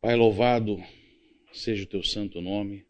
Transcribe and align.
Pai, 0.00 0.16
louvado 0.16 0.82
seja 1.52 1.84
o 1.84 1.86
teu 1.86 2.02
santo 2.02 2.40
nome. 2.40 2.86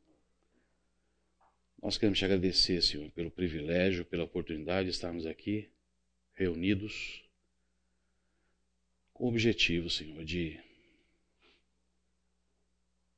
Nós 1.83 1.99
queremos 1.99 2.21
te 2.21 2.25
agradecer, 2.25 2.81
Senhor, 2.83 3.11
pelo 3.11 3.33
privilégio, 3.33 4.05
pela 4.05 4.23
oportunidade 4.23 4.85
de 4.85 4.95
estarmos 4.95 5.27
aqui 5.27 5.69
reunidos 6.35 7.29
com 9.13 9.25
o 9.25 9.29
objetivo, 9.29 9.91
Senhor, 9.91 10.25
de 10.25 10.61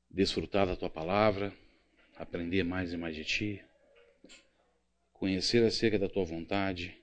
desfrutar 0.09 0.65
da 0.65 0.75
tua 0.75 0.89
palavra, 0.89 1.53
aprender 2.15 2.63
mais 2.63 2.93
e 2.93 2.97
mais 2.97 3.15
de 3.15 3.23
ti, 3.23 3.63
conhecer 5.13 5.63
acerca 5.63 5.99
da 5.99 6.09
tua 6.09 6.25
vontade, 6.25 6.97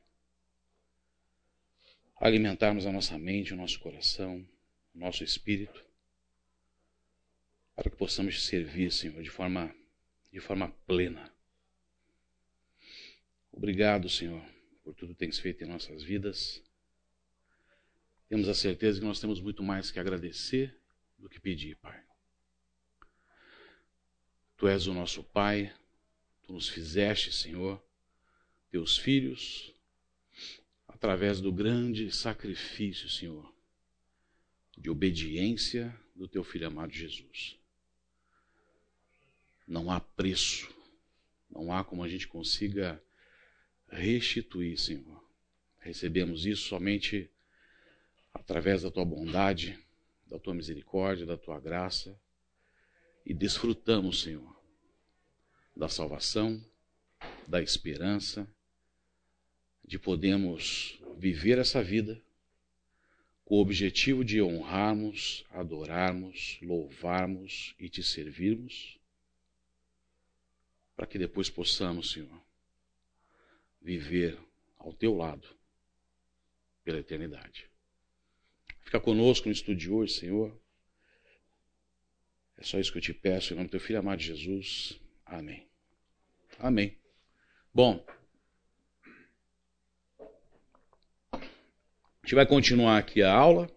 alimentarmos 2.16 2.84
a 2.84 2.90
nossa 2.90 3.16
mente, 3.16 3.54
o 3.54 3.56
nosso 3.56 3.78
coração, 3.78 4.44
o 4.92 4.98
nosso 4.98 5.22
espírito, 5.22 5.88
para 7.80 7.88
que 7.88 7.96
possamos 7.96 8.34
te 8.34 8.42
servir, 8.42 8.92
Senhor, 8.92 9.22
de 9.22 9.30
forma, 9.30 9.74
de 10.30 10.38
forma 10.38 10.68
plena. 10.86 11.32
Obrigado, 13.50 14.06
Senhor, 14.06 14.44
por 14.84 14.94
tudo 14.94 15.14
que 15.14 15.20
tens 15.20 15.38
feito 15.38 15.64
em 15.64 15.66
nossas 15.66 16.02
vidas. 16.02 16.62
Temos 18.28 18.48
a 18.48 18.54
certeza 18.54 19.00
que 19.00 19.06
nós 19.06 19.18
temos 19.18 19.40
muito 19.40 19.62
mais 19.62 19.90
que 19.90 19.98
agradecer 19.98 20.78
do 21.16 21.26
que 21.26 21.40
pedir, 21.40 21.74
Pai. 21.76 22.04
Tu 24.58 24.68
és 24.68 24.86
o 24.86 24.92
nosso 24.92 25.24
Pai, 25.24 25.74
tu 26.42 26.52
nos 26.52 26.68
fizeste, 26.68 27.32
Senhor, 27.32 27.82
teus 28.70 28.98
filhos, 28.98 29.74
através 30.86 31.40
do 31.40 31.50
grande 31.50 32.12
sacrifício, 32.12 33.08
Senhor, 33.08 33.50
de 34.76 34.90
obediência 34.90 35.98
do 36.14 36.28
teu 36.28 36.44
filho 36.44 36.66
amado 36.66 36.92
Jesus. 36.92 37.58
Não 39.70 39.88
há 39.88 40.00
preço, 40.00 40.68
não 41.48 41.72
há 41.72 41.84
como 41.84 42.02
a 42.02 42.08
gente 42.08 42.26
consiga 42.26 43.00
restituir, 43.88 44.76
Senhor. 44.76 45.24
Recebemos 45.78 46.44
isso 46.44 46.66
somente 46.66 47.30
através 48.34 48.82
da 48.82 48.90
tua 48.90 49.04
bondade, 49.04 49.78
da 50.26 50.40
tua 50.40 50.54
misericórdia, 50.54 51.24
da 51.24 51.36
tua 51.36 51.60
graça 51.60 52.20
e 53.24 53.32
desfrutamos, 53.32 54.22
Senhor, 54.22 54.60
da 55.76 55.88
salvação, 55.88 56.60
da 57.46 57.62
esperança, 57.62 58.48
de 59.84 60.00
podermos 60.00 61.00
viver 61.16 61.58
essa 61.58 61.80
vida 61.80 62.20
com 63.44 63.54
o 63.54 63.60
objetivo 63.60 64.24
de 64.24 64.42
honrarmos, 64.42 65.44
adorarmos, 65.50 66.58
louvarmos 66.60 67.76
e 67.78 67.88
te 67.88 68.02
servirmos, 68.02 68.99
para 71.00 71.06
que 71.06 71.18
depois 71.18 71.48
possamos, 71.48 72.12
Senhor, 72.12 72.42
viver 73.80 74.38
ao 74.76 74.92
teu 74.92 75.16
lado 75.16 75.48
pela 76.84 76.98
eternidade. 76.98 77.70
Fica 78.82 79.00
conosco 79.00 79.48
no 79.48 79.52
estudo 79.52 79.78
de 79.78 79.90
hoje, 79.90 80.12
Senhor. 80.12 80.54
É 82.58 82.62
só 82.62 82.78
isso 82.78 82.92
que 82.92 82.98
eu 82.98 83.02
te 83.02 83.14
peço, 83.14 83.54
em 83.54 83.56
nome 83.56 83.68
do 83.68 83.70
teu 83.70 83.80
filho 83.80 83.98
amado 83.98 84.20
Jesus. 84.20 85.00
Amém. 85.24 85.66
Amém. 86.58 86.98
Bom, 87.72 88.04
a 91.32 91.38
gente 92.24 92.34
vai 92.34 92.44
continuar 92.44 92.98
aqui 92.98 93.22
a 93.22 93.32
aula. 93.32 93.74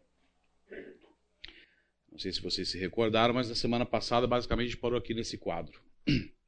Não 2.12 2.20
sei 2.20 2.34
se 2.34 2.42
vocês 2.42 2.68
se 2.68 2.78
recordaram, 2.78 3.34
mas 3.34 3.48
na 3.48 3.56
semana 3.56 3.86
passada, 3.86 4.28
basicamente, 4.28 4.68
a 4.68 4.72
gente 4.72 4.82
parou 4.82 5.00
aqui 5.00 5.14
nesse 5.14 5.38
quadro. 5.38 5.82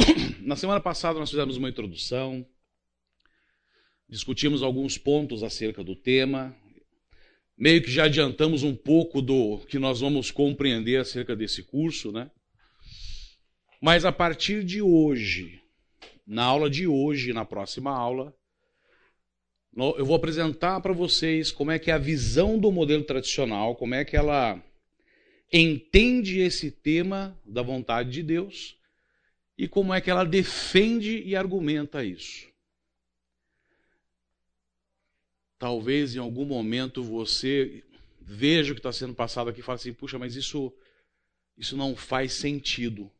Na 0.42 0.56
semana 0.56 0.80
passada 0.80 1.18
nós 1.18 1.30
fizemos 1.30 1.56
uma 1.56 1.68
introdução, 1.68 2.46
discutimos 4.08 4.62
alguns 4.62 4.98
pontos 4.98 5.42
acerca 5.42 5.84
do 5.84 5.94
tema, 5.94 6.56
meio 7.56 7.82
que 7.82 7.90
já 7.90 8.04
adiantamos 8.04 8.62
um 8.62 8.74
pouco 8.74 9.20
do 9.20 9.58
que 9.68 9.78
nós 9.78 10.00
vamos 10.00 10.30
compreender 10.30 10.96
acerca 10.96 11.36
desse 11.36 11.62
curso, 11.62 12.10
né? 12.10 12.30
Mas 13.80 14.04
a 14.04 14.12
partir 14.12 14.64
de 14.64 14.82
hoje, 14.82 15.60
na 16.26 16.44
aula 16.44 16.68
de 16.68 16.86
hoje, 16.86 17.32
na 17.32 17.44
próxima 17.44 17.90
aula, 17.90 18.34
eu 19.76 20.04
vou 20.04 20.16
apresentar 20.16 20.80
para 20.80 20.92
vocês 20.92 21.52
como 21.52 21.70
é 21.70 21.78
que 21.78 21.90
é 21.90 21.94
a 21.94 21.98
visão 21.98 22.58
do 22.58 22.72
modelo 22.72 23.04
tradicional, 23.04 23.76
como 23.76 23.94
é 23.94 24.04
que 24.04 24.16
ela 24.16 24.62
entende 25.52 26.40
esse 26.40 26.70
tema 26.70 27.38
da 27.44 27.62
vontade 27.62 28.10
de 28.10 28.22
Deus 28.22 28.79
e 29.60 29.68
como 29.68 29.92
é 29.92 30.00
que 30.00 30.10
ela 30.10 30.24
defende 30.24 31.22
e 31.22 31.36
argumenta 31.36 32.02
isso. 32.02 32.48
Talvez 35.58 36.16
em 36.16 36.18
algum 36.18 36.46
momento 36.46 37.04
você 37.04 37.84
veja 38.18 38.72
o 38.72 38.74
que 38.74 38.78
está 38.78 38.90
sendo 38.90 39.12
passado 39.12 39.50
aqui 39.50 39.60
e 39.60 39.62
fale 39.62 39.76
assim: 39.76 39.92
puxa, 39.92 40.18
mas 40.18 40.34
isso, 40.34 40.72
isso 41.58 41.76
não 41.76 41.94
faz 41.94 42.32
sentido. 42.32 43.10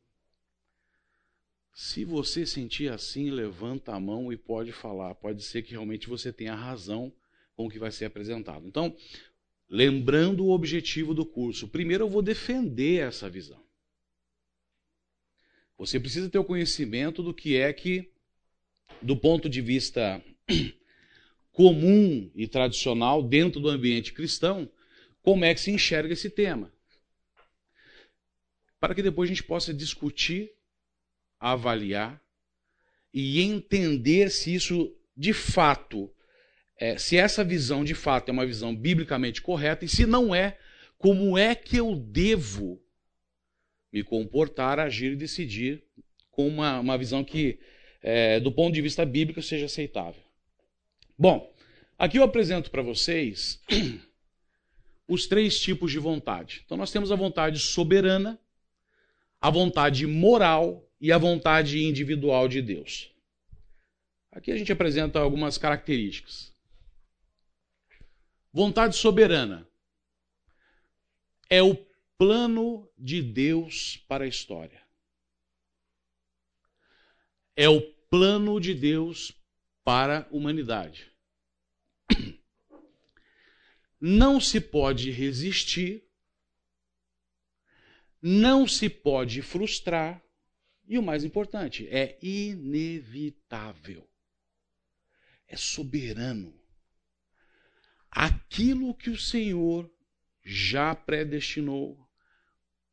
Se 1.75 2.07
você 2.07 2.47
sentir 2.47 2.91
assim, 2.91 3.29
levanta 3.29 3.93
a 3.93 4.01
mão 4.01 4.33
e 4.33 4.37
pode 4.39 4.73
falar. 4.73 5.15
Pode 5.17 5.43
ser 5.43 5.61
que 5.61 5.73
realmente 5.73 6.09
você 6.09 6.33
tenha 6.33 6.55
razão 6.55 7.13
com 7.55 7.67
o 7.67 7.71
que 7.71 7.79
vai 7.79 7.93
ser 7.93 8.07
apresentado. 8.07 8.67
Então, 8.67 8.97
lembrando 9.69 10.47
o 10.47 10.53
objetivo 10.53 11.13
do 11.13 11.27
curso, 11.27 11.69
primeiro 11.69 12.05
eu 12.05 12.09
vou 12.09 12.23
defender 12.23 13.07
essa 13.07 13.29
visão. 13.29 13.63
Você 15.81 15.99
precisa 15.99 16.29
ter 16.29 16.39
o 16.39 16.45
conhecimento 16.45 17.23
do 17.23 17.33
que 17.33 17.57
é 17.57 17.73
que, 17.73 18.13
do 19.01 19.17
ponto 19.17 19.49
de 19.49 19.63
vista 19.63 20.23
comum 21.51 22.31
e 22.35 22.47
tradicional 22.47 23.23
dentro 23.23 23.59
do 23.59 23.71
ambiente 23.71 24.13
cristão, 24.13 24.71
como 25.23 25.43
é 25.43 25.55
que 25.55 25.61
se 25.61 25.71
enxerga 25.71 26.13
esse 26.13 26.29
tema. 26.29 26.71
Para 28.79 28.95
que 28.95 29.03
depois 29.03 29.31
a 29.31 29.33
gente 29.33 29.43
possa 29.43 29.73
discutir, 29.73 30.53
avaliar 31.39 32.23
e 33.11 33.41
entender 33.41 34.31
se 34.31 34.55
isso 34.55 34.95
de 35.17 35.33
fato, 35.33 36.13
é, 36.77 36.99
se 36.99 37.17
essa 37.17 37.43
visão 37.43 37.85
de 37.85 37.95
fato 37.95 38.29
é 38.29 38.33
uma 38.33 38.45
visão 38.45 38.77
biblicamente 38.77 39.41
correta 39.41 39.87
e 39.87 39.89
se 39.89 40.05
não 40.05 40.35
é, 40.35 40.59
como 40.99 41.39
é 41.39 41.55
que 41.55 41.79
eu 41.79 41.97
devo 41.97 42.79
me 43.93 44.03
comportar, 44.03 44.79
agir 44.79 45.13
e 45.13 45.17
decidir 45.17 45.83
com 46.31 46.47
uma, 46.47 46.81
uma 46.81 46.97
visão 46.97 47.25
que, 47.25 47.59
é, 48.03 48.41
do 48.41 48.53
ponto 48.53 48.73
de 48.75 48.81
vista 48.81 49.05
bíblico, 49.05 49.43
seja 49.43 49.67
aceitável. 49.67 50.23
Bom, 51.19 51.53
aqui 51.99 52.19
eu 52.19 52.23
apresento 52.23 52.71
para 52.71 52.83
vocês 52.83 53.61
os 55.07 55.27
três 55.27 55.61
tipos 55.61 55.91
de 55.91 55.99
vontade. 55.99 56.63
Então, 56.65 56.77
nós 56.77 56.91
temos 56.93 57.11
a 57.11 57.17
vontade 57.17 57.59
soberana, 57.59 58.39
a 59.41 59.51
vontade 59.51 60.07
moral 60.07 60.89
e 61.01 61.11
a 61.11 61.19
vontade 61.19 61.83
individual 61.83 62.47
de 62.47 62.63
Deus. 62.63 63.11
Aqui 64.31 64.53
a 64.53 64.57
gente 64.57 64.71
apresenta 64.71 65.19
algumas 65.19 65.59
características. 65.59 66.55
Vontade 68.53 68.97
soberana 68.97 69.67
é 71.49 71.63
o 71.63 71.75
plano 72.21 72.87
de 72.99 73.23
Deus 73.23 73.97
para 74.07 74.25
a 74.25 74.29
história. 74.29 74.87
É 77.57 77.67
o 77.67 77.81
plano 78.11 78.61
de 78.61 78.75
Deus 78.75 79.33
para 79.83 80.19
a 80.19 80.29
humanidade. 80.31 81.11
Não 83.99 84.39
se 84.39 84.61
pode 84.61 85.11
resistir, 85.11 86.05
não 88.21 88.67
se 88.67 88.91
pode 88.91 89.41
frustrar, 89.41 90.23
e 90.87 90.99
o 90.99 91.03
mais 91.03 91.25
importante, 91.25 91.89
é 91.89 92.19
inevitável. 92.21 94.07
É 95.47 95.57
soberano. 95.57 96.55
Aquilo 98.11 98.95
que 98.95 99.09
o 99.09 99.19
Senhor 99.19 99.91
já 100.43 100.95
predestinou, 100.95 102.10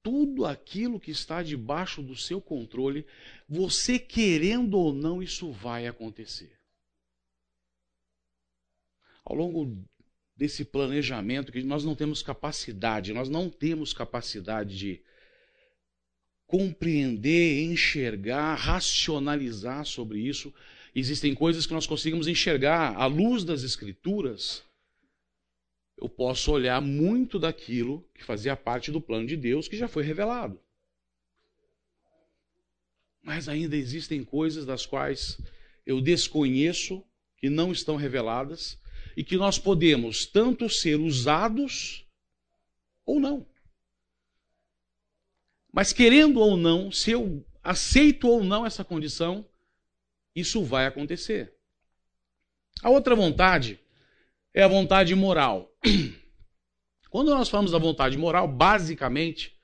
tudo 0.07 0.45
aquilo 0.45 1.01
que 1.01 1.12
está 1.12 1.44
debaixo 1.44 2.01
do 2.01 2.15
seu 2.15 2.39
controle, 2.39 3.06
você 3.45 4.00
querendo 4.00 4.75
ou 4.75 4.94
não, 4.94 5.21
isso 5.21 5.51
vai 5.51 5.86
acontecer. 5.86 6.57
Ao 9.25 9.36
longo 9.36 9.86
desse 10.33 10.63
planejamento, 10.63 11.51
que 11.51 11.62
nós 11.62 11.83
não 11.83 11.94
temos 11.94 12.24
capacidade, 12.24 13.12
nós 13.12 13.27
não 13.27 13.50
temos 13.50 13.94
capacidade 13.94 14.77
de 14.77 15.01
compreender, 16.45 17.65
enxergar, 17.65 18.56
racionalizar 18.56 19.83
sobre 19.83 20.21
isso. 20.21 20.53
Existem 20.95 21.36
coisas 21.36 21.68
que 21.68 21.74
nós 21.74 21.86
conseguimos 21.86 22.30
enxergar 22.30 22.95
à 22.95 23.07
luz 23.07 23.44
das 23.44 23.62
Escrituras, 23.62 24.63
eu 25.97 26.07
posso 26.07 26.51
olhar 26.51 26.79
muito 26.79 27.39
daquilo 27.39 28.07
que 28.13 28.23
fazia 28.23 28.55
parte 28.55 28.91
do 28.91 29.01
plano 29.01 29.25
de 29.25 29.35
Deus 29.35 29.67
que 29.67 29.75
já 29.75 29.88
foi 29.88 30.03
revelado. 30.03 30.59
Mas 33.21 33.49
ainda 33.49 33.75
existem 33.75 34.23
coisas 34.23 34.65
das 34.65 34.85
quais 34.85 35.38
eu 35.85 35.99
desconheço, 35.99 37.03
que 37.38 37.49
não 37.49 37.71
estão 37.71 37.95
reveladas, 37.95 38.79
e 39.15 39.23
que 39.23 39.35
nós 39.35 39.57
podemos 39.57 40.25
tanto 40.25 40.69
ser 40.69 40.95
usados 40.95 42.05
ou 43.05 43.19
não. 43.19 43.45
Mas 45.73 45.91
querendo 45.91 46.39
ou 46.39 46.55
não, 46.55 46.91
se 46.91 47.11
eu 47.11 47.45
aceito 47.63 48.27
ou 48.27 48.43
não 48.43 48.65
essa 48.65 48.83
condição, 48.83 49.45
isso 50.35 50.63
vai 50.63 50.85
acontecer. 50.85 51.53
A 52.81 52.89
outra 52.89 53.15
vontade 53.15 53.79
é 54.57 54.63
a 54.63 54.68
vontade 54.68 55.13
moral. 55.13 55.71
Quando 57.12 57.30
nós 57.30 57.48
falamos 57.48 57.71
da 57.71 57.77
vontade 57.77 58.18
moral, 58.18 58.48
basicamente, 58.48 59.56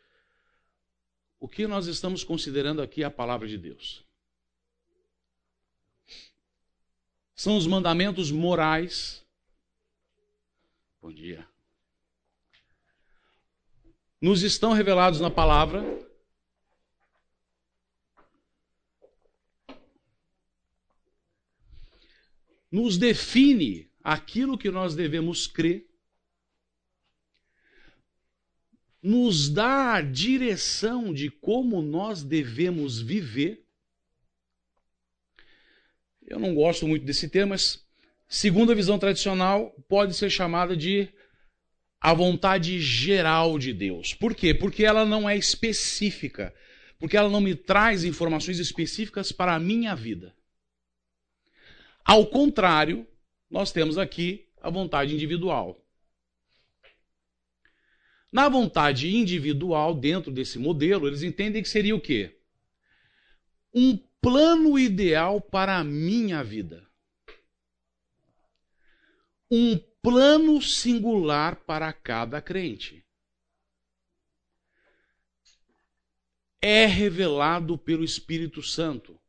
o 1.40 1.48
que 1.48 1.66
nós 1.66 1.88
estamos 1.88 2.24
considerando 2.24 2.80
aqui 2.80 3.02
é 3.02 3.06
a 3.08 3.10
palavra 3.10 3.48
de 3.48 3.58
Deus. 3.58 4.06
São 7.34 7.58
os 7.58 7.66
mandamentos 7.66 8.30
morais. 8.30 9.26
Bom 11.02 11.12
dia. 11.12 11.44
Nos 14.22 14.44
estão 14.44 14.74
revelados 14.74 15.20
na 15.20 15.32
palavra. 15.32 15.84
Nos 22.72 22.96
define 22.96 23.92
aquilo 24.04 24.58
que 24.58 24.70
nós 24.70 24.94
devemos 24.96 25.48
crer, 25.48 25.88
nos 29.02 29.50
dá 29.50 29.96
a 29.96 30.02
direção 30.02 31.14
de 31.14 31.30
como 31.30 31.82
nós 31.82 32.24
devemos 32.24 33.02
viver. 33.02 33.66
Eu 36.22 36.40
não 36.40 36.54
gosto 36.56 36.88
muito 36.88 37.06
desse 37.06 37.30
termo, 37.30 37.50
mas, 37.50 37.86
segundo 38.28 38.72
a 38.72 38.76
visão 38.76 38.98
tradicional, 38.98 39.72
pode 39.88 40.14
ser 40.14 40.30
chamada 40.30 40.76
de 40.76 41.10
a 42.00 42.14
vontade 42.14 42.80
geral 42.80 43.58
de 43.58 43.74
Deus. 43.74 44.14
Por 44.14 44.36
quê? 44.36 44.54
Porque 44.54 44.86
ela 44.86 45.06
não 45.06 45.30
é 45.30 45.38
específica. 45.38 46.54
Porque 47.00 47.18
ela 47.18 47.30
não 47.30 47.42
me 47.42 47.56
traz 47.56 48.06
informações 48.06 48.60
específicas 48.60 49.32
para 49.32 49.56
a 49.56 49.60
minha 49.60 49.96
vida. 49.96 50.34
Ao 52.06 52.26
contrário, 52.26 53.08
nós 53.54 53.72
temos 53.72 54.00
aqui 54.00 54.50
a 54.60 54.68
vontade 54.68 55.14
individual. 55.14 55.80
Na 58.32 58.50
vontade 58.50 59.16
individual, 59.16 59.94
dentro 59.94 60.32
desse 60.32 60.58
modelo, 60.58 61.06
eles 61.06 61.22
entendem 61.22 61.62
que 61.62 61.70
seria 61.70 61.96
o 61.96 62.02
quê? 62.02 62.42
Um 63.72 63.96
plano 64.20 64.80
ideal 64.80 65.40
para 65.40 65.78
a 65.78 65.84
minha 65.84 66.44
vida. 66.44 66.90
Um 69.52 69.78
plano 70.02 70.60
singular 70.60 71.58
para 71.58 71.94
cada 71.94 72.42
crente. 72.42 73.06
É 76.60 76.88
revelado 76.88 77.78
pelo 77.78 78.04
Espírito 78.04 78.64
Santo. 78.64 79.22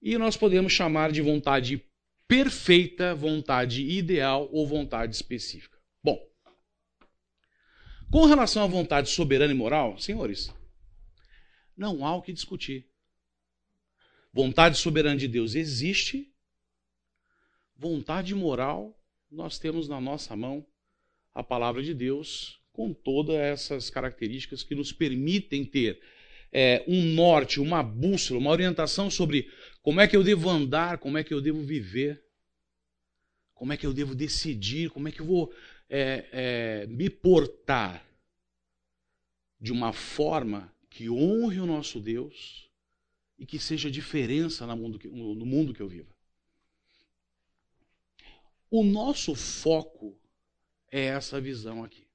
E 0.00 0.16
nós 0.16 0.34
podemos 0.34 0.72
chamar 0.72 1.12
de 1.12 1.20
vontade 1.20 1.87
perfeita, 2.28 3.14
vontade 3.14 3.82
ideal 3.82 4.48
ou 4.52 4.66
vontade 4.66 5.16
específica. 5.16 5.78
Bom, 6.04 6.20
com 8.10 8.26
relação 8.26 8.62
à 8.62 8.66
vontade 8.66 9.08
soberana 9.08 9.52
e 9.52 9.56
moral, 9.56 9.98
senhores, 9.98 10.54
não 11.74 12.06
há 12.06 12.14
o 12.14 12.22
que 12.22 12.32
discutir. 12.32 12.86
Vontade 14.30 14.76
soberana 14.76 15.16
de 15.16 15.26
Deus 15.26 15.54
existe, 15.54 16.30
vontade 17.74 18.34
moral, 18.34 18.94
nós 19.30 19.58
temos 19.58 19.88
na 19.88 20.00
nossa 20.00 20.36
mão 20.36 20.66
a 21.34 21.42
palavra 21.42 21.82
de 21.82 21.94
Deus, 21.94 22.60
com 22.72 22.92
todas 22.92 23.36
essas 23.36 23.88
características 23.88 24.62
que 24.62 24.74
nos 24.74 24.92
permitem 24.92 25.64
ter 25.64 26.00
é, 26.52 26.84
um 26.86 27.02
norte, 27.14 27.60
uma 27.60 27.82
bússola, 27.82 28.40
uma 28.40 28.50
orientação 28.50 29.10
sobre 29.10 29.50
como 29.82 30.00
é 30.00 30.08
que 30.08 30.16
eu 30.16 30.24
devo 30.24 30.48
andar, 30.48 30.98
como 30.98 31.18
é 31.18 31.24
que 31.24 31.32
eu 31.32 31.40
devo 31.40 31.62
viver, 31.62 32.22
como 33.54 33.72
é 33.72 33.76
que 33.76 33.86
eu 33.86 33.92
devo 33.92 34.14
decidir, 34.14 34.90
como 34.90 35.08
é 35.08 35.12
que 35.12 35.20
eu 35.20 35.26
vou 35.26 35.52
é, 35.88 36.28
é, 36.32 36.86
me 36.86 37.10
portar 37.10 38.06
de 39.60 39.72
uma 39.72 39.92
forma 39.92 40.72
que 40.88 41.10
honre 41.10 41.60
o 41.60 41.66
nosso 41.66 42.00
Deus 42.00 42.70
e 43.38 43.46
que 43.46 43.58
seja 43.58 43.90
diferença 43.90 44.66
no 44.66 44.76
mundo 44.76 44.98
que, 44.98 45.08
no 45.08 45.46
mundo 45.46 45.74
que 45.74 45.80
eu 45.80 45.88
vivo. 45.88 46.14
O 48.70 48.84
nosso 48.84 49.34
foco 49.34 50.18
é 50.90 51.06
essa 51.06 51.40
visão 51.40 51.84
aqui. 51.84 52.07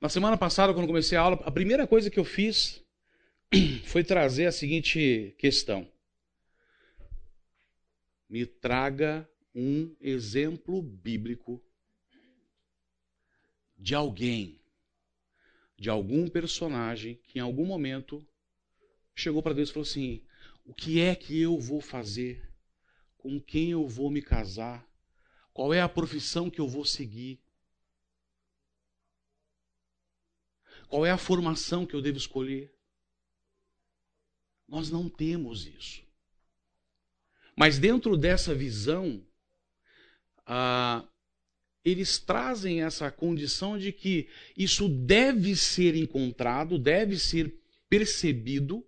Na 0.00 0.08
semana 0.08 0.38
passada, 0.38 0.72
quando 0.72 0.86
comecei 0.86 1.18
a 1.18 1.22
aula, 1.22 1.40
a 1.44 1.50
primeira 1.50 1.84
coisa 1.84 2.08
que 2.08 2.20
eu 2.20 2.24
fiz 2.24 2.80
foi 3.86 4.04
trazer 4.04 4.46
a 4.46 4.52
seguinte 4.52 5.34
questão. 5.36 5.90
Me 8.28 8.46
traga 8.46 9.28
um 9.52 9.96
exemplo 10.00 10.80
bíblico 10.80 11.60
de 13.76 13.92
alguém, 13.92 14.60
de 15.76 15.90
algum 15.90 16.28
personagem 16.28 17.18
que 17.24 17.40
em 17.40 17.42
algum 17.42 17.66
momento 17.66 18.24
chegou 19.16 19.42
para 19.42 19.54
Deus 19.54 19.70
e 19.70 19.72
falou 19.72 19.88
assim: 19.88 20.22
O 20.64 20.72
que 20.72 21.00
é 21.00 21.16
que 21.16 21.40
eu 21.40 21.58
vou 21.58 21.80
fazer? 21.80 22.48
Com 23.16 23.40
quem 23.40 23.72
eu 23.72 23.88
vou 23.88 24.12
me 24.12 24.22
casar? 24.22 24.88
Qual 25.52 25.74
é 25.74 25.80
a 25.80 25.88
profissão 25.88 26.48
que 26.48 26.60
eu 26.60 26.68
vou 26.68 26.84
seguir? 26.84 27.40
Qual 30.88 31.04
é 31.04 31.10
a 31.10 31.18
formação 31.18 31.84
que 31.84 31.94
eu 31.94 32.00
devo 32.00 32.16
escolher? 32.16 32.72
Nós 34.66 34.90
não 34.90 35.08
temos 35.08 35.66
isso. 35.66 36.02
Mas 37.56 37.78
dentro 37.78 38.16
dessa 38.16 38.54
visão, 38.54 39.22
ah, 40.46 41.04
eles 41.84 42.18
trazem 42.18 42.82
essa 42.82 43.10
condição 43.10 43.78
de 43.78 43.92
que 43.92 44.28
isso 44.56 44.88
deve 44.88 45.54
ser 45.56 45.94
encontrado, 45.94 46.78
deve 46.78 47.18
ser 47.18 47.54
percebido, 47.88 48.84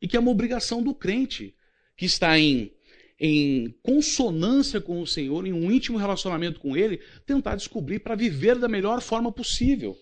e 0.00 0.08
que 0.08 0.16
é 0.16 0.20
uma 0.20 0.30
obrigação 0.30 0.82
do 0.82 0.94
crente, 0.94 1.54
que 1.96 2.06
está 2.06 2.38
em, 2.38 2.72
em 3.18 3.70
consonância 3.82 4.80
com 4.80 5.00
o 5.00 5.06
Senhor, 5.06 5.46
em 5.46 5.52
um 5.52 5.70
íntimo 5.70 5.98
relacionamento 5.98 6.58
com 6.58 6.76
Ele, 6.76 6.98
tentar 7.26 7.56
descobrir 7.56 8.00
para 8.00 8.14
viver 8.14 8.58
da 8.58 8.68
melhor 8.68 9.00
forma 9.02 9.30
possível. 9.30 9.96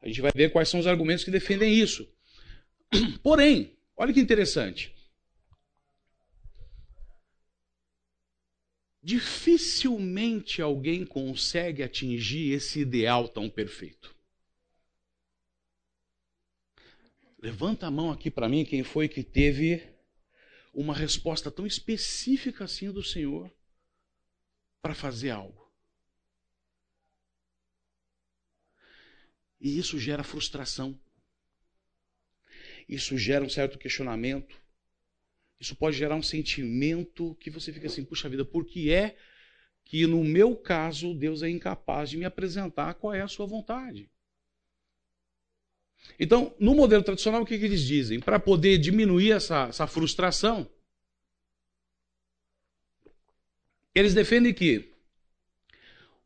A 0.00 0.08
gente 0.08 0.20
vai 0.20 0.32
ver 0.34 0.50
quais 0.50 0.68
são 0.68 0.80
os 0.80 0.86
argumentos 0.86 1.24
que 1.24 1.30
defendem 1.30 1.78
isso. 1.78 2.08
Porém, 3.22 3.76
olha 3.96 4.12
que 4.12 4.20
interessante. 4.20 4.94
Dificilmente 9.02 10.60
alguém 10.60 11.06
consegue 11.06 11.82
atingir 11.82 12.52
esse 12.52 12.80
ideal 12.80 13.28
tão 13.28 13.48
perfeito. 13.48 14.14
Levanta 17.42 17.86
a 17.86 17.90
mão 17.90 18.10
aqui 18.10 18.30
para 18.30 18.48
mim 18.48 18.64
quem 18.66 18.82
foi 18.82 19.08
que 19.08 19.22
teve 19.22 19.82
uma 20.74 20.94
resposta 20.94 21.50
tão 21.50 21.66
específica 21.66 22.64
assim 22.64 22.92
do 22.92 23.02
Senhor 23.02 23.50
para 24.82 24.94
fazer 24.94 25.30
algo. 25.30 25.59
E 29.60 29.78
isso 29.78 29.98
gera 29.98 30.24
frustração. 30.24 30.98
Isso 32.88 33.16
gera 33.18 33.44
um 33.44 33.48
certo 33.48 33.78
questionamento. 33.78 34.60
Isso 35.60 35.76
pode 35.76 35.96
gerar 35.96 36.16
um 36.16 36.22
sentimento 36.22 37.36
que 37.38 37.50
você 37.50 37.72
fica 37.72 37.86
assim, 37.86 38.04
puxa 38.04 38.28
vida, 38.28 38.44
por 38.44 38.64
que 38.64 38.90
é 38.90 39.16
que 39.84 40.06
no 40.06 40.24
meu 40.24 40.56
caso 40.56 41.14
Deus 41.14 41.42
é 41.42 41.50
incapaz 41.50 42.08
de 42.08 42.16
me 42.16 42.24
apresentar 42.24 42.94
qual 42.94 43.12
é 43.12 43.20
a 43.20 43.28
sua 43.28 43.46
vontade? 43.46 44.10
Então, 46.18 46.54
no 46.58 46.74
modelo 46.74 47.02
tradicional, 47.02 47.42
o 47.42 47.46
que, 47.46 47.58
que 47.58 47.64
eles 47.64 47.82
dizem? 47.82 48.20
Para 48.20 48.40
poder 48.40 48.78
diminuir 48.78 49.32
essa, 49.32 49.68
essa 49.68 49.86
frustração, 49.86 50.70
eles 53.94 54.14
defendem 54.14 54.54
que 54.54 54.89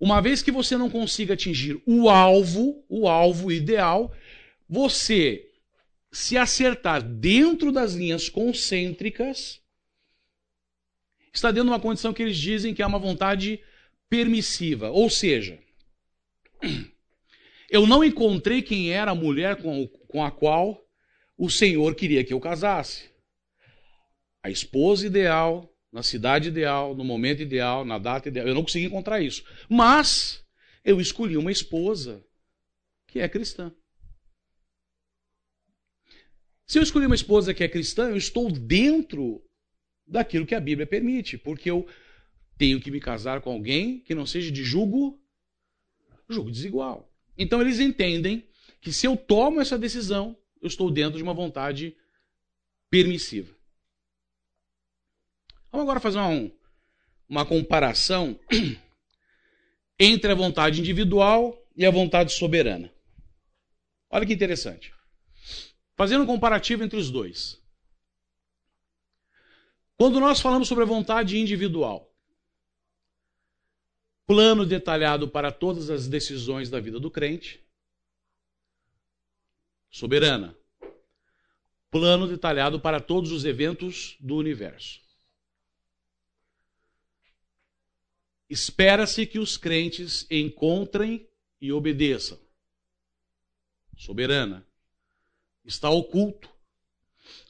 uma 0.04 0.20
vez 0.20 0.42
que 0.42 0.52
você 0.52 0.76
não 0.76 0.90
consiga 0.90 1.32
atingir 1.32 1.80
o 1.86 2.10
alvo, 2.10 2.84
o 2.90 3.08
alvo 3.08 3.50
ideal, 3.50 4.14
você 4.68 5.50
se 6.12 6.36
acertar 6.36 7.02
dentro 7.02 7.72
das 7.72 7.94
linhas 7.94 8.28
concêntricas 8.28 9.62
está 11.32 11.50
dentro 11.50 11.68
de 11.68 11.70
uma 11.70 11.80
condição 11.80 12.12
que 12.12 12.22
eles 12.22 12.36
dizem 12.36 12.74
que 12.74 12.82
é 12.82 12.86
uma 12.86 12.98
vontade 12.98 13.58
permissiva. 14.06 14.90
Ou 14.90 15.08
seja, 15.08 15.58
eu 17.70 17.86
não 17.86 18.04
encontrei 18.04 18.60
quem 18.60 18.92
era 18.92 19.12
a 19.12 19.14
mulher 19.14 19.56
com, 19.56 19.88
com 20.06 20.22
a 20.22 20.30
qual 20.30 20.86
o 21.34 21.48
Senhor 21.48 21.94
queria 21.94 22.22
que 22.22 22.34
eu 22.34 22.40
casasse. 22.40 23.08
A 24.42 24.50
esposa 24.50 25.06
ideal, 25.06 25.73
na 25.94 26.02
cidade 26.02 26.48
ideal, 26.48 26.92
no 26.92 27.04
momento 27.04 27.40
ideal, 27.40 27.84
na 27.84 28.00
data 28.00 28.28
ideal. 28.28 28.48
Eu 28.48 28.54
não 28.54 28.64
consegui 28.64 28.86
encontrar 28.86 29.20
isso. 29.20 29.44
Mas 29.68 30.44
eu 30.84 31.00
escolhi 31.00 31.36
uma 31.36 31.52
esposa 31.52 32.26
que 33.06 33.20
é 33.20 33.28
cristã. 33.28 33.72
Se 36.66 36.80
eu 36.80 36.82
escolhi 36.82 37.06
uma 37.06 37.14
esposa 37.14 37.54
que 37.54 37.62
é 37.62 37.68
cristã, 37.68 38.08
eu 38.08 38.16
estou 38.16 38.50
dentro 38.50 39.40
daquilo 40.04 40.44
que 40.44 40.56
a 40.56 40.60
Bíblia 40.60 40.84
permite, 40.84 41.38
porque 41.38 41.70
eu 41.70 41.86
tenho 42.58 42.80
que 42.80 42.90
me 42.90 42.98
casar 42.98 43.40
com 43.40 43.52
alguém 43.52 44.00
que 44.00 44.16
não 44.16 44.26
seja 44.26 44.50
de 44.50 44.64
julgo, 44.64 45.22
julgo 46.28 46.50
desigual. 46.50 47.08
Então 47.38 47.60
eles 47.60 47.78
entendem 47.78 48.48
que 48.80 48.92
se 48.92 49.06
eu 49.06 49.16
tomo 49.16 49.60
essa 49.60 49.78
decisão, 49.78 50.36
eu 50.60 50.66
estou 50.66 50.90
dentro 50.90 51.18
de 51.18 51.22
uma 51.22 51.34
vontade 51.34 51.96
permissiva. 52.90 53.54
Vamos 55.74 55.88
agora 55.88 55.98
fazer 55.98 56.18
uma, 56.18 56.52
uma 57.28 57.44
comparação 57.44 58.38
entre 59.98 60.30
a 60.30 60.34
vontade 60.36 60.78
individual 60.78 61.60
e 61.74 61.84
a 61.84 61.90
vontade 61.90 62.32
soberana. 62.32 62.94
Olha 64.08 64.24
que 64.24 64.32
interessante. 64.32 64.94
Fazendo 65.96 66.22
um 66.22 66.26
comparativo 66.26 66.84
entre 66.84 66.96
os 66.96 67.10
dois. 67.10 67.60
Quando 69.96 70.20
nós 70.20 70.40
falamos 70.40 70.68
sobre 70.68 70.84
a 70.84 70.86
vontade 70.86 71.38
individual, 71.38 72.08
plano 74.24 74.64
detalhado 74.64 75.26
para 75.26 75.50
todas 75.50 75.90
as 75.90 76.06
decisões 76.06 76.70
da 76.70 76.78
vida 76.78 77.00
do 77.00 77.10
crente, 77.10 77.60
soberana, 79.90 80.56
plano 81.90 82.28
detalhado 82.28 82.78
para 82.78 83.00
todos 83.00 83.32
os 83.32 83.44
eventos 83.44 84.16
do 84.20 84.36
universo. 84.36 85.03
Espera-se 88.48 89.26
que 89.26 89.38
os 89.38 89.56
crentes 89.56 90.26
encontrem 90.30 91.28
e 91.60 91.72
obedeçam. 91.72 92.38
Soberana. 93.96 94.66
Está 95.64 95.88
oculto. 95.88 96.50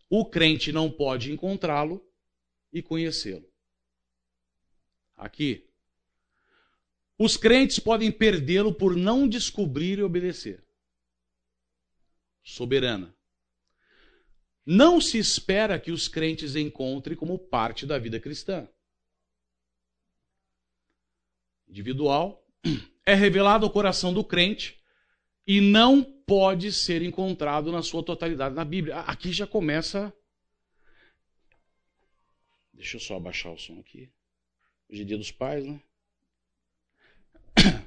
O 0.09 0.25
crente 0.25 0.71
não 0.71 0.91
pode 0.91 1.33
encontrá-lo 1.33 2.07
e 2.73 2.83
conhecê-lo. 2.83 3.51
Aqui. 5.17 5.69
Os 7.19 7.37
crentes 7.37 7.79
podem 7.79 8.11
perdê-lo 8.11 8.73
por 8.75 8.97
não 8.97 9.29
descobrir 9.29 9.99
e 9.99 10.03
obedecer. 10.03 10.65
Soberana. 12.43 13.15
Não 14.67 15.01
se 15.01 15.19
espera 15.19 15.79
que 15.79 15.91
os 15.91 16.09
crentes 16.09 16.57
encontrem 16.57 17.17
como 17.17 17.39
parte 17.39 17.87
da 17.87 17.99
vida 17.99 18.19
cristã. 18.19 18.69
Individual, 21.75 22.47
é 23.05 23.15
revelado 23.15 23.67
ao 23.67 23.73
coração 23.73 24.15
do 24.15 24.23
crente 24.23 24.81
e 25.45 25.61
não 25.61 26.05
pode 26.05 26.73
ser 26.73 27.03
encontrado 27.03 27.73
na 27.73 27.83
sua 27.83 28.03
totalidade 28.03 28.55
na 28.55 28.65
Bíblia. 28.65 29.01
Aqui 29.01 29.33
já 29.33 29.47
começa. 29.47 30.13
Deixa 32.73 32.97
eu 32.97 33.01
só 33.01 33.17
abaixar 33.17 33.53
o 33.53 33.59
som 33.59 33.81
aqui. 33.81 34.09
Hoje 34.89 35.03
é 35.03 35.05
dia 35.05 35.19
dos 35.19 35.33
pais, 35.33 35.67
né? 35.67 35.83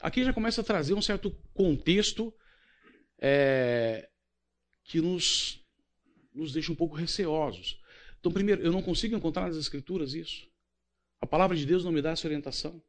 Aqui 0.00 0.24
já 0.24 0.32
começa 0.32 0.60
a 0.60 0.64
trazer 0.64 0.94
um 0.94 1.02
certo 1.02 1.30
contexto 1.54 2.34
é, 3.18 4.08
que 4.82 5.00
nos, 5.00 5.64
nos 6.34 6.52
deixa 6.52 6.72
um 6.72 6.74
pouco 6.74 6.96
receosos. 6.96 7.80
Então, 8.18 8.32
primeiro, 8.32 8.62
eu 8.62 8.72
não 8.72 8.82
consigo 8.82 9.14
encontrar 9.14 9.46
nas 9.46 9.56
Escrituras 9.56 10.12
isso. 10.14 10.51
A 11.22 11.26
palavra 11.26 11.56
de 11.56 11.64
Deus 11.64 11.84
não 11.84 11.92
me 11.92 12.02
dá 12.02 12.10
essa 12.10 12.26
orientação. 12.26 12.82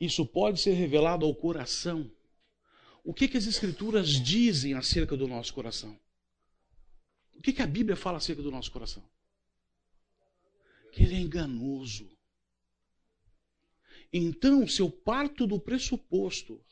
Isso 0.00 0.26
pode 0.26 0.60
ser 0.60 0.72
revelado 0.72 1.26
ao 1.26 1.34
coração. 1.34 2.10
O 3.04 3.12
que, 3.12 3.28
que 3.28 3.36
as 3.36 3.46
Escrituras 3.46 4.08
dizem 4.08 4.72
acerca 4.72 5.14
do 5.14 5.28
nosso 5.28 5.52
coração? 5.52 6.00
O 7.34 7.42
que, 7.42 7.52
que 7.52 7.60
a 7.60 7.66
Bíblia 7.66 7.94
fala 7.94 8.16
acerca 8.16 8.42
do 8.42 8.50
nosso 8.50 8.72
coração? 8.72 9.06
Que 10.90 11.02
ele 11.02 11.14
é 11.14 11.20
enganoso. 11.20 12.10
Então, 14.10 14.66
se 14.66 14.80
eu 14.80 14.90
parto 14.90 15.46
do 15.46 15.60
pressuposto 15.60 16.64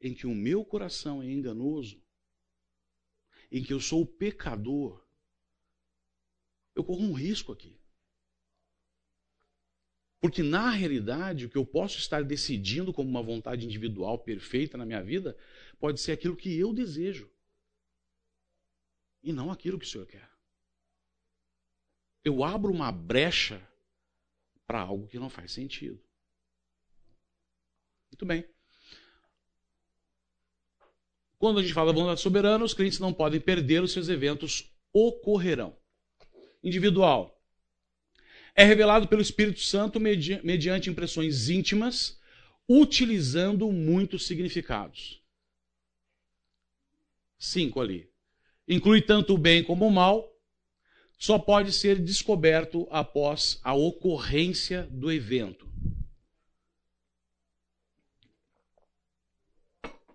em 0.00 0.14
que 0.14 0.26
o 0.26 0.34
meu 0.34 0.64
coração 0.64 1.22
é 1.22 1.30
enganoso, 1.30 2.02
em 3.52 3.62
que 3.62 3.72
eu 3.72 3.80
sou 3.80 4.06
pecador, 4.06 5.05
eu 6.76 6.84
corro 6.84 7.02
um 7.02 7.14
risco 7.14 7.50
aqui. 7.50 7.80
Porque 10.20 10.42
na 10.42 10.70
realidade, 10.70 11.46
o 11.46 11.48
que 11.48 11.56
eu 11.56 11.64
posso 11.64 11.98
estar 11.98 12.22
decidindo 12.22 12.92
como 12.92 13.08
uma 13.08 13.22
vontade 13.22 13.64
individual 13.64 14.18
perfeita 14.18 14.76
na 14.76 14.84
minha 14.84 15.02
vida 15.02 15.36
pode 15.80 16.00
ser 16.00 16.12
aquilo 16.12 16.36
que 16.36 16.56
eu 16.56 16.74
desejo 16.74 17.30
e 19.22 19.32
não 19.32 19.50
aquilo 19.50 19.78
que 19.78 19.86
o 19.86 19.88
Senhor 19.88 20.06
quer. 20.06 20.30
Eu 22.22 22.44
abro 22.44 22.72
uma 22.72 22.92
brecha 22.92 23.66
para 24.66 24.80
algo 24.80 25.06
que 25.06 25.18
não 25.18 25.30
faz 25.30 25.52
sentido. 25.52 26.02
Muito 28.10 28.26
bem. 28.26 28.46
Quando 31.38 31.60
a 31.60 31.62
gente 31.62 31.74
fala 31.74 31.92
da 31.92 32.00
vontade 32.00 32.20
soberana, 32.20 32.64
os 32.64 32.74
crentes 32.74 32.98
não 32.98 33.12
podem 33.12 33.40
perder 33.40 33.82
os 33.82 33.92
seus 33.92 34.08
eventos 34.08 34.74
ocorrerão 34.92 35.76
individual. 36.66 37.40
É 38.54 38.64
revelado 38.64 39.06
pelo 39.06 39.22
Espírito 39.22 39.60
Santo 39.60 40.00
medi 40.00 40.40
mediante 40.42 40.90
impressões 40.90 41.48
íntimas, 41.48 42.18
utilizando 42.68 43.70
muitos 43.70 44.26
significados. 44.26 45.22
Cinco 47.38 47.80
ali. 47.80 48.10
Inclui 48.66 49.00
tanto 49.00 49.34
o 49.34 49.38
bem 49.38 49.62
como 49.62 49.86
o 49.86 49.92
mal, 49.92 50.28
só 51.16 51.38
pode 51.38 51.72
ser 51.72 52.02
descoberto 52.02 52.88
após 52.90 53.60
a 53.62 53.72
ocorrência 53.72 54.82
do 54.90 55.12
evento. 55.12 55.70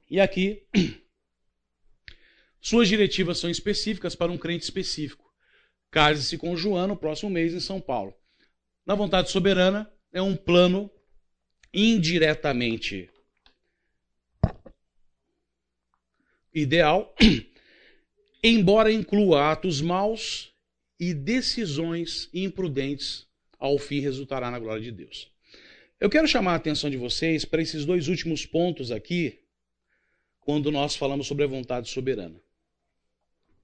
E 0.09 0.19
aqui, 0.19 0.67
suas 2.59 2.89
diretivas 2.89 3.37
são 3.37 3.49
específicas 3.49 4.15
para 4.15 4.31
um 4.31 4.37
crente 4.37 4.65
específico. 4.65 5.30
Case-se 5.91 6.37
com 6.37 6.55
João 6.55 6.87
no 6.87 6.95
próximo 6.95 7.29
mês 7.29 7.53
em 7.53 7.59
São 7.59 7.81
Paulo. 7.81 8.15
Na 8.85 8.95
vontade 8.95 9.29
soberana 9.29 9.91
é 10.13 10.21
um 10.21 10.35
plano 10.35 10.89
indiretamente 11.73 13.09
ideal, 16.53 17.13
embora 18.43 18.91
inclua 18.91 19.51
atos 19.51 19.81
maus 19.81 20.53
e 20.99 21.13
decisões 21.13 22.29
imprudentes, 22.33 23.27
ao 23.57 23.77
fim 23.77 23.99
resultará 23.99 24.49
na 24.49 24.59
glória 24.59 24.81
de 24.81 24.91
Deus. 24.91 25.31
Eu 25.99 26.09
quero 26.09 26.27
chamar 26.27 26.53
a 26.53 26.55
atenção 26.55 26.89
de 26.89 26.97
vocês 26.97 27.45
para 27.45 27.61
esses 27.61 27.85
dois 27.85 28.07
últimos 28.07 28.45
pontos 28.45 28.91
aqui, 28.91 29.39
quando 30.39 30.71
nós 30.71 30.95
falamos 30.95 31.27
sobre 31.27 31.43
a 31.43 31.47
vontade 31.47 31.89
soberana. 31.89 32.41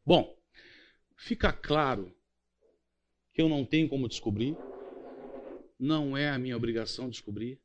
Bom, 0.06 0.38
fica 1.16 1.52
claro 1.52 2.16
que 3.38 3.42
eu 3.44 3.48
não 3.48 3.64
tenho 3.64 3.88
como 3.88 4.10
descobrir, 4.10 4.58
não 5.78 6.18
é 6.18 6.28
a 6.28 6.40
minha 6.40 6.58
obrigação 6.58 7.08
descobrir, 7.08 7.60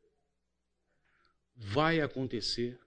vai 1.56 1.98
acontecer, 2.02 2.78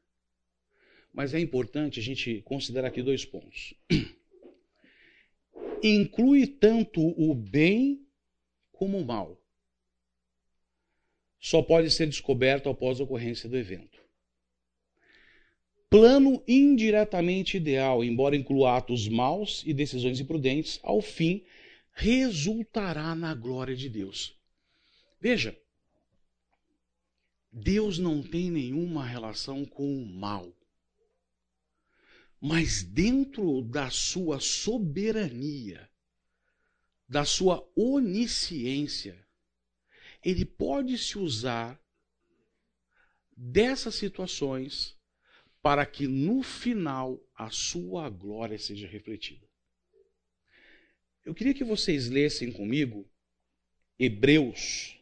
mas 1.11 1.33
é 1.33 1.39
importante 1.39 1.99
a 1.99 2.03
gente 2.03 2.43
considerar 2.43 2.89
aqui 2.89 3.01
dois 3.01 3.25
pontos. 3.25 3.73
Inclui 5.81 6.45
tanto 6.45 7.01
o 7.19 7.33
bem 7.33 8.05
como 8.71 8.99
o 8.99 9.05
mal. 9.05 9.41
Só 11.39 11.63
pode 11.63 11.89
ser 11.89 12.05
descoberto 12.05 12.69
após 12.69 12.99
a 12.99 13.03
ocorrência 13.03 13.49
do 13.49 13.57
evento. 13.57 13.99
Plano 15.89 16.43
indiretamente 16.47 17.57
ideal, 17.57 18.03
embora 18.03 18.35
inclua 18.35 18.77
atos 18.77 19.07
maus 19.07 19.63
e 19.65 19.73
decisões 19.73 20.19
imprudentes, 20.19 20.79
ao 20.83 21.01
fim 21.01 21.43
resultará 21.95 23.15
na 23.15 23.33
glória 23.33 23.75
de 23.75 23.89
Deus. 23.89 24.37
Veja, 25.19 25.57
Deus 27.51 27.97
não 27.97 28.21
tem 28.21 28.51
nenhuma 28.51 29.05
relação 29.05 29.65
com 29.65 30.03
o 30.03 30.05
mal. 30.05 30.53
Mas 32.39 32.83
dentro 32.83 33.61
da 33.61 33.89
sua 33.89 34.41
soberania, 34.41 35.89
da 37.07 37.23
sua 37.23 37.65
onisciência, 37.75 39.25
ele 40.21 40.43
pode 40.43 40.97
se 40.97 41.17
usar 41.17 41.81
dessas 43.35 43.95
situações 43.95 44.97
para 45.61 45.85
que 45.85 46.07
no 46.07 46.43
final 46.43 47.19
a 47.33 47.49
sua 47.49 48.09
glória 48.09 48.59
seja 48.59 48.85
refletida. 48.85 49.44
Eu 51.25 51.33
queria 51.33 51.55
que 51.55 51.63
vocês 51.63 52.07
lessem 52.07 52.51
comigo 52.51 53.03
Hebreus, 53.97 54.95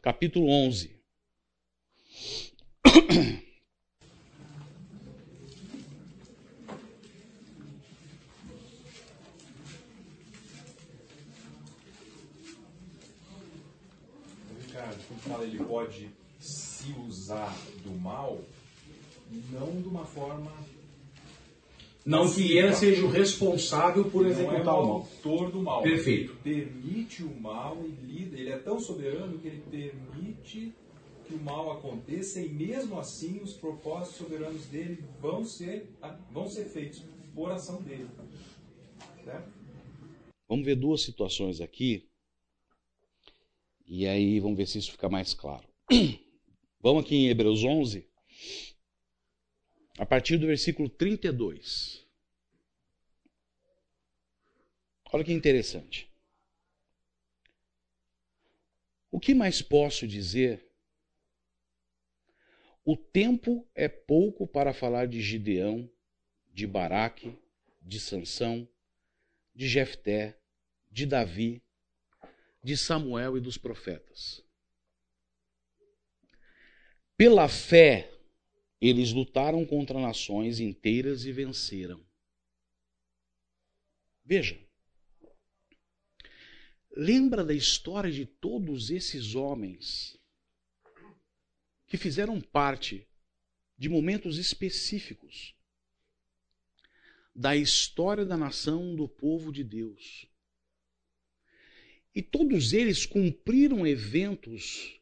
capítulo 0.00 0.48
11. 0.48 0.98
Ricardo, 14.62 15.06
quando 15.06 15.20
fala 15.20 15.44
ele 15.44 15.62
pode 15.62 16.08
se 16.38 16.90
usar 17.06 17.54
do 17.82 17.90
mal, 17.90 18.42
não 19.50 19.82
de 19.82 19.88
uma 19.88 20.06
forma 20.06 20.79
Não 22.04 22.32
que 22.32 22.56
ele 22.56 22.72
seja 22.72 23.04
o 23.04 23.10
responsável 23.10 24.10
por 24.10 24.22
não 24.22 24.30
é 24.30 24.32
executar 24.32 24.74
o 24.74 24.82
o 24.82 24.86
mal. 24.86 24.92
autor 24.96 25.50
do 25.50 25.62
mal. 25.62 25.82
Perfeito. 25.82 26.36
Ele 26.44 26.64
permite 26.64 27.22
o 27.22 27.40
mal 27.40 27.76
e 27.84 28.06
lida. 28.06 28.38
Ele 28.38 28.50
é 28.50 28.58
tão 28.58 28.80
soberano 28.80 29.38
que 29.38 29.48
ele 29.48 29.62
permite 29.70 30.72
que 31.26 31.34
o 31.34 31.38
mal 31.38 31.70
aconteça 31.72 32.40
e 32.40 32.48
mesmo 32.48 32.98
assim 32.98 33.40
os 33.42 33.52
propósitos 33.52 34.16
soberanos 34.16 34.66
dele 34.66 35.04
vão 35.20 35.44
ser, 35.44 35.88
vão 36.32 36.48
ser 36.48 36.64
feitos 36.64 37.02
por 37.34 37.52
ação 37.52 37.80
dele. 37.82 38.08
Certo? 39.24 39.50
Vamos 40.48 40.64
ver 40.64 40.74
duas 40.74 41.02
situações 41.02 41.60
aqui. 41.60 42.08
E 43.86 44.06
aí 44.06 44.40
vamos 44.40 44.56
ver 44.56 44.66
se 44.66 44.78
isso 44.78 44.92
fica 44.92 45.08
mais 45.08 45.34
claro. 45.34 45.68
Vamos 46.82 47.04
aqui 47.04 47.14
em 47.14 47.28
Hebreus 47.28 47.62
11, 47.62 48.08
a 50.00 50.06
partir 50.06 50.38
do 50.38 50.46
versículo 50.46 50.88
32. 50.88 52.06
Olha 55.12 55.22
que 55.22 55.30
interessante. 55.30 56.10
O 59.10 59.20
que 59.20 59.34
mais 59.34 59.60
posso 59.60 60.08
dizer? 60.08 60.66
O 62.82 62.96
tempo 62.96 63.68
é 63.74 63.90
pouco 63.90 64.46
para 64.46 64.72
falar 64.72 65.06
de 65.06 65.20
Gideão, 65.20 65.86
de 66.50 66.66
Baraque, 66.66 67.38
de 67.82 68.00
Sansão, 68.00 68.66
de 69.54 69.68
Jefté, 69.68 70.34
de 70.90 71.04
Davi, 71.04 71.62
de 72.64 72.74
Samuel 72.74 73.36
e 73.36 73.40
dos 73.40 73.58
profetas. 73.58 74.42
Pela 77.18 77.50
fé, 77.50 78.10
eles 78.80 79.12
lutaram 79.12 79.64
contra 79.66 80.00
nações 80.00 80.58
inteiras 80.58 81.24
e 81.24 81.32
venceram. 81.32 82.04
Veja. 84.24 84.58
Lembra 86.96 87.44
da 87.44 87.54
história 87.54 88.10
de 88.10 88.24
todos 88.24 88.90
esses 88.90 89.34
homens 89.34 90.18
que 91.86 91.96
fizeram 91.96 92.40
parte 92.40 93.06
de 93.76 93.88
momentos 93.88 94.38
específicos 94.38 95.54
da 97.34 97.56
história 97.56 98.24
da 98.24 98.36
nação 98.36 98.94
do 98.94 99.08
povo 99.08 99.52
de 99.52 99.64
Deus. 99.64 100.26
E 102.14 102.20
todos 102.20 102.72
eles 102.72 103.06
cumpriram 103.06 103.86
eventos 103.86 105.00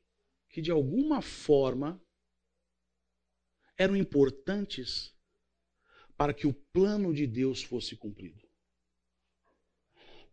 que, 0.48 0.60
de 0.60 0.70
alguma 0.70 1.22
forma, 1.22 2.00
eram 3.78 3.96
importantes 3.96 5.14
para 6.16 6.34
que 6.34 6.48
o 6.48 6.52
plano 6.52 7.14
de 7.14 7.26
Deus 7.26 7.62
fosse 7.62 7.96
cumprido. 7.96 8.42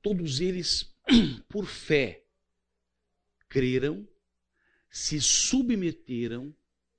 Todos 0.02 0.42
eles, 0.42 0.92
por 1.48 1.68
fé, 1.68 2.24
creram, 3.48 4.08
se 4.90 5.22
submeteram 5.22 6.54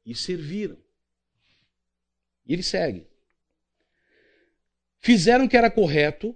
e 0.04 0.14
serviram. 0.14 0.78
E 2.46 2.52
ele 2.52 2.62
segue. 2.62 3.06
Fizeram 5.00 5.46
o 5.46 5.48
que 5.48 5.56
era 5.56 5.70
correto 5.70 6.34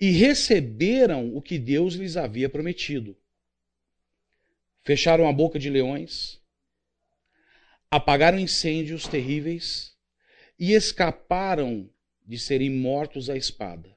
e 0.00 0.10
receberam 0.10 1.34
o 1.34 1.42
que 1.42 1.58
Deus 1.58 1.94
lhes 1.94 2.16
havia 2.16 2.48
prometido. 2.48 3.16
Fecharam 4.82 5.28
a 5.28 5.32
boca 5.32 5.58
de 5.58 5.68
leões, 5.68 6.40
apagaram 7.90 8.38
incêndios 8.38 9.06
terríveis 9.06 9.96
e 10.58 10.72
escaparam 10.72 11.90
de 12.24 12.38
serem 12.38 12.70
mortos 12.70 13.30
à 13.30 13.36
espada. 13.36 13.96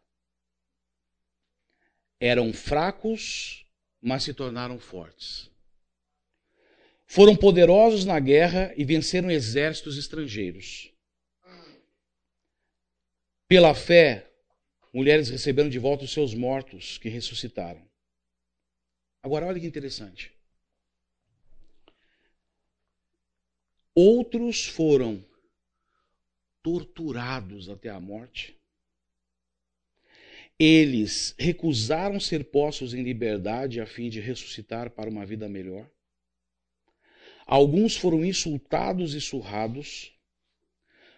Eram 2.19 2.53
fracos, 2.53 3.65
mas 4.01 4.23
se 4.23 4.33
tornaram 4.33 4.79
fortes. 4.79 5.49
Foram 7.07 7.35
poderosos 7.35 8.05
na 8.05 8.19
guerra 8.19 8.73
e 8.77 8.85
venceram 8.85 9.31
exércitos 9.31 9.97
estrangeiros. 9.97 10.93
Pela 13.47 13.73
fé, 13.73 14.31
mulheres 14.93 15.29
receberam 15.29 15.69
de 15.69 15.79
volta 15.79 16.03
os 16.03 16.13
seus 16.13 16.35
mortos 16.35 16.99
que 16.99 17.09
ressuscitaram. 17.09 17.83
Agora, 19.23 19.47
olha 19.47 19.59
que 19.59 19.65
interessante. 19.65 20.38
Outros 24.01 24.65
foram 24.65 25.21
torturados 26.63 27.67
até 27.67 27.89
a 27.89 27.99
morte. 27.99 28.57
Eles 30.57 31.35
recusaram 31.37 32.17
ser 32.17 32.45
postos 32.45 32.93
em 32.93 33.03
liberdade 33.03 33.81
a 33.81 33.85
fim 33.85 34.09
de 34.09 34.21
ressuscitar 34.21 34.89
para 34.89 35.09
uma 35.09 35.25
vida 35.25 35.49
melhor. 35.49 35.85
Alguns 37.45 37.97
foram 37.97 38.23
insultados 38.23 39.13
e 39.13 39.19
surrados, 39.19 40.17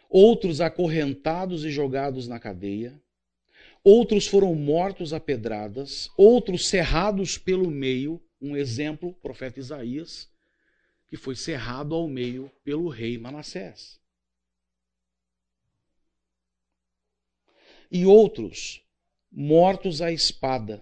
outros 0.10 0.60
acorrentados 0.60 1.64
e 1.64 1.70
jogados 1.70 2.28
na 2.28 2.40
cadeia, 2.40 3.00
outros 3.84 4.26
foram 4.26 4.56
mortos 4.56 5.14
a 5.14 5.20
pedradas, 5.20 6.10
outros 6.18 6.68
cerrados 6.68 7.38
pelo 7.38 7.70
meio. 7.70 8.20
Um 8.42 8.58
exemplo, 8.58 9.10
o 9.10 9.14
profeta 9.14 9.60
Isaías, 9.60 10.31
que 11.12 11.18
foi 11.18 11.36
cerrado 11.36 11.94
ao 11.94 12.08
meio 12.08 12.50
pelo 12.64 12.88
rei 12.88 13.18
Manassés. 13.18 14.00
E 17.92 18.06
outros 18.06 18.82
mortos 19.30 20.02
à 20.02 20.10
espada. 20.10 20.82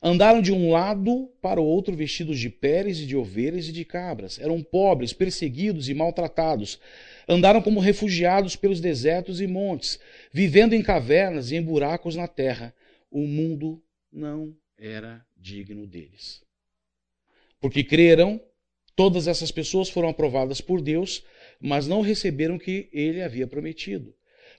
Andaram 0.00 0.40
de 0.40 0.52
um 0.52 0.70
lado 0.70 1.26
para 1.42 1.60
o 1.60 1.64
outro 1.64 1.96
vestidos 1.96 2.38
de 2.38 2.48
peles 2.48 3.00
e 3.00 3.06
de 3.06 3.16
ovelhas 3.16 3.66
e 3.66 3.72
de 3.72 3.84
cabras. 3.84 4.38
Eram 4.38 4.62
pobres, 4.62 5.12
perseguidos 5.12 5.88
e 5.88 5.94
maltratados. 5.94 6.78
Andaram 7.28 7.60
como 7.60 7.80
refugiados 7.80 8.54
pelos 8.54 8.80
desertos 8.80 9.40
e 9.40 9.48
montes, 9.48 9.98
vivendo 10.32 10.74
em 10.74 10.82
cavernas 10.82 11.50
e 11.50 11.56
em 11.56 11.62
buracos 11.62 12.14
na 12.14 12.28
terra. 12.28 12.72
O 13.10 13.26
mundo 13.26 13.82
não 14.12 14.56
era 14.78 15.26
digno 15.36 15.88
deles. 15.88 16.40
Porque 17.60 17.82
creram, 17.82 18.40
todas 18.94 19.26
essas 19.26 19.50
pessoas 19.50 19.88
foram 19.88 20.08
aprovadas 20.08 20.60
por 20.60 20.80
Deus, 20.80 21.24
mas 21.60 21.86
não 21.86 22.00
receberam 22.00 22.56
o 22.56 22.58
que 22.58 22.88
ele 22.92 23.22
havia 23.22 23.46
prometido. 23.46 24.14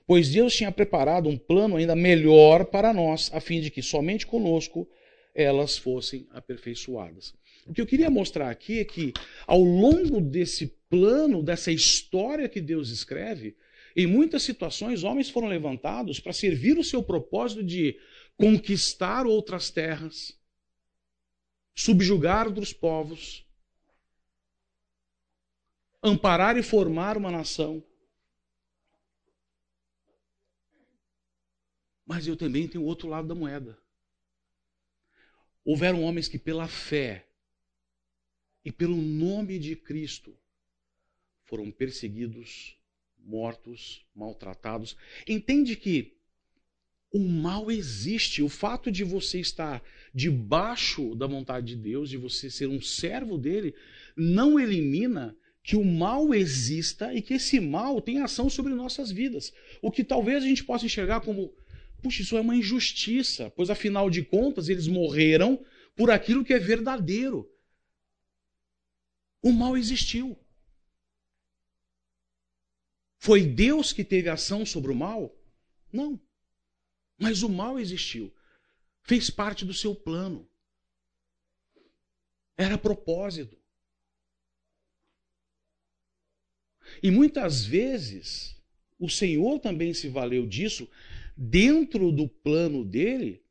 Pois 0.06 0.28
Deus 0.28 0.54
tinha 0.54 0.70
preparado 0.70 1.28
um 1.28 1.36
plano 1.36 1.76
ainda 1.76 1.96
melhor 1.96 2.66
para 2.66 2.92
nós, 2.92 3.30
a 3.32 3.40
fim 3.40 3.60
de 3.60 3.70
que 3.70 3.82
somente 3.82 4.26
conosco 4.26 4.88
elas 5.34 5.76
fossem 5.76 6.26
aperfeiçoadas. 6.30 7.34
O 7.66 7.72
que 7.72 7.80
eu 7.80 7.86
queria 7.86 8.10
mostrar 8.10 8.50
aqui 8.50 8.80
é 8.80 8.84
que, 8.84 9.12
ao 9.46 9.60
longo 9.60 10.20
desse 10.20 10.66
plano, 10.88 11.42
dessa 11.42 11.72
história 11.72 12.48
que 12.48 12.60
Deus 12.60 12.90
escreve, 12.90 13.56
em 13.96 14.06
muitas 14.06 14.42
situações, 14.42 15.04
homens 15.04 15.30
foram 15.30 15.48
levantados 15.48 16.20
para 16.20 16.32
servir 16.32 16.78
o 16.78 16.84
seu 16.84 17.02
propósito 17.02 17.62
de 17.62 17.96
conquistar 18.36 19.26
outras 19.26 19.70
terras, 19.70 20.36
subjugar 21.74 22.46
outros 22.46 22.72
povos, 22.72 23.46
amparar 26.04 26.58
e 26.58 26.62
formar 26.62 27.16
uma 27.16 27.30
nação. 27.30 27.82
Mas 32.04 32.26
eu 32.26 32.36
também 32.36 32.68
tenho 32.68 32.84
outro 32.84 33.08
lado 33.08 33.26
da 33.26 33.34
moeda. 33.34 33.78
Houveram 35.64 36.02
homens 36.02 36.28
que, 36.28 36.38
pela 36.38 36.68
fé 36.68 37.26
e 38.62 38.70
pelo 38.70 38.96
nome 38.96 39.58
de 39.58 39.74
Cristo, 39.74 40.36
foram 41.44 41.70
perseguidos, 41.70 42.78
mortos, 43.18 44.06
maltratados. 44.14 44.94
Entende 45.26 45.74
que 45.74 46.18
o 47.10 47.18
mal 47.18 47.70
existe. 47.70 48.42
O 48.42 48.50
fato 48.50 48.92
de 48.92 49.04
você 49.04 49.40
estar 49.40 49.82
debaixo 50.12 51.14
da 51.14 51.26
vontade 51.26 51.68
de 51.68 51.76
Deus, 51.76 52.10
de 52.10 52.18
você 52.18 52.50
ser 52.50 52.68
um 52.68 52.82
servo 52.82 53.38
dele, 53.38 53.74
não 54.14 54.60
elimina 54.60 55.34
que 55.64 55.76
o 55.76 55.84
mal 55.84 56.34
exista 56.34 57.14
e 57.14 57.22
que 57.22 57.34
esse 57.34 57.58
mal 57.58 57.98
tem 58.02 58.20
ação 58.20 58.50
sobre 58.50 58.74
nossas 58.74 59.10
vidas. 59.10 59.50
O 59.80 59.90
que 59.90 60.04
talvez 60.04 60.44
a 60.44 60.46
gente 60.46 60.62
possa 60.62 60.84
enxergar 60.84 61.22
como, 61.22 61.54
puxa, 62.02 62.20
isso 62.20 62.36
é 62.36 62.40
uma 62.42 62.54
injustiça, 62.54 63.50
pois 63.56 63.70
afinal 63.70 64.10
de 64.10 64.22
contas 64.22 64.68
eles 64.68 64.86
morreram 64.86 65.64
por 65.96 66.10
aquilo 66.10 66.44
que 66.44 66.52
é 66.52 66.58
verdadeiro. 66.58 67.50
O 69.40 69.52
mal 69.52 69.74
existiu. 69.74 70.38
Foi 73.18 73.46
Deus 73.46 73.90
que 73.90 74.04
teve 74.04 74.28
ação 74.28 74.66
sobre 74.66 74.92
o 74.92 74.94
mal? 74.94 75.34
Não. 75.90 76.20
Mas 77.16 77.42
o 77.42 77.48
mal 77.48 77.80
existiu. 77.80 78.30
Fez 79.00 79.30
parte 79.30 79.64
do 79.64 79.72
seu 79.72 79.94
plano. 79.94 80.46
Era 82.54 82.76
propósito. 82.76 83.63
E 87.02 87.10
muitas 87.10 87.64
vezes 87.64 88.60
o 88.98 89.08
Senhor 89.08 89.58
também 89.58 89.92
se 89.92 90.08
valeu 90.08 90.46
disso 90.46 90.88
dentro 91.36 92.12
do 92.12 92.28
plano 92.28 92.84
dele 92.84 93.42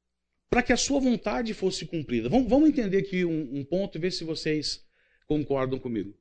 para 0.49 0.63
que 0.63 0.71
a 0.71 0.77
sua 0.77 0.99
vontade 0.99 1.53
fosse 1.53 1.85
cumprida. 1.85 2.29
Vamos, 2.29 2.47
vamos 2.47 2.69
entender 2.69 2.99
aqui 2.99 3.25
um, 3.25 3.57
um 3.57 3.65
ponto 3.65 3.97
e 3.97 4.01
ver 4.01 4.11
se 4.11 4.23
vocês 4.23 4.85
concordam 5.25 5.79
comigo. 5.79 6.13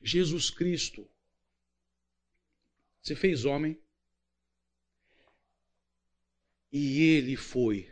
Jesus 0.00 0.50
Cristo 0.50 1.08
se 3.02 3.14
fez 3.14 3.44
homem 3.44 3.78
e 6.70 7.02
ele 7.02 7.36
foi 7.36 7.90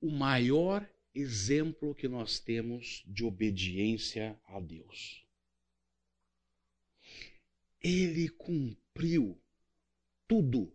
o 0.00 0.10
maior 0.10 0.88
exemplo 1.14 1.94
que 1.94 2.08
nós 2.08 2.38
temos 2.38 3.02
de 3.06 3.24
obediência 3.24 4.38
a 4.46 4.60
Deus. 4.60 5.24
Ele 7.80 8.28
cumpriu 8.28 9.40
tudo, 10.26 10.72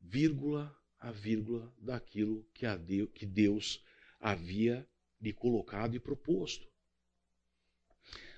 vírgula 0.00 0.74
a 1.04 1.10
vírgula, 1.10 1.70
daquilo 1.78 2.46
que, 2.54 2.64
a 2.64 2.76
Deus, 2.76 3.10
que 3.14 3.26
Deus 3.26 3.84
havia 4.18 4.86
lhe 5.20 5.34
colocado 5.34 5.94
e 5.94 6.00
proposto. 6.00 6.66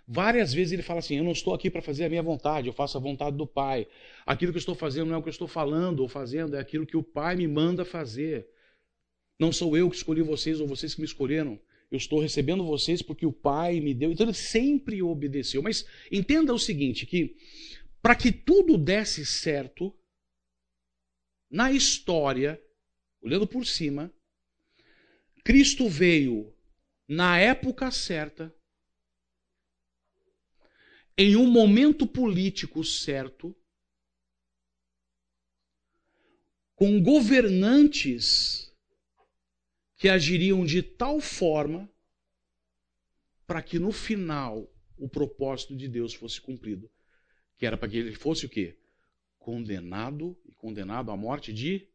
Várias 0.06 0.52
vezes 0.52 0.72
ele 0.72 0.82
fala 0.82 0.98
assim: 0.98 1.16
Eu 1.16 1.24
não 1.24 1.30
estou 1.30 1.54
aqui 1.54 1.70
para 1.70 1.80
fazer 1.80 2.04
a 2.04 2.08
minha 2.08 2.22
vontade, 2.24 2.66
eu 2.66 2.72
faço 2.72 2.98
a 2.98 3.00
vontade 3.00 3.36
do 3.36 3.46
Pai. 3.46 3.86
Aquilo 4.24 4.50
que 4.50 4.56
eu 4.56 4.60
estou 4.60 4.74
fazendo 4.74 5.06
não 5.08 5.14
é 5.14 5.18
o 5.18 5.22
que 5.22 5.28
eu 5.28 5.32
estou 5.32 5.46
falando 5.46 6.00
ou 6.00 6.08
fazendo, 6.08 6.56
é 6.56 6.60
aquilo 6.60 6.86
que 6.86 6.96
o 6.96 7.04
Pai 7.04 7.36
me 7.36 7.46
manda 7.46 7.84
fazer. 7.84 8.48
Não 9.38 9.52
sou 9.52 9.76
eu 9.76 9.90
que 9.90 9.96
escolhi 9.96 10.22
vocês 10.22 10.60
ou 10.60 10.66
vocês 10.66 10.94
que 10.94 11.00
me 11.00 11.06
escolheram. 11.06 11.60
Eu 11.90 11.98
estou 11.98 12.18
recebendo 12.18 12.64
vocês 12.64 13.02
porque 13.02 13.26
o 13.26 13.32
Pai 13.32 13.80
me 13.80 13.94
deu. 13.94 14.10
Então 14.10 14.26
ele 14.26 14.34
sempre 14.34 15.02
obedeceu. 15.02 15.62
Mas 15.62 15.86
entenda 16.10 16.52
o 16.52 16.58
seguinte: 16.58 17.06
que 17.06 17.36
para 18.00 18.14
que 18.14 18.32
tudo 18.32 18.78
desse 18.78 19.26
certo, 19.26 19.94
na 21.50 21.70
história, 21.70 22.60
olhando 23.20 23.46
por 23.46 23.66
cima, 23.66 24.12
Cristo 25.44 25.88
veio 25.88 26.52
na 27.06 27.38
época 27.38 27.90
certa, 27.90 28.54
em 31.16 31.36
um 31.36 31.48
momento 31.48 32.06
político 32.06 32.82
certo, 32.82 33.56
com 36.74 37.00
governantes 37.00 38.65
que 39.96 40.08
agiriam 40.08 40.64
de 40.64 40.82
tal 40.82 41.20
forma 41.20 41.88
para 43.46 43.62
que 43.62 43.78
no 43.78 43.92
final 43.92 44.70
o 44.96 45.08
propósito 45.08 45.76
de 45.76 45.88
Deus 45.88 46.14
fosse 46.14 46.40
cumprido, 46.40 46.90
que 47.56 47.66
era 47.66 47.76
para 47.76 47.88
que 47.88 47.96
ele 47.96 48.14
fosse 48.14 48.46
o 48.46 48.48
quê? 48.48 48.76
Condenado 49.38 50.36
e 50.44 50.52
condenado 50.52 51.10
à 51.10 51.16
morte 51.16 51.52
de 51.52 51.88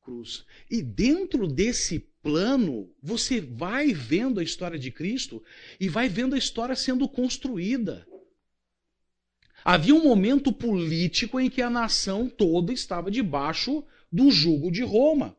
cruz. 0.00 0.44
E 0.70 0.80
dentro 0.82 1.48
desse 1.48 1.98
plano, 2.22 2.90
você 3.02 3.40
vai 3.40 3.92
vendo 3.92 4.40
a 4.40 4.42
história 4.42 4.78
de 4.78 4.90
Cristo 4.90 5.42
e 5.80 5.88
vai 5.88 6.08
vendo 6.08 6.34
a 6.34 6.38
história 6.38 6.76
sendo 6.76 7.08
construída. 7.08 8.06
Havia 9.64 9.94
um 9.94 10.04
momento 10.04 10.52
político 10.52 11.40
em 11.40 11.50
que 11.50 11.60
a 11.60 11.68
nação 11.68 12.28
toda 12.28 12.72
estava 12.72 13.10
debaixo 13.10 13.84
do 14.12 14.30
jugo 14.30 14.70
de 14.70 14.82
Roma. 14.82 15.36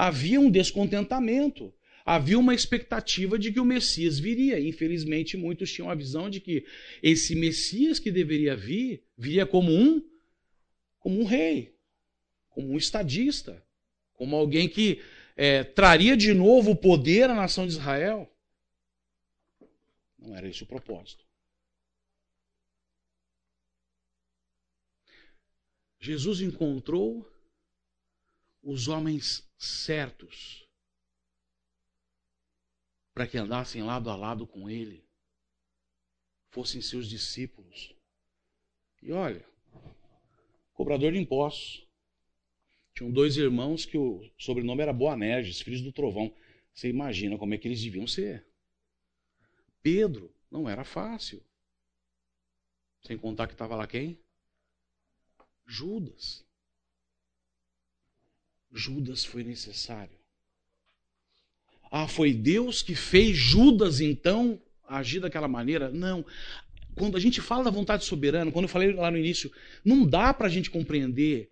Havia 0.00 0.40
um 0.40 0.48
descontentamento. 0.48 1.74
Havia 2.06 2.38
uma 2.38 2.54
expectativa 2.54 3.36
de 3.36 3.52
que 3.52 3.58
o 3.58 3.64
Messias 3.64 4.16
viria. 4.16 4.60
Infelizmente, 4.60 5.36
muitos 5.36 5.72
tinham 5.72 5.90
a 5.90 5.94
visão 5.96 6.30
de 6.30 6.38
que 6.38 6.64
esse 7.02 7.34
Messias 7.34 7.98
que 7.98 8.12
deveria 8.12 8.54
vir, 8.54 9.02
viria 9.16 9.44
como 9.44 9.72
um, 9.72 10.00
como 11.00 11.20
um 11.20 11.24
rei, 11.24 11.74
como 12.48 12.68
um 12.68 12.78
estadista, 12.78 13.60
como 14.12 14.36
alguém 14.36 14.68
que 14.68 15.02
é, 15.36 15.64
traria 15.64 16.16
de 16.16 16.32
novo 16.32 16.70
o 16.70 16.76
poder 16.76 17.28
à 17.28 17.34
nação 17.34 17.66
de 17.66 17.72
Israel. 17.72 18.32
Não 20.16 20.36
era 20.36 20.48
esse 20.48 20.62
o 20.62 20.66
propósito. 20.66 21.26
Jesus 25.98 26.40
encontrou 26.40 27.28
os 28.70 28.86
homens 28.86 29.50
certos 29.56 30.68
para 33.14 33.26
que 33.26 33.38
andassem 33.38 33.82
lado 33.82 34.10
a 34.10 34.14
lado 34.14 34.46
com 34.46 34.68
ele, 34.68 35.08
fossem 36.50 36.82
seus 36.82 37.08
discípulos. 37.08 37.94
E 39.02 39.10
olha, 39.10 39.42
cobrador 40.74 41.12
de 41.12 41.18
impostos. 41.18 41.88
Tinham 42.94 43.10
dois 43.10 43.38
irmãos 43.38 43.86
que 43.86 43.96
o 43.96 44.30
sobrenome 44.36 44.82
era 44.82 44.92
Boanerges, 44.92 45.62
filhos 45.62 45.80
do 45.80 45.90
trovão. 45.90 46.30
Você 46.74 46.90
imagina 46.90 47.38
como 47.38 47.54
é 47.54 47.58
que 47.58 47.66
eles 47.66 47.82
deviam 47.82 48.06
ser. 48.06 48.46
Pedro 49.82 50.30
não 50.50 50.68
era 50.68 50.84
fácil. 50.84 51.42
Sem 53.00 53.16
contar 53.16 53.46
que 53.46 53.54
estava 53.54 53.74
lá 53.74 53.86
quem? 53.86 54.20
Judas. 55.64 56.46
Judas 58.72 59.24
foi 59.24 59.42
necessário. 59.44 60.16
Ah, 61.90 62.06
foi 62.06 62.34
Deus 62.34 62.82
que 62.82 62.94
fez 62.94 63.36
Judas 63.36 64.00
então 64.00 64.60
agir 64.86 65.20
daquela 65.20 65.48
maneira? 65.48 65.90
Não. 65.90 66.24
Quando 66.94 67.16
a 67.16 67.20
gente 67.20 67.40
fala 67.40 67.64
da 67.64 67.70
vontade 67.70 68.04
soberana, 68.04 68.50
quando 68.50 68.64
eu 68.64 68.68
falei 68.68 68.92
lá 68.92 69.10
no 69.10 69.16
início, 69.16 69.50
não 69.84 70.04
dá 70.04 70.34
para 70.34 70.46
a 70.46 70.50
gente 70.50 70.70
compreender, 70.70 71.50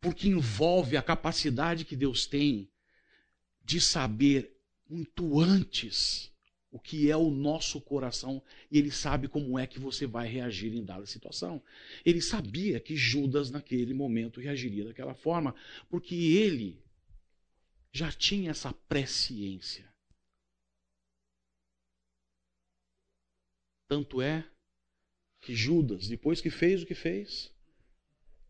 porque 0.00 0.28
envolve 0.28 0.96
a 0.96 1.02
capacidade 1.02 1.84
que 1.84 1.94
Deus 1.94 2.26
tem 2.26 2.68
de 3.64 3.80
saber 3.80 4.56
muito 4.88 5.38
antes 5.38 6.31
o 6.72 6.80
que 6.80 7.10
é 7.10 7.16
o 7.16 7.30
nosso 7.30 7.78
coração 7.82 8.42
e 8.70 8.78
ele 8.78 8.90
sabe 8.90 9.28
como 9.28 9.58
é 9.58 9.66
que 9.66 9.78
você 9.78 10.06
vai 10.06 10.26
reagir 10.26 10.74
em 10.74 10.82
dada 10.82 11.04
situação. 11.04 11.62
Ele 12.02 12.22
sabia 12.22 12.80
que 12.80 12.96
Judas, 12.96 13.50
naquele 13.50 13.92
momento, 13.92 14.40
reagiria 14.40 14.86
daquela 14.86 15.14
forma, 15.14 15.54
porque 15.90 16.14
ele 16.14 16.82
já 17.92 18.10
tinha 18.10 18.50
essa 18.50 18.72
presciência. 18.72 19.92
Tanto 23.86 24.22
é 24.22 24.48
que 25.42 25.54
Judas, 25.54 26.08
depois 26.08 26.40
que 26.40 26.48
fez 26.48 26.82
o 26.82 26.86
que 26.86 26.94
fez, 26.94 27.52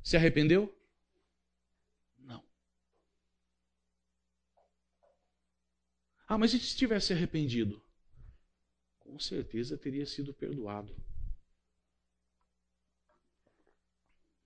se 0.00 0.16
arrependeu? 0.16 0.72
Não. 2.18 2.44
Ah, 6.28 6.38
mas 6.38 6.54
e 6.54 6.61
se 6.61 6.76
tivesse 6.76 7.12
arrependido? 7.12 7.82
Com 9.12 9.18
certeza 9.18 9.77
teria 9.77 10.07
sido 10.07 10.33
perdoado. 10.33 10.96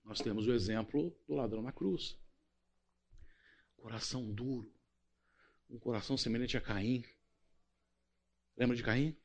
Nós 0.03 0.19
temos 0.19 0.45
o 0.45 0.51
exemplo 0.51 1.17
do 1.25 1.35
ladrão 1.35 1.61
na 1.61 1.71
cruz. 1.71 2.19
Coração 3.77 4.29
duro. 4.29 4.69
Um 5.69 5.79
coração 5.79 6.17
semelhante 6.17 6.57
a 6.57 6.61
Caim. 6.61 7.05
Lembra 8.57 8.75
de 8.75 8.83
Caim? 8.83 9.15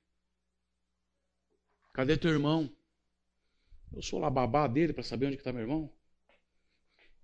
Cadê 1.92 2.16
teu 2.16 2.30
irmão? 2.30 2.72
Eu 3.92 4.00
sou 4.00 4.20
lá 4.20 4.30
babá 4.30 4.68
dele 4.68 4.92
para 4.92 5.02
saber 5.02 5.26
onde 5.26 5.36
está 5.36 5.52
meu 5.52 5.62
irmão. 5.62 5.92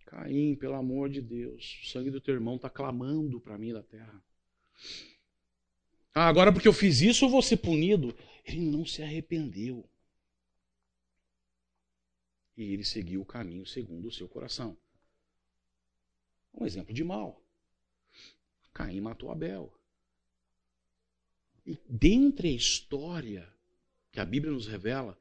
Caim, 0.07 0.57
pelo 0.57 0.75
amor 0.75 1.09
de 1.09 1.23
Deus, 1.23 1.83
o 1.85 1.87
sangue 1.87 2.11
do 2.11 2.21
teu 2.21 2.35
irmão 2.35 2.57
está 2.57 2.69
clamando 2.69 3.41
para 3.41 3.57
mim 3.57 3.73
da 3.73 3.83
terra. 3.83 4.21
Ah, 6.21 6.27
agora 6.27 6.53
porque 6.53 6.67
eu 6.67 6.73
fiz 6.73 7.01
isso 7.01 7.25
eu 7.25 7.29
vou 7.29 7.41
ser 7.41 7.59
punido. 7.59 8.13
Ele 8.45 8.59
não 8.59 8.85
se 8.85 9.05
arrependeu. 9.05 9.89
E 12.57 12.73
ele 12.73 12.83
seguiu 12.85 13.23
o 13.23 13.25
caminho 13.25 13.65
segundo 13.65 14.09
o 14.09 14.13
seu 14.13 14.29
coração. 14.29 14.77
Um 16.53 16.67
exemplo 16.67 16.93
de 16.93 17.05
mal. 17.05 17.41
Caim 18.75 19.01
matou 19.01 19.31
Abel. 19.31 19.73
E 21.65 21.79
dentre 21.89 22.49
a 22.49 22.53
história 22.53 23.55
que 24.11 24.19
a 24.19 24.25
Bíblia 24.25 24.53
nos 24.53 24.67
revela, 24.67 25.17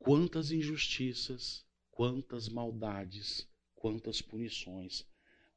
quantas 0.00 0.50
injustiças, 0.50 1.64
quantas 1.92 2.48
maldades, 2.48 3.48
quantas 3.76 4.20
punições, 4.20 5.06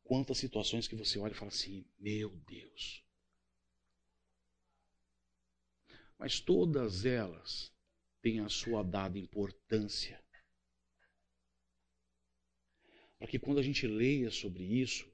quantas 0.03 0.37
situações 0.37 0.87
que 0.87 0.95
você 0.95 1.17
olha 1.17 1.31
e 1.31 1.35
fala 1.35 1.49
assim: 1.49 1.83
meu 1.97 2.29
Deus. 2.45 3.06
Mas 6.17 6.39
todas 6.39 7.05
elas 7.05 7.71
têm 8.21 8.39
a 8.39 8.49
sua 8.49 8.83
dada 8.83 9.17
importância. 9.17 10.23
Para 13.17 13.27
que 13.27 13.39
quando 13.39 13.59
a 13.59 13.63
gente 13.63 13.87
leia 13.87 14.29
sobre 14.31 14.63
isso, 14.63 15.11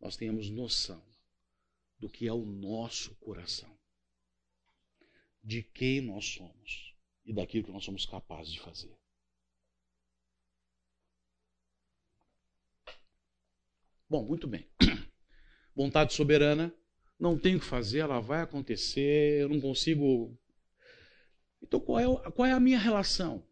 nós 0.00 0.16
tenhamos 0.16 0.50
noção 0.50 1.04
do 1.98 2.08
que 2.08 2.26
é 2.26 2.32
o 2.32 2.44
nosso 2.44 3.14
coração, 3.16 3.78
de 5.42 5.62
quem 5.62 6.00
nós 6.00 6.26
somos 6.26 6.94
e 7.24 7.32
daquilo 7.32 7.64
que 7.64 7.72
nós 7.72 7.84
somos 7.84 8.04
capazes 8.04 8.52
de 8.52 8.60
fazer. 8.60 8.94
Bom, 14.08 14.24
muito 14.24 14.46
bem. 14.46 14.68
Vontade 15.74 16.14
soberana, 16.14 16.72
não 17.18 17.38
tenho 17.38 17.56
o 17.58 17.60
que 17.60 17.66
fazer, 17.66 18.00
ela 18.00 18.20
vai 18.20 18.42
acontecer, 18.42 19.42
eu 19.42 19.48
não 19.48 19.60
consigo. 19.60 20.36
Então, 21.62 21.80
qual 21.80 21.98
é, 21.98 22.30
qual 22.30 22.46
é 22.46 22.52
a 22.52 22.60
minha 22.60 22.78
relação? 22.78 23.42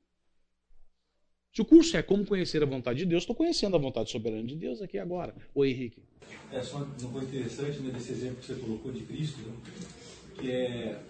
Se 1.52 1.62
o 1.62 1.64
curso 1.64 1.96
é 1.96 2.02
como 2.02 2.26
conhecer 2.26 2.62
a 2.62 2.66
vontade 2.66 2.98
de 2.98 3.06
Deus, 3.06 3.22
estou 3.22 3.36
conhecendo 3.36 3.76
a 3.76 3.78
vontade 3.78 4.10
soberana 4.10 4.44
de 4.44 4.56
Deus 4.56 4.82
aqui 4.82 4.98
agora. 4.98 5.34
Oi, 5.54 5.70
Henrique. 5.70 6.02
É 6.50 6.60
só 6.60 6.78
uma 6.78 7.10
coisa 7.12 7.28
interessante 7.28 7.78
né, 7.78 7.92
desse 7.92 8.12
exemplo 8.12 8.36
que 8.36 8.46
você 8.46 8.54
colocou 8.56 8.90
de 8.90 9.02
Cristo, 9.02 9.38
né, 9.38 9.54
que 10.34 10.50
é 10.50 11.00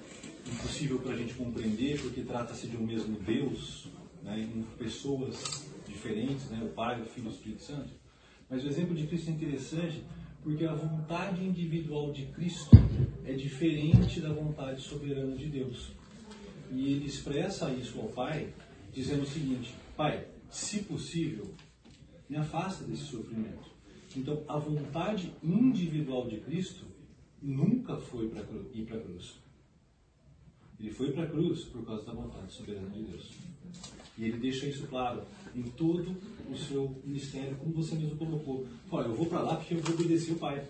impossível 0.46 0.98
para 0.98 1.14
a 1.14 1.16
gente 1.16 1.32
compreender 1.34 1.98
porque 2.00 2.20
trata-se 2.20 2.66
de 2.66 2.76
um 2.76 2.84
mesmo 2.84 3.18
Deus, 3.20 3.86
né, 4.22 4.38
em 4.38 4.62
pessoas 4.76 5.66
diferentes, 5.88 6.44
né, 6.50 6.60
o 6.62 6.68
Pai, 6.68 7.00
o 7.00 7.06
Filho 7.06 7.28
e 7.28 7.30
o 7.30 7.32
Espírito 7.32 7.62
Santo. 7.62 7.90
Mas 8.48 8.62
o 8.62 8.68
exemplo 8.68 8.94
de 8.94 9.06
Cristo 9.06 9.30
é 9.30 9.32
interessante 9.32 10.04
porque 10.44 10.66
a 10.66 10.74
vontade 10.74 11.42
individual 11.42 12.12
de 12.12 12.26
Cristo 12.26 12.76
é 13.24 13.32
diferente 13.32 14.20
da 14.20 14.30
vontade 14.30 14.82
soberana 14.82 15.34
de 15.34 15.46
Deus. 15.46 15.90
E 16.70 16.92
ele 16.92 17.06
expressa 17.06 17.72
isso 17.72 17.98
ao 17.98 18.08
Pai 18.08 18.52
dizendo 18.92 19.22
o 19.22 19.26
seguinte: 19.26 19.74
Pai, 19.96 20.28
se 20.50 20.82
possível, 20.82 21.54
me 22.28 22.36
afasta 22.36 22.84
desse 22.84 23.06
sofrimento. 23.06 23.72
Então, 24.14 24.44
a 24.46 24.58
vontade 24.58 25.32
individual 25.42 26.28
de 26.28 26.36
Cristo 26.40 26.84
nunca 27.42 27.96
foi 27.96 28.28
para 28.28 28.42
ir 28.72 28.84
para 28.84 28.98
a 28.98 29.00
cruz. 29.00 29.34
Ele 30.78 30.90
foi 30.90 31.10
para 31.12 31.24
a 31.24 31.26
cruz 31.26 31.64
por 31.64 31.84
causa 31.86 32.04
da 32.04 32.12
vontade 32.12 32.52
soberana 32.52 32.90
de 32.90 33.02
Deus. 33.02 33.32
E 34.18 34.24
ele 34.24 34.38
deixa 34.38 34.66
isso 34.66 34.86
claro 34.86 35.22
em 35.54 35.62
todo 35.62 36.16
o 36.50 36.56
seu 36.56 37.00
ministério, 37.04 37.56
como 37.56 37.72
você 37.72 37.94
mesmo 37.94 38.16
colocou. 38.16 38.66
Olha, 38.90 39.06
eu 39.06 39.14
vou 39.14 39.26
para 39.26 39.40
lá 39.40 39.56
porque 39.56 39.74
eu 39.74 39.78
vou 39.78 39.94
obedecer 39.94 40.32
o 40.32 40.38
Pai. 40.38 40.66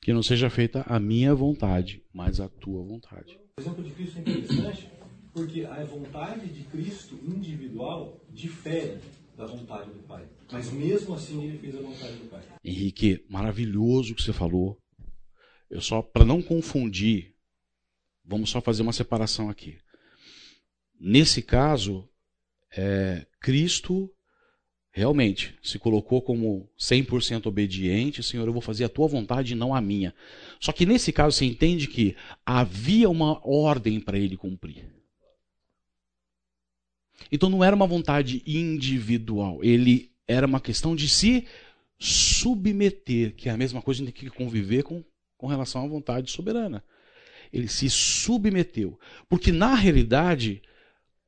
Que 0.00 0.12
não 0.12 0.22
seja 0.22 0.48
feita 0.48 0.82
a 0.86 0.98
minha 0.98 1.34
vontade, 1.34 2.02
mas 2.12 2.40
a 2.40 2.48
tua 2.48 2.82
vontade. 2.82 3.38
O 3.58 3.60
exemplo 3.60 3.84
de 3.84 3.90
Cristo 3.90 4.18
é 4.18 4.20
interessante 4.20 4.88
porque 5.32 5.64
a 5.64 5.84
vontade 5.84 6.46
de 6.46 6.64
Cristo 6.64 7.18
individual 7.22 8.20
difere 8.30 8.98
da 9.36 9.46
vontade 9.46 9.90
do 9.90 10.00
Pai. 10.00 10.28
Mas 10.50 10.72
mesmo 10.72 11.14
assim 11.14 11.44
ele 11.44 11.58
fez 11.58 11.74
a 11.76 11.80
vontade 11.80 12.16
do 12.16 12.30
Pai. 12.30 12.42
Henrique, 12.64 13.24
maravilhoso 13.28 14.12
o 14.12 14.16
que 14.16 14.22
você 14.22 14.32
falou. 14.32 14.78
Eu 15.68 15.80
só, 15.80 16.02
para 16.02 16.24
não 16.24 16.42
confundir, 16.42 17.34
vamos 18.24 18.50
só 18.50 18.60
fazer 18.60 18.82
uma 18.82 18.92
separação 18.92 19.48
aqui. 19.48 19.78
Nesse 20.98 21.40
caso, 21.40 22.08
é, 22.76 23.26
Cristo 23.40 24.12
realmente 24.92 25.54
se 25.62 25.78
colocou 25.78 26.20
como 26.20 26.68
100% 26.78 27.46
obediente, 27.46 28.22
Senhor, 28.22 28.46
eu 28.46 28.52
vou 28.52 28.62
fazer 28.62 28.84
a 28.84 28.88
tua 28.88 29.06
vontade 29.06 29.52
e 29.52 29.56
não 29.56 29.74
a 29.74 29.80
minha. 29.80 30.14
Só 30.58 30.72
que 30.72 30.84
nesse 30.84 31.12
caso 31.12 31.36
você 31.36 31.44
entende 31.44 31.86
que 31.86 32.16
havia 32.44 33.08
uma 33.08 33.40
ordem 33.46 34.00
para 34.00 34.18
ele 34.18 34.36
cumprir. 34.36 34.84
Então 37.30 37.48
não 37.48 37.62
era 37.62 37.76
uma 37.76 37.86
vontade 37.86 38.42
individual, 38.46 39.62
ele 39.62 40.10
era 40.26 40.46
uma 40.46 40.60
questão 40.60 40.96
de 40.96 41.08
se 41.08 41.46
submeter, 41.98 43.34
que 43.34 43.48
é 43.48 43.52
a 43.52 43.56
mesma 43.56 43.82
coisa 43.82 43.98
que 43.98 44.02
a 44.02 44.06
gente 44.06 44.20
tem 44.20 44.30
que 44.30 44.36
conviver 44.36 44.82
com, 44.82 45.04
com 45.36 45.46
relação 45.46 45.84
à 45.84 45.88
vontade 45.88 46.30
soberana. 46.30 46.82
Ele 47.52 47.68
se 47.68 47.90
submeteu. 47.90 48.98
Porque 49.28 49.52
na 49.52 49.74
realidade, 49.74 50.62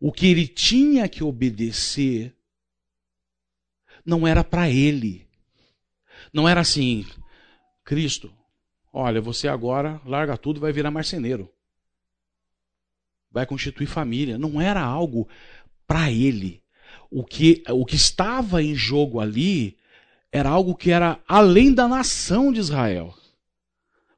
o 0.01 0.11
que 0.11 0.27
ele 0.27 0.47
tinha 0.47 1.09
que 1.09 1.23
obedecer 1.23 2.35
não 4.05 4.27
era 4.27 4.43
para 4.43 4.69
ele. 4.69 5.27
Não 6.33 6.49
era 6.49 6.61
assim, 6.61 7.07
Cristo, 7.85 8.33
olha, 8.93 9.21
você 9.21 9.49
agora 9.49 10.01
larga 10.05 10.37
tudo 10.37 10.59
e 10.59 10.61
vai 10.61 10.73
virar 10.73 10.91
marceneiro. 10.91 11.51
Vai 13.31 13.47
constituir 13.47 13.87
família. 13.87 14.39
Não 14.39 14.61
era 14.61 14.83
algo 14.83 15.29
para 15.87 16.11
ele. 16.11 16.63
O 17.11 17.25
que, 17.25 17.63
o 17.69 17.85
que 17.85 17.97
estava 17.97 18.63
em 18.63 18.75
jogo 18.75 19.21
ali 19.21 19.77
era 20.31 20.49
algo 20.49 20.75
que 20.75 20.91
era 20.91 21.21
além 21.29 21.73
da 21.73 21.87
nação 21.87 22.53
de 22.53 22.61
Israel. 22.61 23.15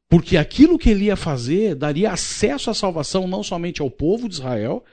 Porque 0.08 0.36
aquilo 0.36 0.78
que 0.78 0.90
ele 0.90 1.06
ia 1.06 1.16
fazer 1.16 1.74
daria 1.74 2.12
acesso 2.12 2.70
à 2.70 2.74
salvação 2.74 3.26
não 3.26 3.42
somente 3.42 3.82
ao 3.82 3.90
povo 3.90 4.28
de 4.28 4.36
Israel, 4.36 4.84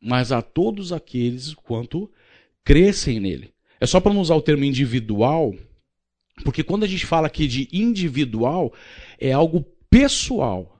mas 0.00 0.32
a 0.32 0.40
todos 0.40 0.92
aqueles 0.92 1.52
quanto 1.54 2.10
crescem 2.64 3.20
nele. 3.20 3.51
É 3.82 3.86
só 3.86 4.00
para 4.00 4.14
não 4.14 4.20
usar 4.20 4.36
o 4.36 4.42
termo 4.42 4.64
individual, 4.64 5.54
porque 6.44 6.62
quando 6.62 6.84
a 6.84 6.86
gente 6.86 7.04
fala 7.04 7.26
aqui 7.26 7.46
de 7.46 7.68
individual, 7.72 8.72
é 9.18 9.32
algo 9.32 9.64
pessoal 9.90 10.72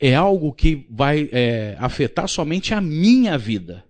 é 0.00 0.14
algo 0.14 0.52
que 0.52 0.86
vai 0.88 1.28
é, 1.30 1.76
afetar 1.78 2.26
somente 2.26 2.72
a 2.72 2.80
minha 2.80 3.36
vida, 3.36 3.84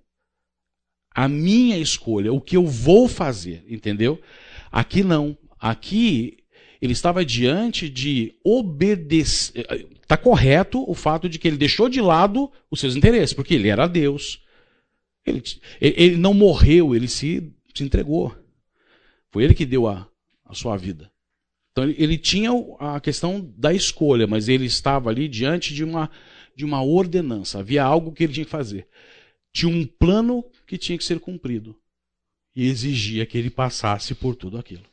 a 1.15 1.29
minha 1.29 1.79
escolha, 1.79 2.33
o 2.33 2.41
que 2.41 2.57
eu 2.57 2.67
vou 2.67 3.09
fazer, 3.09 3.65
entendeu? 3.69 4.21
Aqui 4.73 5.05
não. 5.05 5.39
Aqui 5.59 6.39
ele 6.83 6.93
estava 6.93 7.25
diante 7.25 7.89
de 7.89 8.35
obedecer. 8.45 9.65
Está 10.03 10.17
correto 10.17 10.85
o 10.91 10.95
fato 10.95 11.29
de 11.29 11.39
que 11.39 11.47
ele 11.47 11.57
deixou 11.57 11.89
de 11.89 12.01
lado 12.01 12.51
os 12.69 12.81
seus 12.81 12.97
interesses, 12.97 13.33
porque 13.33 13.55
ele 13.55 13.69
era 13.69 13.87
Deus. 13.87 14.43
Ele, 15.25 15.43
ele 15.81 16.17
não 16.17 16.35
morreu, 16.35 16.97
ele 16.97 17.07
se, 17.07 17.53
se 17.75 17.85
entregou. 17.85 18.35
Foi 19.31 19.45
ele 19.45 19.55
que 19.55 19.67
deu 19.67 19.87
a, 19.87 20.09
a 20.45 20.55
sua 20.55 20.77
vida. 20.77 21.11
Então 21.73 21.85
ele, 21.85 21.95
ele 21.99 22.19
tinha 22.19 22.51
a 22.79 23.01
questão 23.01 23.41
da 23.57 23.73
escolha, 23.73 24.27
mas 24.27 24.49
ele 24.49 24.65
estava 24.65 25.11
ali 25.11 25.29
diante 25.29 25.73
de 25.73 25.85
uma, 25.85 26.11
de 26.55 26.65
uma 26.65 26.83
ordenança. 26.83 27.61
Havia 27.61 27.85
algo 27.85 28.13
que 28.13 28.25
ele 28.25 28.33
tinha 28.33 28.45
que 28.45 28.51
fazer. 28.51 28.89
Tinha 29.53 29.73
um 29.73 29.87
plano 29.87 30.45
que 30.67 30.77
tinha 30.77 30.99
que 30.99 31.05
ser 31.05 31.21
cumprido. 31.21 31.77
E 32.55 32.67
exigia 32.67 33.25
que 33.25 33.39
ele 33.39 33.51
passasse 33.51 34.15
por 34.15 34.35
tudo 34.35 34.59
aquilo. 34.59 34.85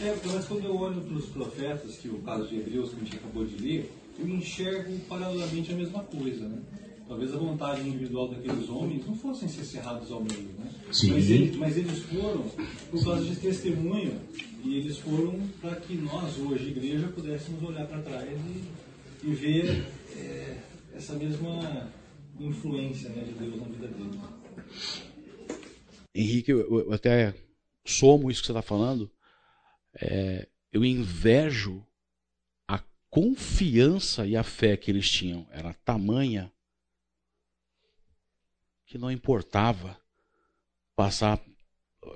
É, 0.00 0.16
mas 0.26 0.46
quando 0.46 0.64
eu 0.64 0.76
olho 0.76 1.00
para 1.00 1.14
os 1.14 1.26
profetas, 1.26 1.96
que 1.96 2.08
o 2.08 2.20
caso 2.22 2.48
de 2.48 2.56
Hebreus 2.56 2.90
que 2.90 2.96
a 2.96 2.98
gente 3.00 3.16
acabou 3.16 3.44
de 3.44 3.56
ler, 3.56 3.92
eu 4.18 4.28
enxergo 4.28 4.98
paralelamente 5.00 5.72
a 5.72 5.76
mesma 5.76 6.02
coisa, 6.04 6.48
né? 6.48 6.62
Talvez 7.08 7.34
a 7.34 7.38
vontade 7.38 7.88
individual 7.88 8.28
daqueles 8.28 8.68
homens 8.68 9.06
não 9.06 9.14
fossem 9.14 9.48
ser 9.48 9.64
cerrados 9.64 10.12
ao 10.12 10.22
meio, 10.22 10.52
né? 10.58 10.70
Sim. 10.92 11.12
Mas, 11.12 11.30
eles, 11.30 11.56
mas 11.56 11.76
eles 11.78 11.98
foram 12.00 12.44
por 12.90 13.02
causa 13.02 13.24
de 13.24 13.34
testemunho 13.36 14.20
e 14.62 14.76
eles 14.76 14.98
foram 14.98 15.40
para 15.58 15.76
que 15.76 15.94
nós, 15.94 16.36
hoje, 16.36 16.68
igreja, 16.68 17.08
pudéssemos 17.08 17.62
olhar 17.62 17.86
para 17.86 18.02
trás 18.02 18.28
e, 18.28 19.26
e 19.26 19.34
ver 19.34 19.86
é, 20.14 20.58
essa 20.94 21.14
mesma 21.14 21.90
influência 22.38 23.08
né, 23.08 23.24
de 23.24 23.32
Deus 23.32 23.56
na 23.56 23.66
vida 23.66 23.88
deles. 23.88 24.20
Henrique, 26.14 26.50
eu, 26.50 26.80
eu 26.80 26.92
até 26.92 27.34
somo 27.86 28.30
isso 28.30 28.42
que 28.42 28.48
você 28.48 28.52
está 28.52 28.62
falando. 28.62 29.10
É, 29.94 30.46
eu 30.70 30.84
invejo 30.84 31.82
a 32.68 32.82
confiança 33.08 34.26
e 34.26 34.36
a 34.36 34.42
fé 34.42 34.76
que 34.76 34.90
eles 34.90 35.10
tinham. 35.10 35.46
Era 35.50 35.72
tamanha 35.72 36.52
que 38.88 38.98
não 38.98 39.10
importava 39.10 39.96
passar 40.96 41.38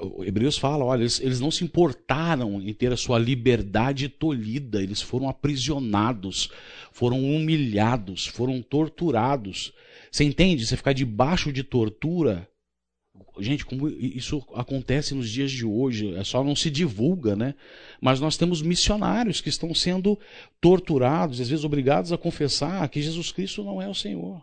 o 0.01 0.25
Hebreus 0.25 0.57
fala, 0.57 0.85
olha, 0.85 1.03
eles, 1.03 1.21
eles 1.21 1.39
não 1.39 1.51
se 1.51 1.65
importaram 1.65 2.63
em 2.63 2.73
ter 2.73 2.93
a 2.93 2.97
sua 2.97 3.19
liberdade 3.19 4.09
tolhida, 4.09 4.83
eles 4.83 5.03
foram 5.03 5.29
aprisionados, 5.29 6.51
foram 6.91 7.23
humilhados, 7.23 8.27
foram 8.27 8.63
torturados. 8.63 9.73
Você 10.11 10.25
entende? 10.25 10.67
Você 10.67 10.77
ficar 10.77 10.95
debaixo 10.95 11.53
de 11.53 11.63
tortura. 11.63 12.49
Gente, 13.39 13.67
como 13.67 13.89
isso 13.89 14.43
acontece 14.55 15.15
nos 15.15 15.29
dias 15.29 15.51
de 15.51 15.67
hoje, 15.67 16.15
é 16.15 16.25
só 16.25 16.43
não 16.43 16.57
se 16.57 16.71
divulga, 16.71 17.37
né? 17.37 17.55
Mas 18.01 18.19
nós 18.19 18.37
temos 18.37 18.63
missionários 18.63 19.41
que 19.41 19.49
estão 19.49 19.75
sendo 19.75 20.19
torturados, 20.61 21.41
às 21.41 21.49
vezes 21.49 21.65
obrigados 21.65 22.13
a 22.13 22.19
confessar 22.19 22.89
que 22.89 23.03
Jesus 23.03 23.31
Cristo 23.31 23.63
não 23.63 23.83
é 23.83 23.89
o 23.89 23.95
Senhor. 23.95 24.43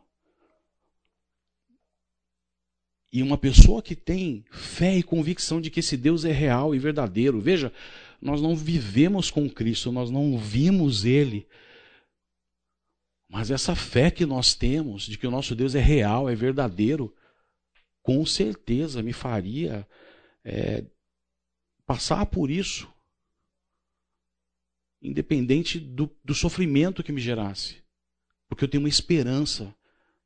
E 3.11 3.23
uma 3.23 3.37
pessoa 3.37 3.81
que 3.81 3.95
tem 3.95 4.45
fé 4.51 4.97
e 4.97 5.03
convicção 5.03 5.59
de 5.59 5.71
que 5.71 5.79
esse 5.79 5.97
Deus 5.97 6.25
é 6.25 6.31
real 6.31 6.75
e 6.75 6.79
verdadeiro, 6.79 7.41
veja, 7.41 7.73
nós 8.21 8.41
não 8.41 8.55
vivemos 8.55 9.31
com 9.31 9.49
Cristo, 9.49 9.91
nós 9.91 10.11
não 10.11 10.37
vimos 10.37 11.05
Ele. 11.05 11.47
Mas 13.27 13.49
essa 13.49 13.75
fé 13.75 14.11
que 14.11 14.25
nós 14.25 14.53
temos 14.53 15.03
de 15.03 15.17
que 15.17 15.25
o 15.25 15.31
nosso 15.31 15.55
Deus 15.55 15.73
é 15.73 15.79
real, 15.79 16.29
é 16.29 16.35
verdadeiro, 16.35 17.15
com 18.01 18.25
certeza 18.25 19.01
me 19.01 19.13
faria 19.13 19.87
é, 20.43 20.85
passar 21.85 22.25
por 22.27 22.51
isso, 22.51 22.91
independente 25.01 25.79
do, 25.79 26.09
do 26.23 26.35
sofrimento 26.35 27.03
que 27.03 27.11
me 27.11 27.21
gerasse, 27.21 27.83
porque 28.47 28.63
eu 28.63 28.67
tenho 28.67 28.83
uma 28.83 28.89
esperança 28.89 29.75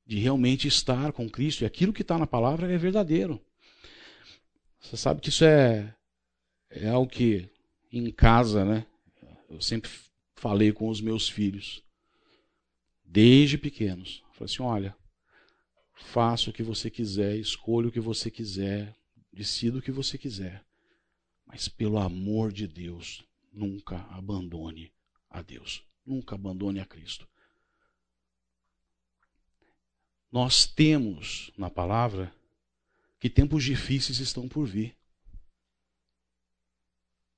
de 0.06 0.20
realmente 0.20 0.68
estar 0.68 1.12
com 1.12 1.30
Cristo. 1.30 1.63
E 1.63 1.66
aquilo 1.66 1.94
que 1.94 2.02
está 2.02 2.18
na 2.18 2.28
palavra 2.28 2.72
é 2.72 2.78
verdadeiro. 2.78 3.44
Você 4.80 4.98
sabe 4.98 5.22
que 5.22 5.30
isso 5.30 5.46
é, 5.46 5.96
é 6.70 6.89
algo 6.89 7.10
que 7.10 7.50
em 7.92 8.12
casa, 8.12 8.66
né? 8.66 8.86
Eu 9.50 9.62
sempre 9.62 9.89
falei 10.36 10.74
com 10.74 10.89
os 10.89 11.00
meus 11.00 11.30
filhos, 11.30 11.82
desde 13.06 13.58
pequenos. 13.58 14.24
Falei 14.34 14.52
assim: 14.52 14.63
olha, 14.63 14.96
faça 15.94 16.50
o 16.50 16.54
que 16.54 16.63
você 16.63 16.89
quiser, 16.89 17.38
escolha 17.38 17.88
o 17.88 17.92
que 17.92 18.00
você 18.00 18.30
quiser, 18.30 18.96
decida 19.32 19.78
o 19.78 19.82
que 19.82 19.92
você 19.92 20.18
quiser. 20.18 20.66
Mas 21.46 21.68
pelo 21.68 21.98
amor 21.98 22.52
de 22.52 22.68
Deus, 22.68 23.24
nunca 23.52 23.98
abandone 24.10 24.92
a 25.30 25.42
Deus. 25.42 25.84
Nunca 26.06 26.36
abandone 26.36 26.82
a 26.82 26.86
Cristo 26.86 27.28
nós 30.34 30.65
temos 30.65 31.52
na 31.56 31.69
palavra 31.69 32.34
que 33.19 33.30
tempos 33.30 33.63
difíceis 33.63 34.17
estão 34.17 34.50
por 34.50 34.65
vir. 34.65 34.98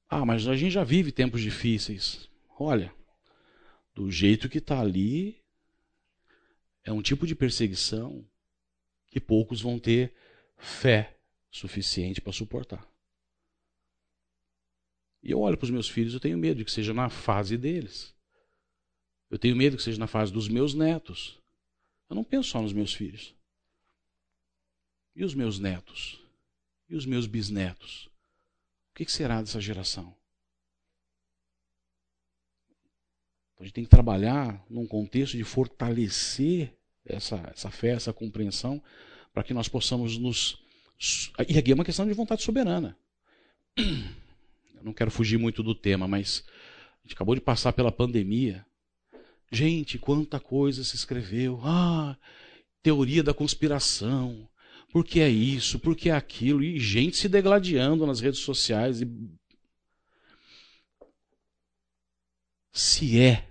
Ah, 0.08 0.26
mas 0.26 0.48
a 0.48 0.56
gente 0.56 0.72
já 0.72 0.84
vive 0.86 1.12
tempos 1.12 1.42
difíceis. 1.42 2.30
Olha, 2.58 2.96
do 3.94 4.10
jeito 4.10 4.48
que 4.48 4.60
está 4.60 4.80
ali, 4.80 5.44
é 6.86 6.92
um 6.94 7.02
tipo 7.02 7.28
de 7.28 7.36
perseguição 7.36 8.26
que 9.08 9.20
poucos 9.20 9.60
vão 9.60 9.78
ter 9.78 10.16
fé 10.58 11.20
suficiente 11.52 12.22
para 12.22 12.32
suportar. 12.32 12.90
E 15.22 15.32
eu 15.32 15.42
olho 15.42 15.58
para 15.58 15.66
os 15.66 15.72
meus 15.72 15.90
filhos, 15.90 16.14
eu 16.14 16.20
tenho 16.22 16.38
medo 16.38 16.64
que 16.64 16.72
seja 16.72 16.94
na 16.94 17.10
fase 17.10 17.58
deles. 17.58 18.16
Eu 19.30 19.38
tenho 19.38 19.54
medo 19.54 19.76
que 19.76 19.84
seja 19.84 20.00
na 20.00 20.08
fase 20.08 20.32
dos 20.32 20.48
meus 20.48 20.74
netos. 20.74 21.44
Eu 22.16 22.20
não 22.20 22.24
penso 22.24 22.48
só 22.48 22.62
nos 22.62 22.72
meus 22.72 22.94
filhos. 22.94 23.36
E 25.14 25.26
os 25.26 25.36
meus 25.36 25.60
netos? 25.60 26.18
E 26.88 26.96
os 26.96 27.06
meus 27.06 27.28
bisnetos? 27.28 28.10
O 28.90 28.96
que 28.96 29.12
será 29.12 29.42
dessa 29.42 29.60
geração? 29.60 30.16
Então, 33.52 33.60
a 33.60 33.64
gente 33.66 33.74
tem 33.74 33.84
que 33.84 33.90
trabalhar 33.90 34.66
num 34.70 34.88
contexto 34.88 35.36
de 35.36 35.44
fortalecer 35.44 36.74
essa, 37.06 37.36
essa 37.54 37.70
fé, 37.70 37.90
essa 37.90 38.14
compreensão, 38.14 38.82
para 39.34 39.44
que 39.44 39.54
nós 39.54 39.68
possamos 39.68 40.18
nos. 40.18 40.58
E 41.50 41.60
aqui 41.60 41.72
é 41.72 41.76
uma 41.76 41.84
questão 41.84 42.08
de 42.08 42.14
vontade 42.14 42.44
soberana. 42.44 42.98
Eu 43.76 44.84
não 44.84 44.94
quero 44.94 45.12
fugir 45.12 45.38
muito 45.38 45.62
do 45.62 45.76
tema, 45.76 46.08
mas 46.08 46.46
a 46.48 47.02
gente 47.04 47.14
acabou 47.14 47.36
de 47.36 47.42
passar 47.42 47.74
pela 47.74 47.92
pandemia. 47.92 48.66
Gente, 49.52 49.98
quanta 50.00 50.40
coisa 50.40 50.84
se 50.84 50.96
escreveu. 50.96 51.60
Ah, 51.64 52.18
teoria 52.82 53.24
da 53.24 53.34
conspiração. 53.34 54.48
Por 54.92 55.04
que 55.04 55.20
é 55.20 55.30
isso? 55.30 55.80
Por 55.80 55.96
que 55.96 56.10
é 56.10 56.14
aquilo? 56.14 56.64
E 56.64 56.80
gente 56.80 57.18
se 57.18 57.28
degladiando 57.28 58.06
nas 58.06 58.22
redes 58.22 58.40
sociais. 58.40 59.02
E... 59.02 59.08
Se 62.72 63.20
é. 63.20 63.48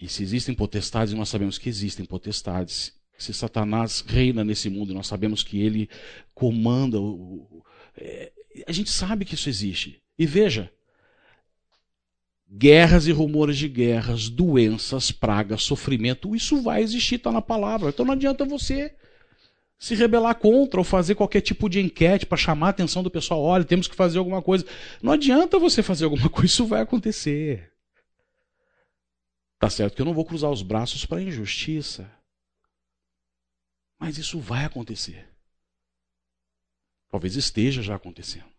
E 0.00 0.08
se 0.08 0.22
existem 0.22 0.54
potestades, 0.54 1.14
nós 1.14 1.28
sabemos 1.28 1.58
que 1.58 1.68
existem 1.68 2.04
potestades. 2.04 2.92
Se 3.16 3.32
Satanás 3.32 4.02
reina 4.02 4.44
nesse 4.44 4.68
mundo, 4.68 4.92
nós 4.92 5.06
sabemos 5.06 5.42
que 5.42 5.60
ele 5.60 5.88
comanda. 6.34 7.00
O... 7.00 7.64
É... 7.96 8.32
a 8.66 8.72
gente 8.72 8.90
sabe 8.90 9.24
que 9.24 9.34
isso 9.34 9.48
existe. 9.48 10.02
E 10.18 10.26
veja, 10.26 10.72
guerras 12.56 13.08
e 13.08 13.12
rumores 13.12 13.56
de 13.56 13.68
guerras, 13.68 14.28
doenças, 14.28 15.10
pragas, 15.10 15.64
sofrimento, 15.64 16.36
isso 16.36 16.62
vai 16.62 16.82
existir, 16.82 17.16
está 17.16 17.32
na 17.32 17.42
palavra. 17.42 17.88
Então 17.88 18.06
não 18.06 18.12
adianta 18.12 18.44
você 18.44 18.94
se 19.76 19.94
rebelar 19.96 20.36
contra 20.36 20.78
ou 20.78 20.84
fazer 20.84 21.16
qualquer 21.16 21.40
tipo 21.40 21.68
de 21.68 21.80
enquete 21.80 22.24
para 22.24 22.38
chamar 22.38 22.68
a 22.68 22.70
atenção 22.70 23.02
do 23.02 23.10
pessoal. 23.10 23.42
Olha, 23.42 23.64
temos 23.64 23.88
que 23.88 23.96
fazer 23.96 24.18
alguma 24.18 24.40
coisa. 24.40 24.64
Não 25.02 25.12
adianta 25.12 25.58
você 25.58 25.82
fazer 25.82 26.04
alguma 26.04 26.28
coisa, 26.30 26.46
isso 26.46 26.66
vai 26.66 26.80
acontecer. 26.80 27.72
Tá 29.58 29.68
certo 29.68 29.96
que 29.96 30.02
eu 30.02 30.06
não 30.06 30.14
vou 30.14 30.24
cruzar 30.24 30.50
os 30.50 30.62
braços 30.62 31.04
para 31.04 31.22
injustiça. 31.22 32.08
Mas 33.98 34.16
isso 34.16 34.38
vai 34.38 34.64
acontecer. 34.64 35.28
Talvez 37.10 37.34
esteja 37.34 37.82
já 37.82 37.96
acontecendo. 37.96 38.53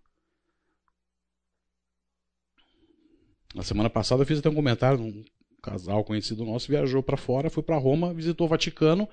Na 3.56 3.64
semana 3.64 3.90
passada 3.90 4.22
eu 4.22 4.28
fiz 4.28 4.40
até 4.40 4.50
um 4.50 4.54
comentário, 4.54 5.00
um 5.00 5.24
casal 5.64 6.04
conhecido 6.04 6.44
nosso 6.44 6.68
viajou 6.68 7.02
para 7.02 7.16
fora, 7.16 7.50
foi 7.50 7.64
para 7.64 7.78
Roma, 7.78 8.14
visitou 8.14 8.48
o 8.48 8.50
Vaticano, 8.50 9.08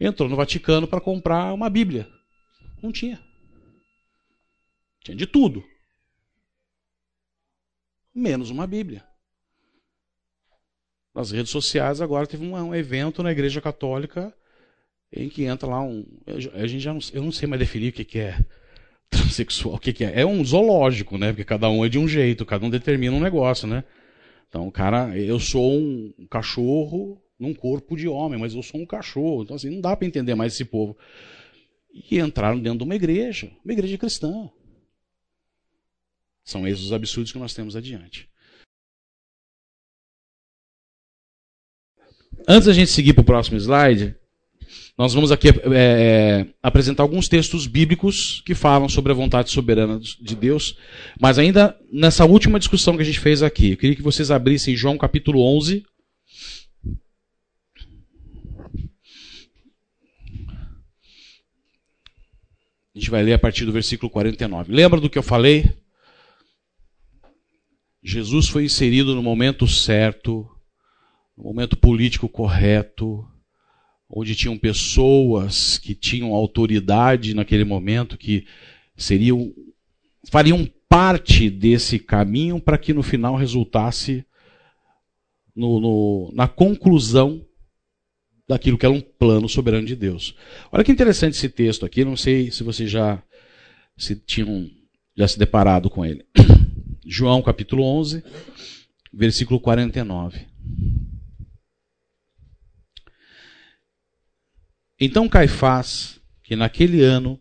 entrou 0.00 0.28
no 0.28 0.34
Vaticano 0.34 0.88
para 0.88 1.00
comprar 1.00 1.54
uma 1.54 1.70
Bíblia. 1.70 2.10
Não 2.82 2.90
tinha. 2.90 3.22
Tinha 5.04 5.16
de 5.16 5.28
tudo. 5.28 5.64
Menos 8.12 8.50
uma 8.50 8.66
Bíblia. 8.66 9.04
Nas 11.14 11.30
redes 11.30 11.52
sociais 11.52 12.00
agora 12.00 12.26
teve 12.26 12.44
um, 12.44 12.56
um 12.56 12.74
evento 12.74 13.22
na 13.22 13.30
Igreja 13.30 13.60
Católica 13.60 14.34
em 15.12 15.28
que 15.28 15.44
entra 15.44 15.68
lá 15.68 15.80
um. 15.80 16.04
A 16.52 16.66
gente 16.66 16.80
já 16.80 16.92
não, 16.92 17.00
eu 17.12 17.22
não 17.22 17.30
sei 17.30 17.46
mais 17.46 17.60
definir 17.60 17.90
o 17.90 17.92
que, 17.92 18.04
que 18.04 18.18
é 18.18 18.44
transexual, 19.10 19.76
o 19.76 19.78
que, 19.78 19.92
que 19.92 20.04
é? 20.04 20.20
É 20.20 20.26
um 20.26 20.44
zoológico, 20.44 21.18
né? 21.18 21.28
Porque 21.28 21.44
cada 21.44 21.68
um 21.68 21.84
é 21.84 21.88
de 21.88 21.98
um 21.98 22.08
jeito, 22.08 22.44
cada 22.44 22.64
um 22.64 22.70
determina 22.70 23.14
um 23.14 23.20
negócio, 23.20 23.66
né? 23.66 23.84
Então, 24.48 24.70
cara, 24.70 25.16
eu 25.18 25.38
sou 25.38 25.78
um 25.78 26.26
cachorro 26.30 27.20
num 27.38 27.54
corpo 27.54 27.96
de 27.96 28.08
homem, 28.08 28.38
mas 28.38 28.54
eu 28.54 28.62
sou 28.62 28.80
um 28.80 28.86
cachorro. 28.86 29.42
Então, 29.42 29.56
assim, 29.56 29.70
não 29.70 29.80
dá 29.80 29.96
para 29.96 30.06
entender 30.06 30.34
mais 30.34 30.54
esse 30.54 30.64
povo. 30.64 30.96
E 31.92 32.18
entraram 32.18 32.60
dentro 32.60 32.78
de 32.78 32.84
uma 32.84 32.94
igreja, 32.94 33.50
uma 33.64 33.72
igreja 33.72 33.98
cristã. 33.98 34.50
São 36.44 36.66
esses 36.66 36.84
os 36.84 36.92
absurdos 36.92 37.32
que 37.32 37.38
nós 37.38 37.54
temos 37.54 37.74
adiante. 37.74 38.28
Antes 42.48 42.66
da 42.66 42.72
gente 42.72 42.90
seguir 42.90 43.12
para 43.12 43.22
o 43.22 43.24
próximo 43.24 43.56
slide, 43.58 44.14
nós 44.98 45.12
vamos 45.12 45.30
aqui 45.30 45.48
é, 45.48 45.52
é, 45.74 46.46
apresentar 46.62 47.02
alguns 47.02 47.28
textos 47.28 47.66
bíblicos 47.66 48.42
que 48.46 48.54
falam 48.54 48.88
sobre 48.88 49.12
a 49.12 49.14
vontade 49.14 49.50
soberana 49.50 50.00
de 50.00 50.34
Deus, 50.34 50.78
mas 51.20 51.38
ainda 51.38 51.78
nessa 51.92 52.24
última 52.24 52.58
discussão 52.58 52.96
que 52.96 53.02
a 53.02 53.04
gente 53.04 53.20
fez 53.20 53.42
aqui, 53.42 53.72
eu 53.72 53.76
queria 53.76 53.94
que 53.94 54.02
vocês 54.02 54.30
abrissem 54.30 54.74
João 54.74 54.96
capítulo 54.96 55.42
11. 55.56 55.84
A 62.94 62.98
gente 62.98 63.10
vai 63.10 63.22
ler 63.22 63.34
a 63.34 63.38
partir 63.38 63.66
do 63.66 63.72
versículo 63.72 64.10
49. 64.10 64.72
Lembra 64.72 64.98
do 64.98 65.10
que 65.10 65.18
eu 65.18 65.22
falei? 65.22 65.76
Jesus 68.02 68.48
foi 68.48 68.64
inserido 68.64 69.14
no 69.14 69.22
momento 69.22 69.68
certo, 69.68 70.48
no 71.36 71.44
momento 71.44 71.76
político 71.76 72.26
correto, 72.26 73.28
onde 74.08 74.34
tinham 74.34 74.56
pessoas 74.56 75.78
que 75.78 75.94
tinham 75.94 76.32
autoridade 76.32 77.34
naquele 77.34 77.64
momento, 77.64 78.16
que 78.16 78.46
seriam 78.96 79.52
fariam 80.30 80.68
parte 80.88 81.50
desse 81.50 81.98
caminho 81.98 82.60
para 82.60 82.78
que 82.78 82.92
no 82.92 83.02
final 83.02 83.36
resultasse 83.36 84.24
no, 85.54 85.80
no, 85.80 86.32
na 86.34 86.46
conclusão 86.46 87.44
daquilo 88.48 88.78
que 88.78 88.86
era 88.86 88.94
um 88.94 89.00
plano 89.00 89.48
soberano 89.48 89.86
de 89.86 89.96
Deus. 89.96 90.34
Olha 90.70 90.84
que 90.84 90.92
interessante 90.92 91.34
esse 91.34 91.48
texto 91.48 91.84
aqui, 91.84 92.04
não 92.04 92.16
sei 92.16 92.50
se 92.50 92.62
vocês 92.62 92.90
já 92.90 93.22
se 93.96 94.14
tinham 94.14 94.70
já 95.16 95.26
se 95.26 95.38
deparado 95.38 95.88
com 95.88 96.04
ele. 96.04 96.24
João 97.06 97.40
capítulo 97.42 97.82
11, 97.82 98.22
versículo 99.12 99.58
49. 99.58 100.46
Então 104.98 105.28
Caifás, 105.28 106.20
que 106.42 106.56
naquele 106.56 107.02
ano 107.02 107.40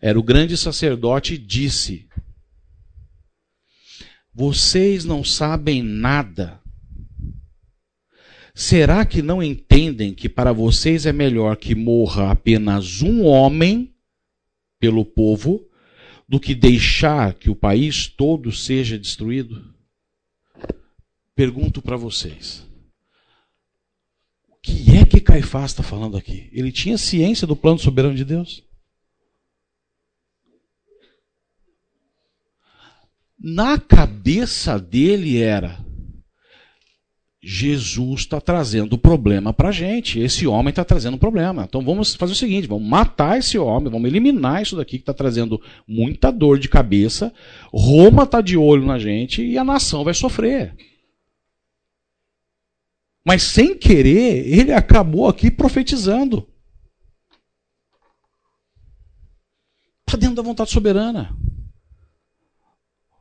era 0.00 0.18
o 0.18 0.22
grande 0.22 0.56
sacerdote, 0.56 1.38
disse: 1.38 2.08
Vocês 4.34 5.04
não 5.04 5.22
sabem 5.24 5.82
nada 5.82 6.60
Será 8.58 9.04
que 9.04 9.20
não 9.20 9.42
entendem 9.42 10.14
que 10.14 10.30
para 10.30 10.50
vocês 10.50 11.04
é 11.04 11.12
melhor 11.12 11.58
que 11.58 11.74
morra 11.74 12.30
apenas 12.30 13.02
um 13.02 13.22
homem 13.22 13.94
pelo 14.80 15.04
povo 15.04 15.68
do 16.26 16.40
que 16.40 16.54
deixar 16.54 17.34
que 17.34 17.50
o 17.50 17.54
país 17.54 18.08
todo 18.08 18.50
seja 18.50 18.98
destruído? 18.98 19.62
Pergunto 21.34 21.82
para 21.82 21.98
vocês. 21.98 22.65
Que 24.66 24.96
é 24.96 25.06
que 25.06 25.20
Caifás 25.20 25.70
está 25.70 25.84
falando 25.84 26.16
aqui? 26.16 26.50
Ele 26.52 26.72
tinha 26.72 26.98
ciência 26.98 27.46
do 27.46 27.54
plano 27.54 27.78
soberano 27.78 28.16
de 28.16 28.24
Deus? 28.24 28.64
Na 33.38 33.78
cabeça 33.78 34.76
dele 34.76 35.40
era: 35.40 35.78
Jesus 37.40 38.22
está 38.22 38.40
trazendo 38.40 38.98
problema 38.98 39.52
para 39.52 39.68
a 39.68 39.72
gente. 39.72 40.18
Esse 40.18 40.48
homem 40.48 40.70
está 40.70 40.84
trazendo 40.84 41.16
problema. 41.16 41.62
Então 41.62 41.80
vamos 41.80 42.16
fazer 42.16 42.32
o 42.32 42.36
seguinte: 42.36 42.66
vamos 42.66 42.88
matar 42.88 43.38
esse 43.38 43.56
homem, 43.56 43.88
vamos 43.88 44.08
eliminar 44.08 44.62
isso 44.62 44.74
daqui 44.74 44.96
que 44.96 45.02
está 45.02 45.14
trazendo 45.14 45.62
muita 45.86 46.32
dor 46.32 46.58
de 46.58 46.68
cabeça. 46.68 47.32
Roma 47.72 48.24
está 48.24 48.40
de 48.40 48.56
olho 48.56 48.84
na 48.84 48.98
gente 48.98 49.46
e 49.46 49.56
a 49.56 49.62
nação 49.62 50.02
vai 50.02 50.12
sofrer. 50.12 50.74
Mas 53.26 53.42
sem 53.42 53.76
querer, 53.76 54.46
ele 54.46 54.72
acabou 54.72 55.26
aqui 55.28 55.50
profetizando. 55.50 56.48
Está 60.06 60.16
dentro 60.16 60.36
da 60.36 60.42
vontade 60.42 60.70
soberana. 60.70 61.36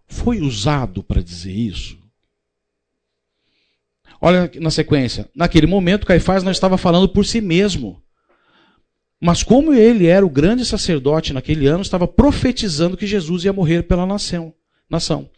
Foi 0.07 0.41
usado 0.41 1.01
para 1.01 1.23
dizer 1.23 1.51
isso 1.51 2.05
Olha 4.21 4.49
na 4.59 4.71
sequência. 4.71 5.29
Naquele 5.35 5.67
momento, 5.67 6.07
Caifás 6.07 6.43
não 6.43 6.51
estava 6.51 6.77
falando 6.77 7.09
por 7.09 7.25
si 7.25 7.41
mesmo. 7.41 8.01
Mas 9.21 9.43
como 9.43 9.73
ele 9.73 10.07
era 10.07 10.25
o 10.25 10.29
grande 10.29 10.65
sacerdote 10.65 11.33
naquele 11.33 11.67
ano, 11.67 11.81
estava 11.81 12.07
profetizando 12.07 12.97
que 12.97 13.07
Jesus 13.07 13.43
ia 13.43 13.53
morrer 13.53 13.83
pela 13.83 14.05
nação, 14.05 14.53
nação. 14.89 15.29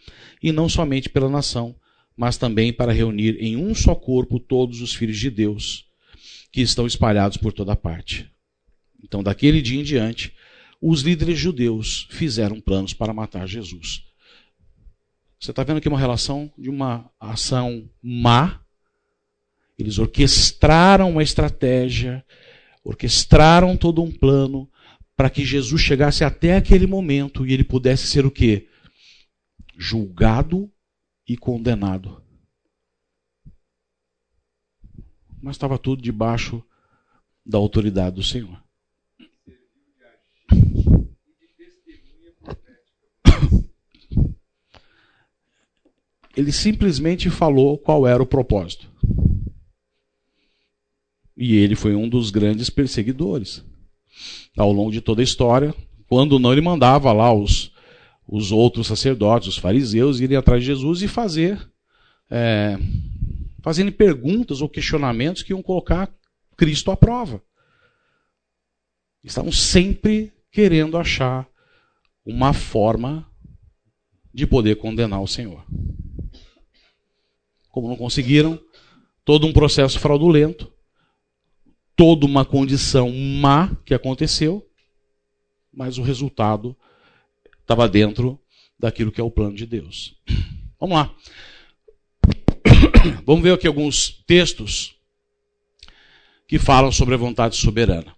E 0.42 0.52
não 0.52 0.70
somente 0.70 1.10
pela 1.10 1.30
nação, 1.30 1.76
mas 2.18 2.38
também 2.38 2.74
para 2.74 2.92
reunir 2.92 3.38
em 3.40 3.56
um 3.56 3.74
só 3.76 3.96
corpo 3.96 4.40
todos 4.40 4.82
os 4.82 4.94
filhos 4.94 5.20
de 5.20 5.30
Deus, 5.30 5.86
que 6.52 6.62
estão 6.62 6.88
espalhados 6.88 7.38
por 7.38 7.54
toda 7.54 7.76
parte. 7.76 8.30
Então, 9.04 9.22
daquele 9.22 9.62
dia 9.62 9.80
em 9.80 9.84
diante, 9.84 10.34
os 10.82 11.02
líderes 11.02 11.38
judeus 11.40 12.08
fizeram 12.10 12.60
planos 12.60 12.94
para 12.94 13.14
matar 13.14 13.48
Jesus. 13.48 14.04
Você 15.40 15.52
está 15.52 15.64
vendo 15.64 15.78
aqui 15.78 15.88
uma 15.88 16.00
relação 16.00 16.52
de 16.58 16.70
uma 16.70 17.10
ação 17.20 17.88
má 18.02 18.60
eles 19.78 20.00
orquestraram 20.00 21.12
uma 21.12 21.24
estratégia, 21.24 22.26
orquestraram 22.84 23.78
todo 23.78 24.02
um 24.02 24.12
plano 24.12 24.70
para 25.16 25.30
que 25.30 25.46
Jesus 25.46 25.82
chegasse 25.82 26.24
até 26.24 26.56
aquele 26.56 26.88
momento 26.88 27.46
e 27.46 27.54
ele 27.54 27.64
pudesse 27.64 28.08
ser 28.08 28.26
o 28.26 28.32
quê? 28.32 28.68
Julgado 29.78 30.72
e 31.28 31.36
condenado. 31.36 32.22
Mas 35.42 35.56
estava 35.56 35.78
tudo 35.78 36.02
debaixo 36.02 36.64
da 37.46 37.58
autoridade 37.58 38.16
do 38.16 38.24
Senhor. 38.24 38.64
Ele 46.36 46.52
simplesmente 46.52 47.30
falou 47.30 47.78
qual 47.78 48.08
era 48.08 48.22
o 48.22 48.26
propósito. 48.26 48.92
E 51.36 51.56
ele 51.56 51.76
foi 51.76 51.96
um 51.96 52.10
dos 52.10 52.32
grandes 52.32 52.70
perseguidores. 52.70 53.64
Ao 54.58 54.72
longo 54.72 54.92
de 54.92 55.02
toda 55.02 55.22
a 55.22 55.24
história, 55.24 55.74
quando 56.08 56.40
não, 56.40 56.52
ele 56.52 56.62
mandava 56.62 57.12
lá 57.12 57.32
os, 57.32 57.72
os 58.28 58.52
outros 58.52 58.88
sacerdotes, 58.88 59.48
os 59.48 59.58
fariseus, 59.58 60.20
irem 60.20 60.38
atrás 60.38 60.62
de 60.62 60.68
Jesus 60.68 61.02
e 61.02 61.08
fazer, 61.08 61.72
é, 62.30 62.78
fazendo 63.64 63.92
perguntas 63.92 64.62
ou 64.62 64.68
questionamentos 64.68 65.44
que 65.44 65.54
iam 65.54 65.62
colocar 65.62 66.12
Cristo 66.58 66.92
à 66.92 66.98
prova. 66.98 67.42
Estavam 69.24 69.52
sempre 69.52 70.34
querendo 70.52 70.98
achar 70.98 71.48
uma 72.26 72.52
forma 72.52 73.30
de 74.34 74.46
poder 74.46 74.76
condenar 74.76 75.22
o 75.22 75.28
Senhor. 75.28 75.66
Como 77.70 77.88
não 77.88 77.96
conseguiram, 77.96 78.60
todo 79.24 79.48
um 79.48 79.54
processo 79.54 80.00
fraudulento, 80.00 80.72
toda 81.96 82.26
uma 82.26 82.46
condição 82.46 83.12
má 83.12 83.76
que 83.86 83.94
aconteceu, 83.94 84.66
mas 85.72 85.98
o 85.98 86.04
resultado 86.04 86.76
estava 87.68 87.90
dentro 87.90 88.40
daquilo 88.80 89.12
que 89.12 89.20
é 89.20 89.24
o 89.24 89.30
plano 89.30 89.54
de 89.54 89.66
Deus. 89.66 90.16
Vamos 90.80 90.96
lá. 90.96 91.14
Vamos 93.28 93.44
ver 93.44 93.54
aqui 93.54 93.68
alguns 93.68 94.24
textos 94.26 94.96
que 96.48 96.58
falam 96.58 96.94
sobre 96.94 97.16
a 97.16 97.18
vontade 97.18 97.58
soberana. 97.58 98.16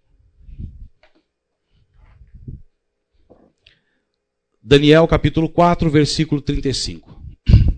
Daniel 4.61 5.07
capítulo 5.07 5.49
4, 5.49 5.89
versículo 5.89 6.41
35. 6.41 7.19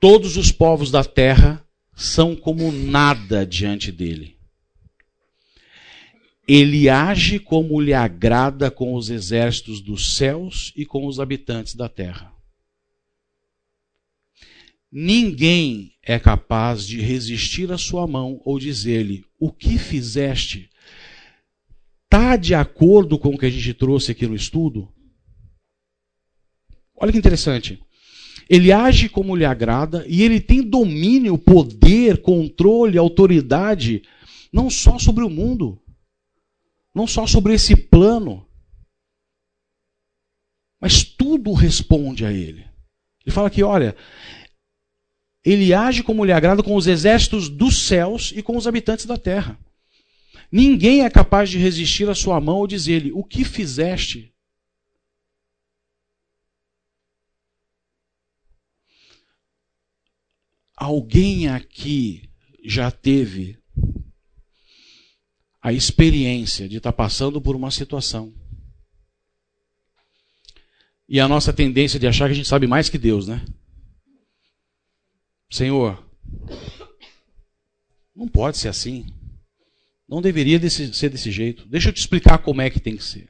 Todos 0.00 0.36
os 0.36 0.50
povos 0.50 0.90
da 0.90 1.04
terra 1.04 1.64
são 1.94 2.34
como 2.34 2.72
nada 2.72 3.46
diante 3.46 3.92
dele. 3.92 4.39
Ele 6.52 6.88
age 6.88 7.38
como 7.38 7.80
lhe 7.80 7.94
agrada 7.94 8.72
com 8.72 8.96
os 8.96 9.08
exércitos 9.08 9.80
dos 9.80 10.16
céus 10.16 10.72
e 10.74 10.84
com 10.84 11.06
os 11.06 11.20
habitantes 11.20 11.76
da 11.76 11.88
terra. 11.88 12.34
Ninguém 14.90 15.94
é 16.02 16.18
capaz 16.18 16.84
de 16.84 17.00
resistir 17.00 17.70
à 17.70 17.78
sua 17.78 18.04
mão 18.04 18.42
ou 18.44 18.58
dizer-lhe: 18.58 19.24
O 19.38 19.52
que 19.52 19.78
fizeste? 19.78 20.68
Está 22.02 22.36
de 22.36 22.52
acordo 22.52 23.16
com 23.16 23.28
o 23.28 23.38
que 23.38 23.46
a 23.46 23.50
gente 23.50 23.72
trouxe 23.72 24.10
aqui 24.10 24.26
no 24.26 24.34
estudo? 24.34 24.92
Olha 26.96 27.12
que 27.12 27.18
interessante. 27.18 27.80
Ele 28.48 28.72
age 28.72 29.08
como 29.08 29.36
lhe 29.36 29.44
agrada 29.44 30.04
e 30.08 30.20
ele 30.20 30.40
tem 30.40 30.62
domínio, 30.62 31.38
poder, 31.38 32.20
controle, 32.20 32.98
autoridade, 32.98 34.02
não 34.52 34.68
só 34.68 34.98
sobre 34.98 35.22
o 35.22 35.30
mundo, 35.30 35.80
não 36.94 37.06
só 37.06 37.26
sobre 37.26 37.54
esse 37.54 37.76
plano, 37.76 38.46
mas 40.80 41.04
tudo 41.04 41.52
responde 41.52 42.24
a 42.24 42.32
ele. 42.32 42.68
Ele 43.24 43.34
fala 43.34 43.50
que, 43.50 43.62
olha, 43.62 43.94
ele 45.44 45.72
age 45.72 46.02
como 46.02 46.24
lhe 46.24 46.32
agrada 46.32 46.62
com 46.62 46.74
os 46.74 46.86
exércitos 46.86 47.48
dos 47.48 47.86
céus 47.86 48.32
e 48.34 48.42
com 48.42 48.56
os 48.56 48.66
habitantes 48.66 49.06
da 49.06 49.16
terra. 49.16 49.58
Ninguém 50.50 51.04
é 51.04 51.10
capaz 51.10 51.48
de 51.48 51.58
resistir 51.58 52.08
à 52.08 52.14
sua 52.14 52.40
mão 52.40 52.56
ou 52.56 52.66
dizer-lhe: 52.66 53.12
O 53.12 53.22
que 53.22 53.44
fizeste? 53.44 54.34
Alguém 60.74 61.46
aqui 61.46 62.30
já 62.64 62.90
teve 62.90 63.58
a 65.62 65.72
experiência 65.72 66.68
de 66.68 66.78
estar 66.78 66.92
passando 66.92 67.40
por 67.40 67.54
uma 67.54 67.70
situação. 67.70 68.32
E 71.08 71.18
a 71.20 71.28
nossa 71.28 71.52
tendência 71.52 71.98
de 71.98 72.06
achar 72.06 72.26
que 72.26 72.32
a 72.32 72.36
gente 72.36 72.48
sabe 72.48 72.66
mais 72.66 72.88
que 72.88 72.96
Deus, 72.96 73.26
né? 73.26 73.44
Senhor, 75.50 76.02
não 78.14 78.28
pode 78.28 78.58
ser 78.58 78.68
assim. 78.68 79.06
Não 80.08 80.22
deveria 80.22 80.58
desse, 80.58 80.94
ser 80.94 81.08
desse 81.08 81.30
jeito. 81.30 81.66
Deixa 81.68 81.88
eu 81.88 81.92
te 81.92 81.98
explicar 81.98 82.38
como 82.38 82.62
é 82.62 82.70
que 82.70 82.80
tem 82.80 82.96
que 82.96 83.04
ser. 83.04 83.28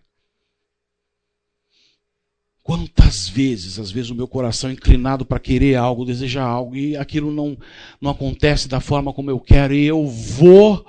Quantas 2.63 3.29
vezes, 3.29 3.79
às 3.79 3.91
vezes, 3.91 4.11
o 4.11 4.15
meu 4.15 4.29
coração 4.29 4.71
é 4.71 4.75
inclinado 4.75 5.25
para 5.25 5.41
querer 5.41 5.75
algo, 5.75 6.05
desejar 6.05 6.45
algo, 6.45 6.77
e 6.77 6.97
aquilo 6.97 7.33
não, 7.33 7.59
não 8.01 8.11
acontece 8.11 8.69
da 8.69 8.81
forma 8.81 9.13
como 9.13 9.31
eu 9.31 9.41
quero, 9.41 9.75
e 9.75 9.85
eu 9.85 10.07
vou 10.07 10.87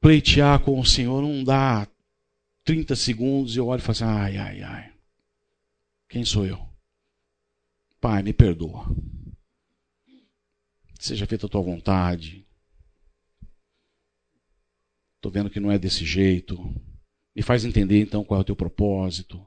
pleitear 0.00 0.60
com 0.60 0.78
o 0.78 0.84
Senhor, 0.84 1.22
não 1.22 1.42
dá 1.42 1.88
30 2.64 2.96
segundos, 2.96 3.54
e 3.54 3.58
eu 3.58 3.66
olho 3.66 3.80
e 3.80 3.82
falo 3.82 3.92
assim: 3.92 4.04
ai, 4.04 4.36
ai, 4.36 4.62
ai, 4.62 4.92
quem 6.08 6.24
sou 6.24 6.46
eu? 6.46 6.66
Pai, 8.00 8.22
me 8.22 8.32
perdoa. 8.32 8.86
Seja 10.98 11.26
feita 11.26 11.46
a 11.46 11.48
tua 11.48 11.62
vontade. 11.62 12.46
Estou 15.16 15.30
vendo 15.30 15.50
que 15.50 15.60
não 15.60 15.70
é 15.70 15.78
desse 15.78 16.04
jeito. 16.04 16.56
Me 17.34 17.42
faz 17.42 17.64
entender 17.64 18.00
então 18.00 18.24
qual 18.24 18.38
é 18.38 18.42
o 18.42 18.44
teu 18.44 18.56
propósito. 18.56 19.46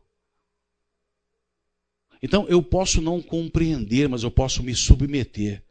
Então 2.22 2.47
eu 2.47 2.62
posso 2.62 3.02
não 3.02 3.22
compreender, 3.22 4.08
mas 4.10 4.24
eu 4.24 4.32
posso 4.32 4.62
me 4.62 4.76
submeter. 4.76 5.64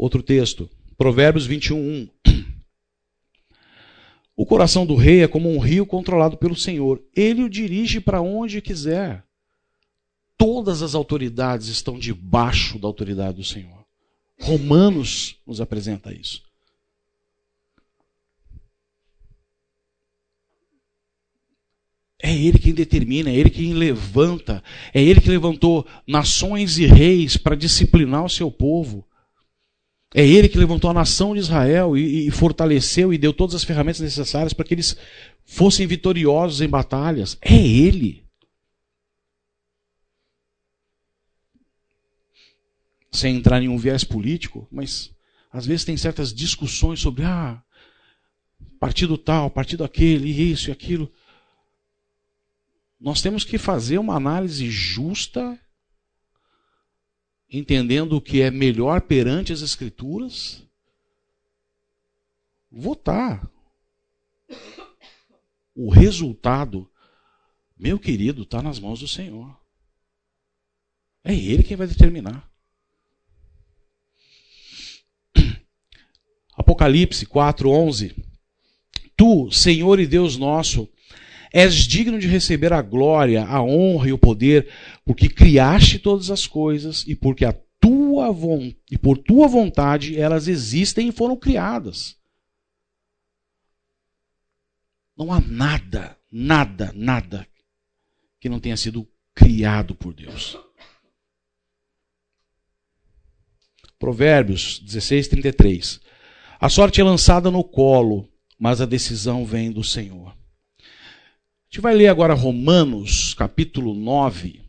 Outro 0.00 0.22
texto, 0.22 0.66
Provérbios 0.96 1.44
21, 1.44 1.76
1. 1.76 2.08
O 4.34 4.46
coração 4.46 4.86
do 4.86 4.96
rei 4.96 5.22
é 5.22 5.28
como 5.28 5.54
um 5.54 5.58
rio 5.58 5.84
controlado 5.84 6.38
pelo 6.38 6.56
Senhor. 6.56 7.04
Ele 7.14 7.42
o 7.42 7.50
dirige 7.50 8.00
para 8.00 8.22
onde 8.22 8.62
quiser. 8.62 9.22
Todas 10.38 10.80
as 10.80 10.94
autoridades 10.94 11.68
estão 11.68 11.98
debaixo 11.98 12.78
da 12.78 12.88
autoridade 12.88 13.36
do 13.36 13.44
Senhor. 13.44 13.84
Romanos 14.40 15.36
nos 15.46 15.60
apresenta 15.60 16.14
isso. 16.14 16.42
É 22.22 22.34
Ele 22.34 22.58
quem 22.58 22.72
determina, 22.72 23.28
é 23.28 23.34
Ele 23.34 23.50
quem 23.50 23.74
levanta, 23.74 24.64
é 24.94 25.02
Ele 25.02 25.20
que 25.20 25.28
levantou 25.28 25.86
nações 26.06 26.78
e 26.78 26.86
reis 26.86 27.36
para 27.36 27.54
disciplinar 27.54 28.24
o 28.24 28.30
seu 28.30 28.50
povo. 28.50 29.06
É 30.14 30.26
Ele 30.26 30.48
que 30.48 30.58
levantou 30.58 30.90
a 30.90 30.94
nação 30.94 31.34
de 31.34 31.40
Israel 31.40 31.96
e, 31.96 32.26
e 32.26 32.30
fortaleceu 32.30 33.14
e 33.14 33.18
deu 33.18 33.32
todas 33.32 33.54
as 33.54 33.64
ferramentas 33.64 34.00
necessárias 34.00 34.52
para 34.52 34.64
que 34.64 34.74
eles 34.74 34.96
fossem 35.44 35.86
vitoriosos 35.86 36.60
em 36.60 36.68
batalhas. 36.68 37.38
É 37.40 37.54
Ele. 37.54 38.24
Sem 43.12 43.36
entrar 43.36 43.62
em 43.62 43.68
um 43.68 43.78
viés 43.78 44.04
político, 44.04 44.66
mas 44.70 45.12
às 45.52 45.66
vezes 45.66 45.84
tem 45.84 45.96
certas 45.96 46.32
discussões 46.32 47.00
sobre 47.00 47.24
ah, 47.24 47.60
partido 48.78 49.18
tal, 49.18 49.50
partido 49.50 49.84
aquele, 49.84 50.30
isso 50.30 50.70
e 50.70 50.72
aquilo. 50.72 51.10
Nós 53.00 53.22
temos 53.22 53.44
que 53.44 53.58
fazer 53.58 53.98
uma 53.98 54.14
análise 54.14 54.68
justa, 54.70 55.58
entendendo 57.50 58.16
o 58.16 58.20
que 58.20 58.40
é 58.40 58.50
melhor 58.50 59.00
perante 59.02 59.52
as 59.52 59.60
Escrituras. 59.60 60.62
Votar. 62.70 63.50
O 65.74 65.90
resultado, 65.90 66.88
meu 67.76 67.98
querido, 67.98 68.42
está 68.42 68.62
nas 68.62 68.78
mãos 68.78 69.00
do 69.00 69.08
Senhor. 69.08 69.58
É 71.24 71.34
Ele 71.34 71.62
quem 71.62 71.76
vai 71.76 71.86
determinar. 71.86 72.48
Apocalipse 76.54 77.26
4, 77.26 77.68
11. 77.68 78.14
Tu, 79.16 79.50
Senhor 79.50 79.98
e 79.98 80.06
Deus 80.06 80.36
nosso, 80.36 80.88
És 81.52 81.74
digno 81.74 82.18
de 82.18 82.28
receber 82.28 82.72
a 82.72 82.80
glória, 82.80 83.44
a 83.44 83.60
honra 83.60 84.08
e 84.08 84.12
o 84.12 84.18
poder, 84.18 84.72
porque 85.04 85.28
criaste 85.28 85.98
todas 85.98 86.30
as 86.30 86.46
coisas 86.46 87.04
e 87.06 87.16
porque 87.16 87.44
a 87.44 87.52
tua 87.80 88.28
e 88.90 88.96
por 88.96 89.18
tua 89.18 89.48
vontade 89.48 90.18
elas 90.18 90.46
existem 90.46 91.08
e 91.08 91.12
foram 91.12 91.36
criadas. 91.36 92.16
Não 95.16 95.32
há 95.32 95.40
nada, 95.40 96.16
nada, 96.30 96.92
nada 96.94 97.46
que 98.38 98.48
não 98.48 98.60
tenha 98.60 98.76
sido 98.76 99.06
criado 99.34 99.94
por 99.94 100.14
Deus. 100.14 100.56
Provérbios 103.98 104.78
16, 104.78 105.28
33. 105.28 106.00
A 106.58 106.68
sorte 106.68 107.00
é 107.00 107.04
lançada 107.04 107.50
no 107.50 107.64
colo, 107.64 108.26
mas 108.58 108.80
a 108.80 108.86
decisão 108.86 109.44
vem 109.44 109.70
do 109.70 109.84
Senhor 109.84 110.39
gente 111.70 111.80
vai 111.80 111.94
ler 111.94 112.08
agora 112.08 112.34
Romanos, 112.34 113.32
capítulo 113.32 113.94
9. 113.94 114.60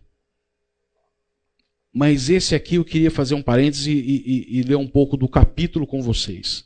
Mas 1.92 2.30
esse 2.30 2.54
aqui 2.54 2.76
eu 2.76 2.86
queria 2.86 3.10
fazer 3.10 3.34
um 3.34 3.42
parêntese 3.42 3.92
e, 3.92 4.00
e, 4.00 4.60
e 4.60 4.62
ler 4.62 4.76
um 4.76 4.88
pouco 4.88 5.18
do 5.18 5.28
capítulo 5.28 5.88
com 5.88 6.00
vocês. 6.00 6.64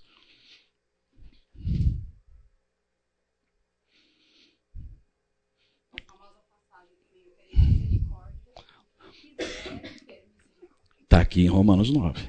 Está 11.04 11.22
aqui 11.22 11.44
em 11.44 11.48
Romanos 11.48 11.90
9. 11.90 12.28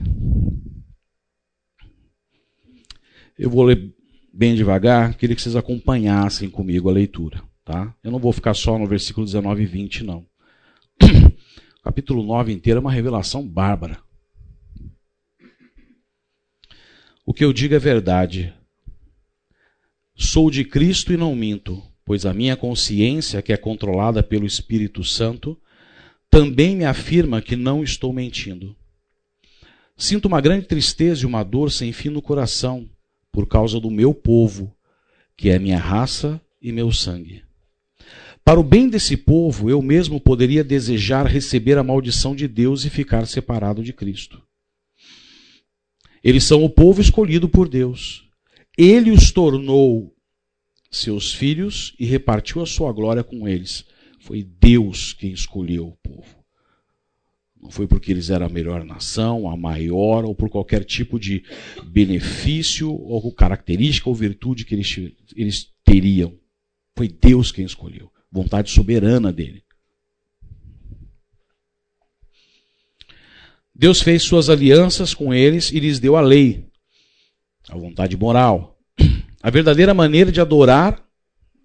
Eu 3.37 3.51
vou 3.51 3.65
ler 3.65 3.93
bem 4.33 4.55
devagar, 4.55 5.17
queria 5.17 5.35
que 5.35 5.43
vocês 5.43 5.57
acompanhassem 5.57 6.49
comigo 6.49 6.89
a 6.89 6.93
leitura. 6.93 7.43
Tá? 7.67 7.93
Eu 8.01 8.13
não 8.13 8.21
vou 8.21 8.33
ficar 8.33 8.55
só 8.55 8.79
no 8.79 8.87
versículo 8.87 9.27
19 9.27 9.65
e 9.65 9.67
20, 9.67 10.05
não. 10.05 10.25
O 11.03 11.83
capítulo 11.83 12.23
9 12.23 12.53
inteiro 12.53 12.79
é 12.79 12.81
uma 12.81 12.93
revelação 12.93 13.47
bárbara. 13.47 13.99
O 17.27 17.35
que 17.35 17.45
eu 17.45 17.53
digo 17.53 17.75
é 17.75 17.79
verdade. 17.81 18.55
Sou 20.15 20.49
de 20.49 20.65
Cristo 20.65 21.13
e 21.13 21.17
não 21.17 21.35
minto, 21.35 21.83
pois 22.05 22.25
a 22.25 22.33
minha 22.33 22.57
consciência, 22.57 23.43
que 23.43 23.53
é 23.53 23.57
controlada 23.57 24.23
pelo 24.23 24.47
Espírito 24.47 25.03
Santo, 25.03 25.61
também 26.31 26.77
me 26.77 26.85
afirma 26.85 27.43
que 27.43 27.57
não 27.57 27.83
estou 27.83 28.13
mentindo. 28.13 28.77
Sinto 29.97 30.27
uma 30.27 30.41
grande 30.41 30.67
tristeza 30.67 31.25
e 31.25 31.27
uma 31.27 31.43
dor 31.43 31.73
sem 31.73 31.93
fim 31.93 32.11
no 32.11 32.23
coração, 32.23 32.89
por 33.33 33.49
causa 33.49 33.81
do 33.81 33.91
meu 33.91 34.15
povo, 34.15 34.73
que 35.37 35.51
é 35.51 35.59
minha 35.59 35.81
raça 35.81 36.41
e 36.63 36.71
meu 36.71 36.93
sangue. 36.93 37.46
Para 38.47 38.61
o 38.61 38.63
bem 38.63 38.89
desse 38.89 39.17
povo, 39.17 39.69
eu 39.69 39.83
mesmo 39.83 40.21
poderia 40.21 40.63
desejar 40.63 41.27
receber 41.27 41.77
a 41.79 41.83
maldição 41.83 42.33
de 42.33 42.47
Deus 42.47 42.85
e 42.85 42.91
ficar 42.91 43.27
separado 43.27 43.83
de 43.83 43.93
Cristo. 43.93 44.41
Eles 46.23 46.45
são 46.45 46.63
o 46.63 46.71
povo 46.71 47.01
escolhido 47.01 47.49
por 47.49 47.69
Deus. 47.69 48.25
Ele 48.79 49.11
os 49.11 49.33
tornou 49.33 50.15
seus 50.93 51.35
filhos 51.35 51.93
e 51.99 52.07
repartiu 52.07 52.63
a 52.63 52.67
sua 52.67 52.93
glória 52.93 53.25
com 53.25 53.49
eles. 53.49 53.85
Foi 54.21 54.45
Deus 54.45 55.13
quem 55.13 55.33
escolheu 55.33 55.89
o 55.89 55.97
povo. 55.97 56.45
Não 57.61 57.69
foi 57.69 57.89
porque 57.89 58.13
eles 58.13 58.31
eram 58.31 58.47
a 58.47 58.49
melhor 58.49 58.85
nação, 58.85 59.51
a 59.51 59.57
maior, 59.57 60.25
ou 60.25 60.37
por 60.37 60.49
qualquer 60.49 60.85
tipo 60.85 61.19
de 61.19 61.43
benefício, 61.85 62.93
ou 62.93 63.33
característica 63.33 64.09
ou 64.09 64.15
virtude 64.15 64.65
que 64.65 64.73
eles, 64.73 64.97
eles 65.35 65.69
teriam. 65.85 66.33
Foi 66.95 67.09
Deus 67.09 67.51
quem 67.51 67.65
escolheu 67.65 68.09
vontade 68.37 68.71
soberana 68.71 69.33
dele. 69.33 69.65
Deus 73.75 74.01
fez 74.01 74.23
suas 74.23 74.49
alianças 74.49 75.15
com 75.15 75.35
eles 75.35 75.71
e 75.71 75.81
lhes 75.81 75.99
deu 75.99 76.17
a 76.17 76.21
lei, 76.21 76.67
a 77.69 77.77
vontade 77.77 78.17
moral, 78.17 78.79
a 79.43 79.51
verdadeira 79.51 79.93
maneira 79.93 80.31
de 80.31 80.41
adorar, 80.41 81.03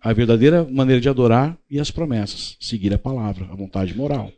a 0.01 0.11
verdadeira 0.13 0.63
maneira 0.63 0.99
de 0.99 1.07
adorar 1.09 1.57
e 1.69 1.79
as 1.79 1.91
promessas, 1.91 2.57
seguir 2.59 2.93
a 2.93 2.99
palavra, 2.99 3.45
a 3.45 3.55
vontade 3.55 3.95
moral. 3.95 4.31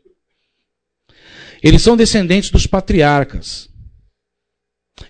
Eles 1.61 1.81
são 1.81 1.95
descendentes 1.95 2.49
dos 2.49 2.67
patriarcas. 2.67 3.69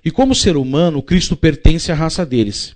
E 0.05 0.11
como 0.11 0.36
ser 0.36 0.55
humano, 0.55 1.01
Cristo 1.01 1.36
pertence 1.36 1.91
à 1.91 1.95
raça 1.95 2.26
deles. 2.26 2.76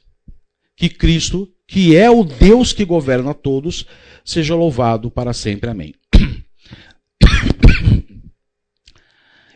Que 0.75 0.89
Cristo, 0.89 1.49
que 1.67 1.95
é 1.95 2.09
o 2.09 2.23
Deus 2.23 2.71
que 2.71 2.85
governa 2.85 3.33
todos, 3.33 3.85
seja 4.23 4.55
louvado 4.55 5.11
para 5.11 5.33
sempre. 5.33 5.69
Amém. 5.69 5.93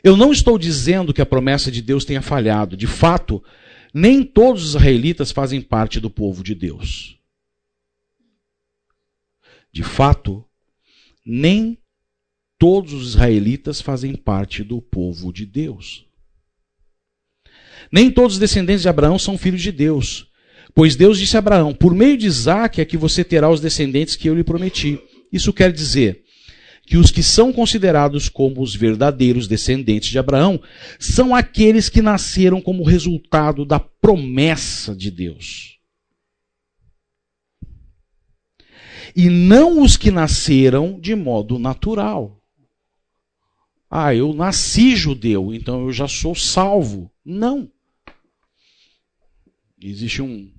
Eu 0.04 0.18
não 0.18 0.32
estou 0.32 0.58
dizendo 0.58 1.14
que 1.14 1.22
a 1.22 1.26
promessa 1.26 1.72
de 1.72 1.82
Deus 1.82 2.04
tenha 2.04 2.22
falhado. 2.22 2.76
De 2.76 2.88
fato, 2.88 3.42
nem 3.94 4.24
todos 4.24 4.64
os 4.64 4.70
israelitas 4.72 5.32
fazem 5.32 5.62
parte 5.62 6.00
do 6.00 6.10
povo 6.10 6.44
de 6.44 6.56
Deus. 6.56 7.18
De 9.72 9.84
fato, 9.84 10.44
nem 11.26 11.78
todos 12.58 12.94
os 12.94 13.10
israelitas 13.10 13.80
fazem 13.80 14.16
parte 14.16 14.64
do 14.64 14.82
povo 14.82 15.32
de 15.32 15.46
Deus. 15.46 16.06
Nem 17.92 18.12
todos 18.12 18.34
os 18.34 18.40
descendentes 18.40 18.82
de 18.82 18.90
Abraão 18.90 19.20
são 19.20 19.38
filhos 19.38 19.62
de 19.62 19.72
Deus. 19.72 20.31
Pois 20.74 20.96
Deus 20.96 21.18
disse 21.18 21.36
a 21.36 21.40
Abraão: 21.40 21.74
Por 21.74 21.94
meio 21.94 22.18
de 22.18 22.28
Isaac 22.28 22.80
é 22.80 22.86
que 22.86 22.98
você 22.98 23.24
terá 23.24 23.50
os 23.50 23.60
descendentes 23.60 24.16
que 24.16 24.30
eu 24.30 24.36
lhe 24.36 24.44
prometi. 24.44 25.00
Isso 25.32 25.54
quer 25.54 25.72
dizer 25.72 26.24
que 26.86 26.98
os 26.98 27.12
que 27.12 27.24
são 27.24 27.54
considerados 27.54 28.28
como 28.28 28.62
os 28.62 28.76
verdadeiros 28.76 29.48
descendentes 29.48 30.10
de 30.10 30.20
Abraão 30.20 30.62
são 31.00 31.34
aqueles 31.34 31.90
que 31.90 32.02
nasceram 32.02 32.62
como 32.62 32.84
resultado 32.84 33.64
da 33.64 33.80
promessa 33.80 34.96
de 34.96 35.10
Deus. 35.10 35.80
E 39.16 39.30
não 39.30 39.82
os 39.82 39.98
que 39.98 40.12
nasceram 40.12 41.00
de 41.00 41.16
modo 41.16 41.60
natural. 41.60 42.42
Ah, 43.90 44.16
eu 44.16 44.34
nasci 44.34 44.96
judeu, 44.96 45.54
então 45.54 45.82
eu 45.82 45.92
já 45.92 46.08
sou 46.08 46.34
salvo. 46.34 47.12
Não. 47.26 47.70
Existe 49.82 50.22
um, 50.22 50.50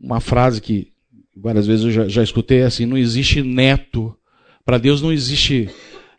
uma 0.00 0.20
frase 0.20 0.60
que 0.60 0.92
várias 1.36 1.66
vezes 1.66 1.84
eu 1.84 1.90
já, 1.90 2.08
já 2.08 2.22
escutei 2.22 2.62
assim: 2.62 2.86
não 2.86 2.96
existe 2.96 3.42
neto. 3.42 4.16
Para 4.64 4.78
Deus 4.78 5.02
não 5.02 5.12
existe 5.12 5.68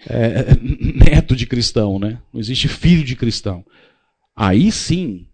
é, 0.08 0.56
neto 1.10 1.36
de 1.36 1.46
cristão, 1.46 1.98
né? 1.98 2.22
Não 2.34 2.40
existe 2.40 2.68
filho 2.68 3.04
de 3.04 3.16
cristão. 3.16 3.66
Aí 4.36 4.72
sim 4.72 5.28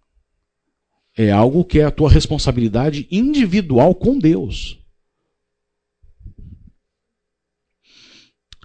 é 1.16 1.30
algo 1.30 1.64
que 1.64 1.80
é 1.80 1.84
a 1.84 1.90
tua 1.90 2.08
responsabilidade 2.08 3.06
individual 3.10 3.94
com 3.94 4.18
Deus. 4.18 4.78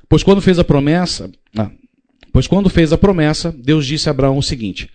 Pois 0.07 0.21
quando 0.21 0.41
fez 0.41 0.59
a 0.59 0.63
promessa, 0.63 1.31
ah, 1.57 1.71
pois 2.31 2.45
quando 2.45 2.69
fez 2.69 2.93
a 2.93 2.97
promessa, 2.97 3.51
Deus 3.51 3.87
disse 3.87 4.07
a 4.07 4.11
Abraão 4.11 4.37
o 4.37 4.43
seguinte: 4.43 4.89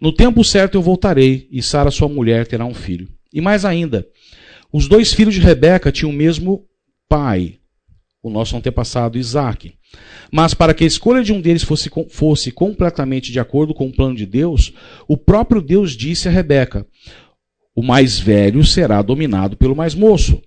No 0.00 0.12
tempo 0.12 0.42
certo 0.42 0.74
eu 0.74 0.82
voltarei 0.82 1.46
e 1.52 1.62
Sara 1.62 1.90
sua 1.92 2.08
mulher 2.08 2.46
terá 2.46 2.64
um 2.64 2.74
filho. 2.74 3.08
E 3.34 3.40
mais 3.40 3.64
ainda, 3.64 4.06
os 4.72 4.86
dois 4.86 5.12
filhos 5.12 5.34
de 5.34 5.40
Rebeca 5.40 5.90
tinham 5.90 6.10
o 6.10 6.14
mesmo 6.14 6.64
pai, 7.08 7.58
o 8.22 8.30
nosso 8.30 8.56
antepassado 8.56 9.18
Isaac. 9.18 9.74
Mas 10.32 10.54
para 10.54 10.72
que 10.72 10.84
a 10.84 10.86
escolha 10.86 11.22
de 11.22 11.32
um 11.32 11.40
deles 11.40 11.64
fosse, 11.64 11.90
fosse 12.10 12.52
completamente 12.52 13.32
de 13.32 13.40
acordo 13.40 13.74
com 13.74 13.88
o 13.88 13.92
plano 13.92 14.14
de 14.14 14.24
Deus, 14.24 14.72
o 15.08 15.16
próprio 15.16 15.60
Deus 15.60 15.96
disse 15.96 16.28
a 16.28 16.30
Rebeca: 16.30 16.86
O 17.74 17.82
mais 17.82 18.20
velho 18.20 18.64
será 18.64 19.02
dominado 19.02 19.56
pelo 19.56 19.74
mais 19.74 19.96
moço. 19.96 20.40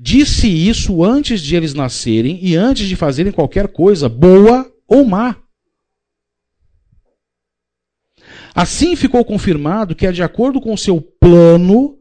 Disse 0.00 0.48
isso 0.48 1.04
antes 1.04 1.42
de 1.42 1.56
eles 1.56 1.74
nascerem 1.74 2.38
e 2.42 2.56
antes 2.56 2.88
de 2.88 2.96
fazerem 2.96 3.32
qualquer 3.32 3.68
coisa, 3.68 4.08
boa 4.08 4.70
ou 4.88 5.04
má. 5.04 5.36
Assim 8.56 8.96
ficou 8.96 9.22
confirmado 9.22 9.94
que 9.94 10.06
é 10.06 10.10
de 10.10 10.22
acordo 10.22 10.62
com 10.62 10.72
o 10.72 10.78
seu 10.78 10.98
plano 10.98 11.98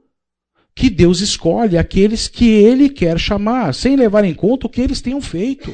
que 0.74 0.90
Deus 0.90 1.20
escolhe 1.20 1.78
aqueles 1.78 2.30
que 2.30 2.46
ele 2.46 2.90
quer 2.90 3.20
chamar, 3.20 3.74
sem 3.74 3.98
levar 3.98 4.24
em 4.24 4.34
conta 4.34 4.66
o 4.66 4.70
que 4.70 4.80
eles 4.80 5.02
tenham 5.02 5.20
feito. 5.20 5.70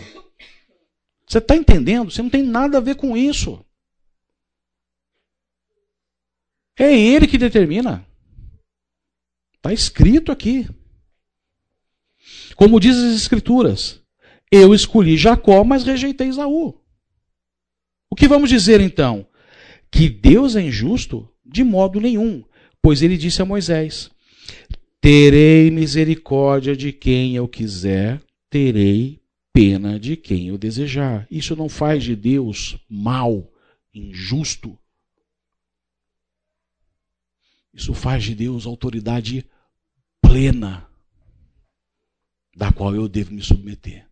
Você 1.28 1.38
está 1.38 1.56
entendendo? 1.56 2.10
Você 2.10 2.24
não 2.24 2.32
tem 2.32 2.42
nada 2.42 2.80
a 2.80 2.82
ver 2.82 2.96
com 2.96 3.16
isso. 3.16 3.64
É 6.80 6.92
ele 6.92 7.28
que 7.28 7.38
determina. 7.38 8.04
Está 9.58 9.72
escrito 9.72 10.32
aqui. 10.32 10.68
Como 12.56 12.80
diz 12.80 12.98
as 12.98 13.14
Escrituras, 13.14 14.02
eu 14.52 14.74
escolhi 14.74 15.16
Jacó, 15.16 15.64
mas 15.64 15.84
rejeitei 15.84 16.28
Esaú. 16.28 16.82
O 18.10 18.16
que 18.16 18.28
vamos 18.28 18.50
dizer 18.50 18.82
então? 18.82 19.28
Que 19.92 20.10
Deus 20.10 20.56
é 20.56 20.62
injusto? 20.62 21.30
De 21.46 21.64
modo 21.64 22.00
nenhum, 22.00 22.44
pois 22.82 23.02
ele 23.02 23.18
disse 23.18 23.42
a 23.42 23.46
Moisés: 23.46 24.10
Terei 25.02 25.70
misericórdia 25.70 26.76
de 26.76 26.94
quem 26.94 27.36
eu 27.36 27.48
quiser, 27.48 28.22
terei 28.50 29.20
pena 29.52 30.00
de 30.00 30.16
quem 30.16 30.48
eu 30.48 30.58
desejar. 30.58 31.28
Isso 31.30 31.56
não 31.56 31.68
faz 31.68 32.04
de 32.04 32.16
Deus 32.16 32.78
mal, 32.90 33.52
injusto. 33.94 34.78
Isso 37.74 37.94
faz 37.94 38.24
de 38.24 38.36
Deus 38.36 38.66
autoridade 38.66 39.46
plena, 40.22 40.88
da 42.56 42.72
qual 42.72 42.94
eu 42.94 43.08
devo 43.08 43.34
me 43.34 43.42
submeter. 43.42 44.11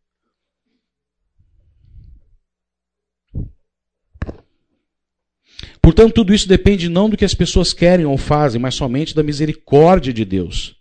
Portanto, 5.81 6.13
tudo 6.13 6.33
isso 6.33 6.47
depende 6.47 6.89
não 6.89 7.09
do 7.09 7.17
que 7.17 7.25
as 7.25 7.33
pessoas 7.33 7.73
querem 7.73 8.05
ou 8.05 8.17
fazem, 8.17 8.61
mas 8.61 8.75
somente 8.75 9.15
da 9.15 9.23
misericórdia 9.23 10.13
de 10.13 10.25
Deus. 10.25 10.75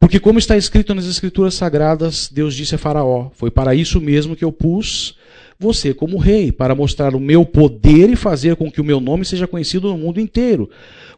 Porque, 0.00 0.20
como 0.20 0.38
está 0.38 0.56
escrito 0.56 0.94
nas 0.94 1.06
Escrituras 1.06 1.54
Sagradas, 1.54 2.30
Deus 2.32 2.54
disse 2.54 2.74
a 2.74 2.78
Faraó: 2.78 3.30
Foi 3.34 3.50
para 3.50 3.74
isso 3.74 4.00
mesmo 4.00 4.36
que 4.36 4.44
eu 4.44 4.52
pus 4.52 5.16
você 5.58 5.92
como 5.92 6.18
rei, 6.18 6.52
para 6.52 6.74
mostrar 6.74 7.16
o 7.16 7.20
meu 7.20 7.44
poder 7.44 8.08
e 8.08 8.14
fazer 8.14 8.54
com 8.54 8.70
que 8.70 8.80
o 8.80 8.84
meu 8.84 9.00
nome 9.00 9.24
seja 9.24 9.46
conhecido 9.46 9.88
no 9.88 9.98
mundo 9.98 10.20
inteiro. 10.20 10.70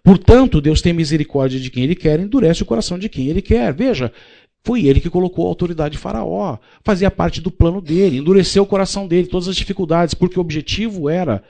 Portanto, 0.02 0.62
Deus 0.62 0.80
tem 0.80 0.94
misericórdia 0.94 1.60
de 1.60 1.70
quem 1.70 1.84
ele 1.84 1.94
quer, 1.94 2.18
endurece 2.18 2.62
o 2.62 2.66
coração 2.66 2.98
de 2.98 3.08
quem 3.10 3.28
ele 3.28 3.42
quer. 3.42 3.74
Veja, 3.74 4.10
foi 4.64 4.86
ele 4.86 4.98
que 4.98 5.10
colocou 5.10 5.44
a 5.44 5.48
autoridade 5.48 5.92
de 5.92 5.98
Faraó, 5.98 6.56
fazia 6.82 7.10
parte 7.10 7.40
do 7.40 7.50
plano 7.50 7.82
dele, 7.82 8.16
endureceu 8.16 8.62
o 8.62 8.66
coração 8.66 9.06
dele, 9.06 9.26
todas 9.26 9.46
as 9.46 9.56
dificuldades, 9.56 10.14
porque 10.14 10.38
o 10.38 10.40
objetivo 10.40 11.10
era 11.10 11.42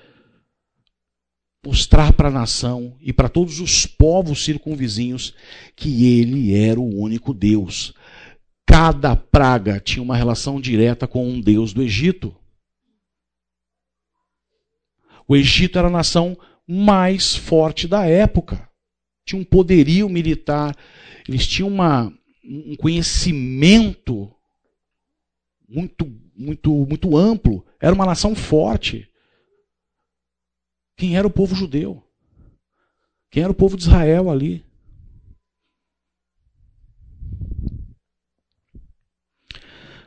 mostrar 1.64 2.12
para 2.12 2.28
a 2.28 2.32
nação 2.32 2.96
e 3.00 3.12
para 3.12 3.28
todos 3.28 3.60
os 3.60 3.86
povos 3.86 4.44
circunvizinhos 4.44 5.34
que 5.76 6.18
ele 6.18 6.54
era 6.54 6.80
o 6.80 6.98
único 6.98 7.34
Deus. 7.34 7.92
Cada 8.66 9.14
praga 9.14 9.80
tinha 9.80 10.02
uma 10.02 10.16
relação 10.16 10.60
direta 10.60 11.06
com 11.06 11.28
um 11.28 11.40
deus 11.40 11.72
do 11.72 11.82
Egito. 11.82 12.34
O 15.26 15.36
Egito 15.36 15.78
era 15.78 15.88
a 15.88 15.92
nação 15.92 16.36
mais 16.66 17.34
forte 17.34 17.86
da 17.86 18.06
época. 18.06 18.68
Tinha 19.24 19.40
um 19.40 19.44
poderio 19.44 20.08
militar, 20.08 20.74
eles 21.28 21.46
tinham 21.46 21.68
uma, 21.68 22.12
um 22.44 22.74
conhecimento 22.76 24.32
muito, 25.68 26.10
muito, 26.34 26.70
muito 26.86 27.16
amplo. 27.16 27.64
Era 27.80 27.94
uma 27.94 28.06
nação 28.06 28.34
forte. 28.34 29.09
Quem 31.00 31.16
era 31.16 31.26
o 31.26 31.30
povo 31.30 31.54
judeu? 31.54 32.04
Quem 33.30 33.42
era 33.42 33.50
o 33.50 33.54
povo 33.54 33.74
de 33.74 33.84
Israel 33.84 34.28
ali? 34.28 34.62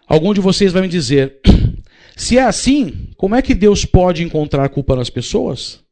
Algum 0.05 0.35
de 0.35 0.39
vocês 0.39 0.71
vai 0.71 0.83
me 0.83 0.87
dizer: 0.87 1.41
se 2.15 2.37
é 2.37 2.43
assim, 2.43 3.11
como 3.17 3.33
é 3.33 3.41
que 3.41 3.55
Deus 3.55 3.85
pode 3.85 4.21
encontrar 4.21 4.69
culpa 4.69 4.95
nas 4.95 5.09
pessoas? 5.09 5.83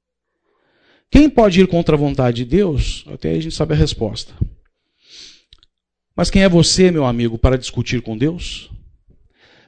Quem 1.10 1.28
pode 1.28 1.60
ir 1.60 1.68
contra 1.68 1.96
a 1.96 2.00
vontade 2.00 2.38
de 2.38 2.46
Deus? 2.46 3.04
Até 3.08 3.32
aí 3.32 3.40
a 3.40 3.42
gente 3.42 3.56
sabe 3.56 3.74
a 3.74 3.78
resposta. 3.78 4.36
Mas 6.16 6.30
quem 6.30 6.44
é 6.44 6.48
você, 6.48 6.92
meu 6.92 7.06
amigo, 7.06 7.40
para 7.40 7.58
discutir 7.58 8.04
com 8.04 8.16
Deus? 8.16 8.70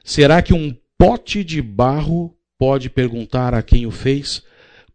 Será 0.04 0.40
que 0.40 0.54
um 0.54 0.72
pote 0.96 1.42
de 1.42 1.60
barro 1.60 2.38
pode 2.56 2.88
perguntar 2.88 3.52
a 3.52 3.64
quem 3.64 3.84
o 3.84 3.90
fez 3.90 4.44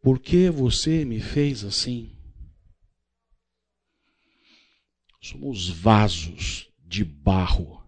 por 0.01 0.19
que 0.19 0.49
você 0.49 1.03
me 1.03 1.19
fez 1.19 1.63
assim? 1.63 2.15
Somos 5.21 5.69
vasos 5.69 6.71
de 6.79 7.03
barro. 7.03 7.83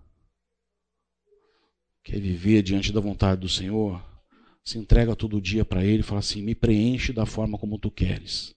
Quer 2.04 2.20
viver 2.20 2.62
diante 2.62 2.92
da 2.92 3.00
vontade 3.00 3.42
do 3.42 3.50
Senhor? 3.50 4.04
Se 4.64 4.78
entrega 4.78 5.16
todo 5.16 5.42
dia 5.42 5.64
para 5.64 5.84
Ele 5.84 6.02
e 6.02 6.04
fala 6.04 6.20
assim: 6.20 6.42
me 6.42 6.54
preenche 6.54 7.14
da 7.14 7.26
forma 7.26 7.58
como 7.58 7.80
tu 7.80 7.90
queres. 7.90 8.56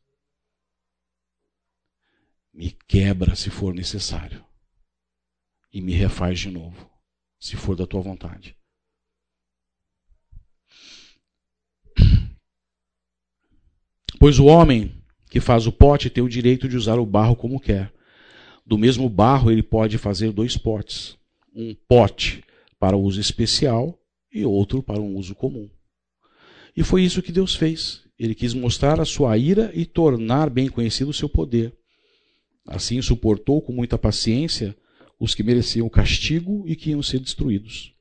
Me 2.52 2.70
quebra 2.70 3.34
se 3.34 3.50
for 3.50 3.74
necessário. 3.74 4.44
E 5.72 5.80
me 5.80 5.92
refaz 5.92 6.38
de 6.38 6.50
novo, 6.50 6.90
se 7.38 7.56
for 7.56 7.74
da 7.74 7.86
tua 7.86 8.00
vontade. 8.00 8.56
Pois 14.24 14.38
o 14.38 14.46
homem 14.46 14.90
que 15.28 15.38
faz 15.38 15.66
o 15.66 15.70
pote 15.70 16.08
tem 16.08 16.24
o 16.24 16.28
direito 16.30 16.66
de 16.66 16.78
usar 16.78 16.98
o 16.98 17.04
barro 17.04 17.36
como 17.36 17.60
quer. 17.60 17.92
Do 18.64 18.78
mesmo 18.78 19.06
barro 19.06 19.50
ele 19.50 19.62
pode 19.62 19.98
fazer 19.98 20.32
dois 20.32 20.56
potes: 20.56 21.14
um 21.54 21.76
pote 21.86 22.42
para 22.80 22.96
uso 22.96 23.20
especial 23.20 24.00
e 24.32 24.42
outro 24.42 24.82
para 24.82 24.98
um 24.98 25.14
uso 25.16 25.34
comum. 25.34 25.68
E 26.74 26.82
foi 26.82 27.02
isso 27.02 27.20
que 27.20 27.30
Deus 27.30 27.54
fez. 27.54 28.00
Ele 28.18 28.34
quis 28.34 28.54
mostrar 28.54 28.98
a 28.98 29.04
sua 29.04 29.36
ira 29.36 29.70
e 29.74 29.84
tornar 29.84 30.48
bem 30.48 30.70
conhecido 30.70 31.10
o 31.10 31.12
seu 31.12 31.28
poder. 31.28 31.76
Assim 32.66 33.02
suportou 33.02 33.60
com 33.60 33.74
muita 33.74 33.98
paciência 33.98 34.74
os 35.20 35.34
que 35.34 35.42
mereciam 35.42 35.86
castigo 35.90 36.64
e 36.66 36.74
que 36.74 36.92
iam 36.92 37.02
ser 37.02 37.18
destruídos. 37.18 37.92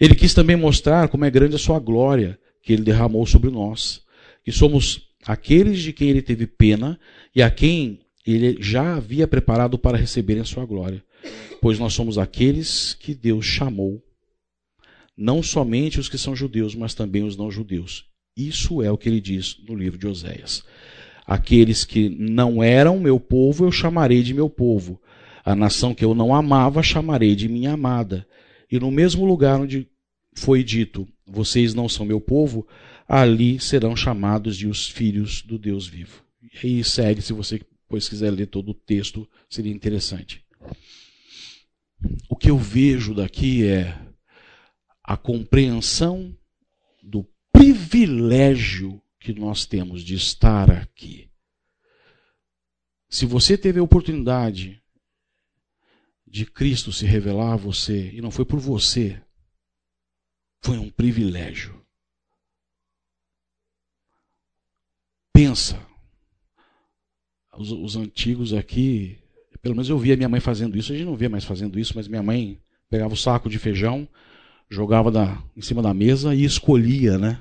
Ele 0.00 0.16
quis 0.16 0.34
também 0.34 0.56
mostrar 0.56 1.08
como 1.08 1.24
é 1.24 1.30
grande 1.30 1.54
a 1.54 1.60
sua 1.60 1.78
glória 1.78 2.36
que 2.64 2.72
ele 2.72 2.82
derramou 2.82 3.24
sobre 3.24 3.48
nós 3.48 4.02
que 4.50 4.56
somos 4.56 5.08
aqueles 5.24 5.80
de 5.80 5.92
quem 5.92 6.08
ele 6.08 6.22
teve 6.22 6.44
pena 6.44 6.98
e 7.34 7.40
a 7.40 7.48
quem 7.48 8.00
ele 8.26 8.56
já 8.60 8.96
havia 8.96 9.28
preparado 9.28 9.78
para 9.78 9.96
receberem 9.96 10.42
a 10.42 10.44
sua 10.44 10.66
glória, 10.66 11.04
pois 11.62 11.78
nós 11.78 11.94
somos 11.94 12.18
aqueles 12.18 12.94
que 12.94 13.14
Deus 13.14 13.46
chamou, 13.46 14.02
não 15.16 15.40
somente 15.40 16.00
os 16.00 16.08
que 16.08 16.18
são 16.18 16.34
judeus, 16.34 16.74
mas 16.74 16.94
também 16.94 17.22
os 17.22 17.36
não 17.36 17.48
judeus. 17.48 18.06
Isso 18.36 18.82
é 18.82 18.90
o 18.90 18.98
que 18.98 19.08
ele 19.08 19.20
diz 19.20 19.56
no 19.68 19.76
livro 19.76 19.98
de 19.98 20.08
Oséias. 20.08 20.64
Aqueles 21.24 21.84
que 21.84 22.08
não 22.08 22.60
eram 22.62 22.98
meu 22.98 23.20
povo, 23.20 23.64
eu 23.64 23.70
chamarei 23.70 24.22
de 24.22 24.34
meu 24.34 24.50
povo. 24.50 25.00
A 25.44 25.54
nação 25.54 25.94
que 25.94 26.04
eu 26.04 26.12
não 26.12 26.34
amava, 26.34 26.82
chamarei 26.82 27.36
de 27.36 27.48
minha 27.48 27.74
amada. 27.74 28.26
E 28.70 28.80
no 28.80 28.90
mesmo 28.90 29.24
lugar 29.24 29.60
onde 29.60 29.86
foi 30.34 30.64
dito: 30.64 31.06
Vocês 31.26 31.74
não 31.74 31.88
são 31.88 32.06
meu 32.06 32.20
povo, 32.20 32.66
ali 33.12 33.58
serão 33.58 33.96
chamados 33.96 34.56
de 34.56 34.68
os 34.68 34.88
filhos 34.88 35.42
do 35.42 35.58
Deus 35.58 35.88
vivo. 35.88 36.24
E 36.62 36.84
segue, 36.84 37.20
se 37.20 37.32
você 37.32 37.58
depois 37.58 38.08
quiser 38.08 38.30
ler 38.30 38.46
todo 38.46 38.70
o 38.70 38.74
texto, 38.74 39.28
seria 39.48 39.72
interessante. 39.72 40.46
O 42.28 42.36
que 42.36 42.48
eu 42.48 42.56
vejo 42.56 43.12
daqui 43.12 43.66
é 43.66 43.98
a 45.02 45.16
compreensão 45.16 46.32
do 47.02 47.26
privilégio 47.52 49.02
que 49.18 49.32
nós 49.32 49.66
temos 49.66 50.04
de 50.04 50.14
estar 50.14 50.70
aqui. 50.70 51.28
Se 53.08 53.26
você 53.26 53.58
teve 53.58 53.80
a 53.80 53.82
oportunidade 53.82 54.80
de 56.24 56.46
Cristo 56.46 56.92
se 56.92 57.04
revelar 57.04 57.54
a 57.54 57.56
você, 57.56 58.12
e 58.12 58.20
não 58.20 58.30
foi 58.30 58.44
por 58.44 58.60
você, 58.60 59.20
foi 60.62 60.78
um 60.78 60.88
privilégio. 60.88 61.79
Pensa, 65.32 65.80
os, 67.56 67.70
os, 67.70 67.96
antigos 67.96 68.52
aqui, 68.52 69.18
pelo 69.62 69.74
menos 69.74 69.88
eu 69.88 69.98
via 69.98 70.16
minha 70.16 70.28
mãe 70.28 70.40
fazendo 70.40 70.76
isso, 70.76 70.92
a 70.92 70.96
gente 70.96 71.06
não 71.06 71.16
vê 71.16 71.28
mais 71.28 71.44
fazendo 71.44 71.78
isso, 71.78 71.92
mas 71.94 72.08
minha 72.08 72.22
mãe 72.22 72.60
pegava 72.88 73.14
o 73.14 73.16
saco 73.16 73.48
de 73.48 73.58
feijão, 73.58 74.08
jogava 74.68 75.10
da, 75.10 75.42
em 75.56 75.62
cima 75.62 75.82
da 75.82 75.94
mesa 75.94 76.34
e 76.34 76.44
escolhia, 76.44 77.18
né? 77.18 77.40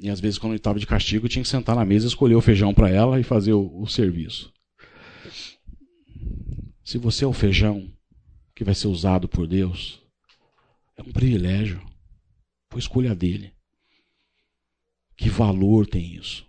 E 0.00 0.08
às 0.08 0.20
vezes, 0.20 0.38
quando 0.38 0.52
ele 0.52 0.60
estava 0.60 0.78
de 0.78 0.86
castigo, 0.86 1.28
tinha 1.28 1.42
que 1.42 1.48
sentar 1.48 1.74
na 1.74 1.84
mesa, 1.84 2.06
escolher 2.06 2.36
o 2.36 2.40
feijão 2.40 2.72
para 2.72 2.88
ela 2.88 3.18
e 3.18 3.24
fazer 3.24 3.52
o, 3.52 3.80
o 3.80 3.86
serviço. 3.86 4.52
Se 6.84 6.98
você 6.98 7.24
é 7.24 7.28
o 7.28 7.32
feijão 7.32 7.92
que 8.54 8.64
vai 8.64 8.74
ser 8.74 8.86
usado 8.86 9.28
por 9.28 9.46
Deus, 9.46 10.00
é 10.96 11.02
um 11.02 11.12
privilégio. 11.12 11.82
Foi 12.70 12.78
escolha 12.78 13.14
dele. 13.14 13.52
Que 15.18 15.28
valor 15.28 15.84
tem 15.84 16.14
isso? 16.14 16.46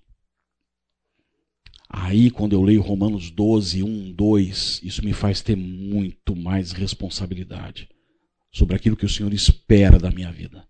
Aí, 1.90 2.30
quando 2.30 2.54
eu 2.54 2.62
leio 2.62 2.84
Romanos 2.84 3.32
12, 3.32 3.82
1, 3.82 4.12
2, 4.14 4.82
isso 4.84 5.04
me 5.04 5.12
faz 5.12 5.42
ter 5.42 5.58
muito 5.58 6.36
mais 6.36 6.72
responsabilidade 6.72 7.90
sobre 8.52 8.76
aquilo 8.76 8.96
que 8.96 9.08
o 9.08 9.10
Senhor 9.10 9.34
espera 9.34 9.98
da 9.98 10.12
minha 10.12 10.32
vida. 10.32 10.68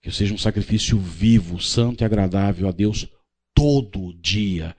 Que 0.00 0.08
eu 0.08 0.12
seja 0.12 0.32
um 0.32 0.38
sacrifício 0.38 0.98
vivo, 0.98 1.60
santo 1.60 2.02
e 2.02 2.04
agradável 2.06 2.66
a 2.66 2.72
Deus 2.72 3.06
todo 3.54 4.14
dia. 4.14 4.74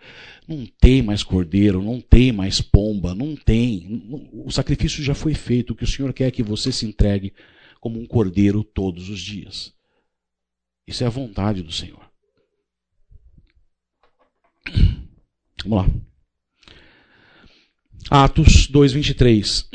Não 0.47 0.65
tem 0.65 1.03
mais 1.03 1.21
cordeiro, 1.21 1.79
não 1.79 2.01
tem 2.01 2.31
mais 2.31 2.59
pomba, 2.59 3.13
não 3.13 3.35
tem. 3.35 4.03
O 4.33 4.49
sacrifício 4.49 5.03
já 5.03 5.13
foi 5.13 5.35
feito. 5.35 5.73
O 5.73 5.75
que 5.75 5.83
o 5.83 5.87
Senhor 5.87 6.11
quer 6.11 6.25
é 6.25 6.31
que 6.31 6.41
você 6.41 6.71
se 6.71 6.87
entregue 6.87 7.33
como 7.79 7.99
um 7.99 8.07
cordeiro 8.07 8.63
todos 8.63 9.09
os 9.09 9.21
dias. 9.21 9.75
Isso 10.87 11.03
é 11.03 11.07
a 11.07 11.11
vontade 11.11 11.61
do 11.61 11.71
Senhor. 11.71 12.10
Vamos 15.65 15.77
lá. 15.77 15.89
Atos 18.09 18.67
2:23. 18.67 19.67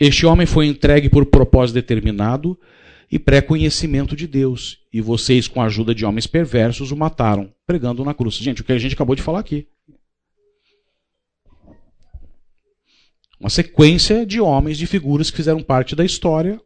Este 0.00 0.24
homem 0.24 0.46
foi 0.46 0.66
entregue 0.66 1.08
por 1.08 1.26
propósito 1.26 1.74
determinado 1.74 2.58
e 3.10 3.18
pré-conhecimento 3.18 4.14
de 4.14 4.26
Deus, 4.26 4.78
e 4.92 5.00
vocês 5.00 5.48
com 5.48 5.60
a 5.60 5.64
ajuda 5.64 5.94
de 5.94 6.04
homens 6.04 6.26
perversos 6.26 6.92
o 6.92 6.96
mataram, 6.96 7.52
pregando 7.66 8.04
na 8.04 8.14
cruz. 8.14 8.36
Gente, 8.36 8.60
o 8.60 8.64
que 8.64 8.72
a 8.72 8.78
gente 8.78 8.94
acabou 8.94 9.16
de 9.16 9.22
falar 9.22 9.40
aqui. 9.40 9.66
Uma 13.40 13.50
sequência 13.50 14.26
de 14.26 14.40
homens, 14.40 14.76
de 14.76 14.86
figuras 14.86 15.30
que 15.30 15.36
fizeram 15.36 15.62
parte 15.62 15.96
da 15.96 16.04
história, 16.04 16.60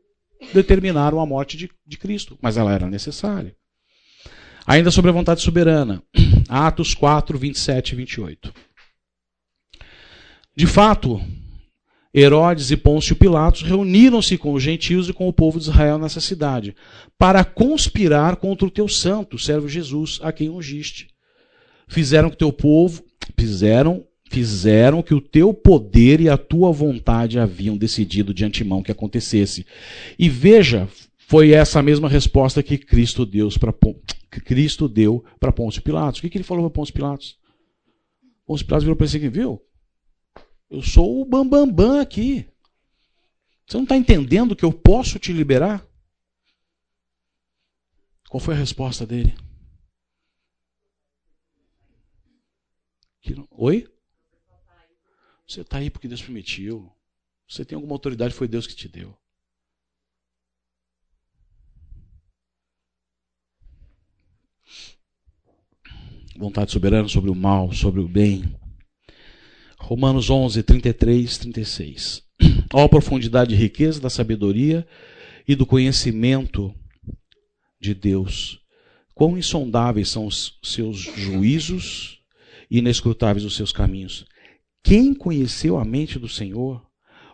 determinaram 0.53 1.21
a 1.21 1.27
morte 1.27 1.57
de, 1.57 1.71
de 1.87 1.99
Cristo, 1.99 2.39
mas 2.41 2.57
ela 2.57 2.73
era 2.73 2.89
necessária. 2.89 3.55
Ainda 4.67 4.91
sobre 4.91 5.11
a 5.11 5.15
vontade 5.15 5.43
soberana. 5.43 6.03
Atos 6.53 6.93
4, 6.93 7.39
27 7.39 7.93
e 7.93 7.97
28. 7.97 8.53
De 10.55 10.67
fato, 10.67 11.19
Herodes 12.15 12.71
e 12.71 12.77
Pôncio 12.77 13.17
Pilatos 13.17 13.63
reuniram-se 13.63 14.37
com 14.37 14.53
os 14.53 14.63
gentios 14.63 15.09
e 15.09 15.15
com 15.15 15.27
o 15.27 15.33
povo 15.33 15.59
de 15.59 15.65
Israel 15.65 15.97
nessa 15.97 16.21
cidade, 16.21 16.77
para 17.17 17.43
conspirar 17.43 18.37
contra 18.37 18.67
o 18.67 18.71
teu 18.71 18.87
santo, 18.87 19.39
servo 19.39 19.67
Jesus, 19.67 20.21
a 20.23 20.31
quem 20.31 20.51
ungiste. 20.51 21.09
Fizeram 21.89 22.29
que 22.29 22.37
teu 22.37 22.53
povo, 22.53 23.03
fizeram, 23.35 24.05
fizeram 24.31 25.03
que 25.03 25.15
o 25.15 25.23
teu 25.23 25.55
poder 25.55 26.21
e 26.21 26.29
a 26.29 26.37
tua 26.37 26.71
vontade 26.71 27.39
haviam 27.39 27.79
decidido 27.79 28.35
de 28.35 28.45
antemão 28.45 28.83
que 28.83 28.93
acontecesse. 28.93 29.65
E 30.19 30.29
veja, 30.29 30.87
foi 31.17 31.53
essa 31.53 31.81
mesma 31.83 32.11
resposta 32.11 32.63
que 32.63 32.77
Cristo 32.77 33.25
deu 33.25 33.49
para 33.59 33.73
que 34.33 34.41
Cristo 34.41 34.89
deu 34.89 35.23
para 35.39 35.53
Pôncio 35.53 35.83
Pilatos. 35.83 36.19
O 36.19 36.23
que, 36.23 36.31
que 36.31 36.39
ele 36.39 36.45
falou 36.45 36.65
para 36.65 36.75
Pôncio 36.75 36.95
Pilatos? 36.95 37.39
Pôncio 38.47 38.65
Pilatos 38.65 38.85
virou 38.85 38.97
para 38.97 39.07
ele 39.07 39.17
assim, 39.19 39.29
viu? 39.29 39.63
Eu 40.71 40.83
sou 40.83 41.21
o 41.21 41.25
bambambam 41.27 41.67
bam, 41.67 41.89
bam 41.89 42.01
aqui. 42.01 42.49
Você 43.67 43.77
não 43.77 43.85
está 43.85 43.95
entendendo 43.95 44.57
que 44.57 44.65
eu 44.65 44.73
posso 44.73 45.19
te 45.19 45.35
liberar? 45.35 45.87
Qual 48.31 48.41
foi 48.41 48.55
a 48.55 48.59
resposta 48.59 49.07
dele? 49.07 49.35
Oi? 53.51 53.87
Você 55.47 55.61
está 55.61 55.77
aí 55.77 55.91
porque 55.91 56.09
Deus 56.09 56.23
permitiu. 56.23 56.91
Você 57.47 57.67
tem 57.67 57.77
alguma 57.77 57.95
autoridade, 57.95 58.33
foi 58.33 58.49
Deus 58.49 58.67
que 58.67 58.75
te 58.75 58.89
deu. 58.89 59.17
Vontade 66.43 66.73
soberana 66.73 67.07
sobre 67.07 67.31
o 67.31 67.35
mal, 67.37 67.73
sobre 67.73 68.01
o 68.01 68.09
bem. 68.09 68.43
Romanos 69.79 70.29
11, 70.29 70.61
33, 70.65 71.39
36. 71.39 72.23
Ó 72.75 72.89
profundidade 72.89 73.55
e 73.55 73.57
riqueza 73.57 74.01
da 74.01 74.11
sabedoria 74.11 74.87
e 75.47 75.55
do 75.55 75.65
conhecimento 75.65 76.75
de 77.81 77.95
Deus. 77.95 78.61
Quão 79.15 79.39
insondáveis 79.39 80.09
são 80.09 80.27
os 80.27 80.59
seus 80.65 80.99
juízos 80.99 82.19
e 82.69 82.79
inescrutáveis 82.79 83.45
os 83.45 83.55
seus 83.55 83.71
caminhos. 83.71 84.27
Quem 84.83 85.15
conheceu 85.15 85.79
a 85.79 85.85
mente 85.85 86.19
do 86.19 86.29
Senhor? 86.29 86.85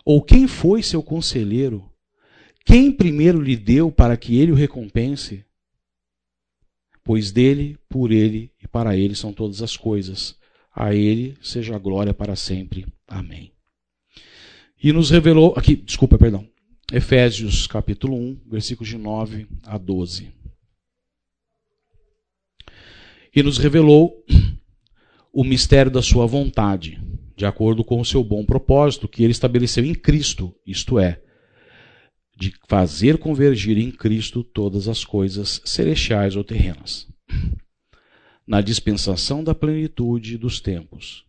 Ou 0.04 0.20
quem 0.20 0.46
foi 0.46 0.82
seu 0.82 1.02
conselheiro? 1.02 1.90
Quem 2.66 2.92
primeiro 2.92 3.40
lhe 3.40 3.56
deu 3.56 3.90
para 3.90 4.18
que 4.18 4.38
ele 4.38 4.52
o 4.52 4.56
recompense? 4.56 5.46
Pois 7.09 7.32
dele, 7.32 7.78
por 7.88 8.12
ele 8.12 8.52
e 8.62 8.68
para 8.68 8.94
ele 8.94 9.14
são 9.14 9.32
todas 9.32 9.62
as 9.62 9.74
coisas. 9.74 10.36
A 10.76 10.92
ele 10.92 11.38
seja 11.40 11.74
a 11.74 11.78
glória 11.78 12.12
para 12.12 12.36
sempre. 12.36 12.84
Amém. 13.06 13.50
E 14.84 14.92
nos 14.92 15.09
revelou, 15.09 15.54
aqui, 15.56 15.74
desculpa, 15.74 16.18
perdão. 16.18 16.46
Efésios 16.92 17.66
capítulo 17.66 18.14
1, 18.14 18.40
versículos 18.50 18.90
de 18.90 18.98
9 18.98 19.48
a 19.62 19.78
12. 19.78 20.30
E 23.34 23.42
nos 23.42 23.56
revelou 23.56 24.22
o 25.32 25.42
mistério 25.42 25.90
da 25.90 26.02
sua 26.02 26.26
vontade, 26.26 27.00
de 27.34 27.46
acordo 27.46 27.82
com 27.82 28.02
o 28.02 28.04
seu 28.04 28.22
bom 28.22 28.44
propósito 28.44 29.09
que 29.09 29.22
ele 29.22 29.32
estabeleceu 29.32 29.82
em 29.82 29.94
Cristo, 29.94 30.54
isto 30.66 30.98
é, 30.98 31.22
de 32.39 32.55
fazer 32.68 33.18
convergir 33.18 33.76
em 33.78 33.91
Cristo 33.91 34.45
todas 34.45 34.86
as 34.86 35.05
coisas 35.05 35.61
celestiais 35.64 36.36
ou 36.36 36.45
terrenas, 36.45 37.09
na 38.47 38.61
dispensação 38.61 39.43
da 39.43 39.57
plenitude 39.57 40.39
dos 40.39 40.61
tempos. 40.61 41.24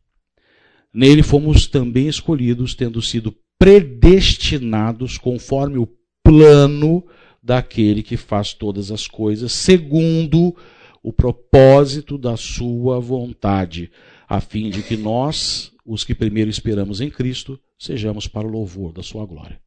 Nele 0.94 1.24
fomos 1.24 1.66
também 1.66 2.08
escolhidos, 2.08 2.76
tendo 2.76 3.02
sido 3.02 3.36
predestinados 3.58 5.18
conforme 5.18 5.80
o 5.80 5.90
plano 6.24 7.04
daquele 7.42 8.04
que 8.04 8.16
faz 8.16 8.54
todas 8.54 8.92
as 8.92 9.08
coisas, 9.08 9.52
segundo 9.52 10.56
o 11.02 11.12
propósito 11.12 12.20
da 12.20 12.38
sua 12.38 13.00
vontade, 13.00 13.92
a 14.28 14.40
fim 14.40 14.70
de 14.70 14.84
que 14.84 14.96
nós, 14.96 15.72
os 15.84 16.04
que 16.04 16.14
primeiro 16.14 16.52
esperamos 16.52 17.02
em 17.02 17.10
Cristo, 17.10 17.60
sejamos 17.80 18.28
para 18.28 18.48
o 18.48 18.52
louvor 18.52 18.94
da 18.94 19.02
sua 19.02 19.26
glória. 19.26 19.60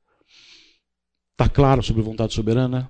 Está 1.42 1.52
claro 1.52 1.82
sobre 1.82 2.02
vontade 2.02 2.34
soberana? 2.34 2.88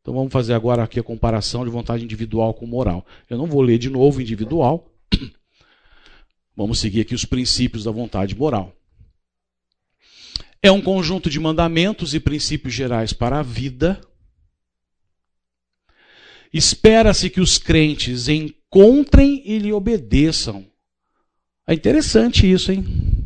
Então 0.00 0.14
vamos 0.14 0.32
fazer 0.32 0.54
agora 0.54 0.82
aqui 0.82 0.98
a 0.98 1.02
comparação 1.02 1.66
de 1.66 1.70
vontade 1.70 2.02
individual 2.02 2.54
com 2.54 2.66
moral. 2.66 3.04
Eu 3.28 3.36
não 3.36 3.46
vou 3.46 3.60
ler 3.60 3.76
de 3.76 3.90
novo 3.90 4.22
individual. 4.22 4.90
Vamos 6.56 6.78
seguir 6.78 7.02
aqui 7.02 7.14
os 7.14 7.26
princípios 7.26 7.84
da 7.84 7.90
vontade 7.90 8.34
moral. 8.34 8.74
É 10.62 10.72
um 10.72 10.80
conjunto 10.80 11.28
de 11.28 11.38
mandamentos 11.38 12.14
e 12.14 12.20
princípios 12.20 12.72
gerais 12.72 13.12
para 13.12 13.40
a 13.40 13.42
vida. 13.42 14.00
Espera-se 16.54 17.28
que 17.28 17.40
os 17.40 17.58
crentes 17.58 18.28
encontrem 18.28 19.42
e 19.44 19.58
lhe 19.58 19.74
obedeçam. 19.74 20.64
É 21.66 21.74
interessante 21.74 22.50
isso, 22.50 22.72
hein? 22.72 23.23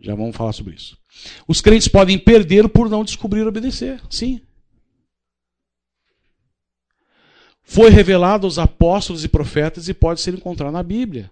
Já 0.00 0.14
vamos 0.14 0.34
falar 0.34 0.52
sobre 0.52 0.74
isso. 0.74 0.98
Os 1.46 1.60
crentes 1.60 1.88
podem 1.88 2.18
perder 2.18 2.68
por 2.68 2.88
não 2.88 3.04
descobrir 3.04 3.46
obedecer. 3.46 4.00
Sim. 4.08 4.40
Foi 7.62 7.90
revelado 7.90 8.46
aos 8.46 8.58
apóstolos 8.58 9.24
e 9.24 9.28
profetas 9.28 9.88
e 9.88 9.94
pode 9.94 10.20
ser 10.20 10.34
encontrado 10.34 10.72
na 10.72 10.82
Bíblia. 10.82 11.30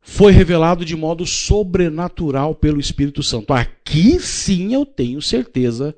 Foi 0.00 0.32
revelado 0.32 0.84
de 0.84 0.96
modo 0.96 1.26
sobrenatural 1.26 2.54
pelo 2.54 2.80
Espírito 2.80 3.22
Santo. 3.22 3.52
Aqui 3.52 4.18
sim 4.18 4.72
eu 4.72 4.86
tenho 4.86 5.20
certeza, 5.20 5.94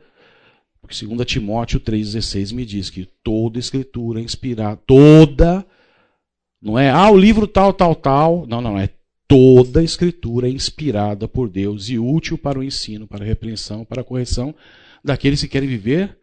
porque 0.80 1.06
2 1.06 1.24
Timóteo 1.24 1.78
3,16 1.78 2.52
me 2.52 2.66
diz 2.66 2.90
que 2.90 3.06
toda 3.22 3.58
escritura 3.58 4.20
é 4.20 4.24
inspirada, 4.24 4.76
toda, 4.84 5.64
não 6.60 6.78
é, 6.78 6.90
ah, 6.90 7.10
o 7.10 7.16
livro 7.16 7.46
tal, 7.46 7.72
tal, 7.72 7.94
tal. 7.94 8.46
Não, 8.46 8.60
não, 8.60 8.78
é 8.78 8.90
toda 9.30 9.78
a 9.78 9.84
escritura 9.84 10.48
é 10.48 10.50
inspirada 10.50 11.28
por 11.28 11.48
Deus 11.48 11.88
e 11.88 11.96
útil 11.96 12.36
para 12.36 12.58
o 12.58 12.64
ensino, 12.64 13.06
para 13.06 13.22
a 13.22 13.26
repreensão, 13.26 13.84
para 13.84 14.00
a 14.00 14.04
correção 14.04 14.52
daqueles 15.04 15.40
que 15.40 15.46
querem 15.46 15.68
viver 15.68 16.18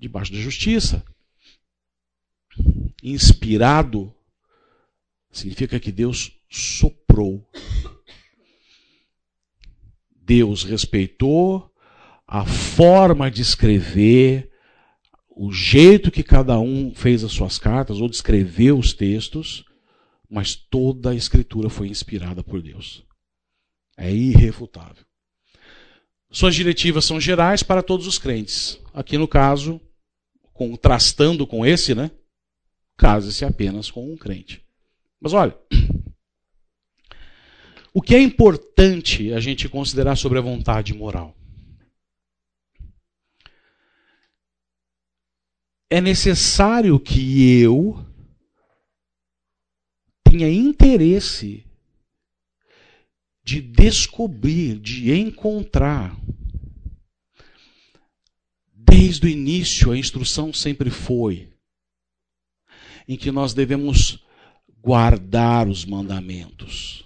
debaixo 0.00 0.32
da 0.32 0.38
justiça. 0.38 1.04
Inspirado 3.02 4.14
significa 5.32 5.80
que 5.80 5.90
Deus 5.90 6.30
soprou. 6.48 7.44
Deus 10.14 10.62
respeitou 10.62 11.74
a 12.24 12.46
forma 12.46 13.28
de 13.28 13.42
escrever, 13.42 14.48
o 15.28 15.50
jeito 15.50 16.12
que 16.12 16.22
cada 16.22 16.56
um 16.60 16.94
fez 16.94 17.24
as 17.24 17.32
suas 17.32 17.58
cartas 17.58 18.00
ou 18.00 18.08
descreveu 18.08 18.78
os 18.78 18.92
textos 18.92 19.64
mas 20.30 20.54
toda 20.54 21.10
a 21.10 21.14
escritura 21.14 21.68
foi 21.68 21.88
inspirada 21.88 22.44
por 22.44 22.62
Deus. 22.62 23.04
É 23.96 24.12
irrefutável. 24.12 25.04
Suas 26.30 26.54
diretivas 26.54 27.04
são 27.04 27.20
gerais 27.20 27.64
para 27.64 27.82
todos 27.82 28.06
os 28.06 28.16
crentes. 28.16 28.80
Aqui 28.94 29.18
no 29.18 29.26
caso, 29.26 29.80
contrastando 30.52 31.44
com 31.44 31.66
esse, 31.66 31.94
né? 31.94 32.12
Case-se 32.96 33.44
apenas 33.44 33.90
com 33.90 34.12
um 34.12 34.16
crente. 34.16 34.64
Mas 35.20 35.32
olha, 35.32 35.58
o 37.92 38.00
que 38.00 38.14
é 38.14 38.20
importante 38.20 39.32
a 39.32 39.40
gente 39.40 39.68
considerar 39.68 40.14
sobre 40.14 40.38
a 40.38 40.42
vontade 40.42 40.94
moral? 40.94 41.36
É 45.90 46.00
necessário 46.00 47.00
que 47.00 47.60
eu 47.60 48.06
tenha 50.30 50.48
interesse 50.48 51.66
de 53.42 53.60
descobrir, 53.60 54.78
de 54.78 55.12
encontrar. 55.12 56.16
Desde 58.72 59.26
o 59.26 59.28
início, 59.28 59.90
a 59.90 59.98
instrução 59.98 60.52
sempre 60.52 60.88
foi 60.88 61.52
em 63.08 63.16
que 63.16 63.32
nós 63.32 63.52
devemos 63.52 64.24
guardar 64.80 65.68
os 65.68 65.84
mandamentos. 65.84 67.04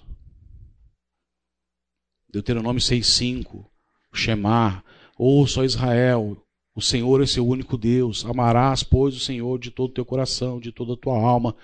Deuteronômio 2.28 2.80
6,5, 2.80 3.64
Shemar, 4.12 4.84
ouça 5.16 5.64
Israel, 5.64 6.36
o 6.74 6.82
Senhor 6.82 7.22
é 7.22 7.26
seu 7.26 7.46
único 7.46 7.78
Deus, 7.78 8.24
amarás, 8.24 8.82
pois, 8.82 9.14
o 9.14 9.20
Senhor 9.20 9.58
de 9.58 9.70
todo 9.70 9.90
o 9.90 9.94
teu 9.94 10.04
coração, 10.04 10.60
de 10.60 10.72
toda 10.72 10.94
a 10.94 10.96
tua 10.96 11.16
alma 11.16 11.56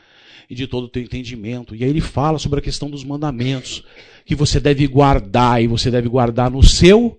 e 0.48 0.54
de 0.54 0.66
todo 0.66 0.84
o 0.84 0.88
teu 0.88 1.02
entendimento. 1.02 1.74
E 1.74 1.84
aí 1.84 1.90
ele 1.90 2.00
fala 2.00 2.38
sobre 2.38 2.58
a 2.58 2.62
questão 2.62 2.88
dos 2.88 3.04
mandamentos, 3.04 3.84
que 4.24 4.34
você 4.34 4.60
deve 4.60 4.86
guardar, 4.86 5.62
e 5.62 5.66
você 5.66 5.90
deve 5.90 6.08
guardar 6.08 6.50
no 6.50 6.62
seu 6.62 7.18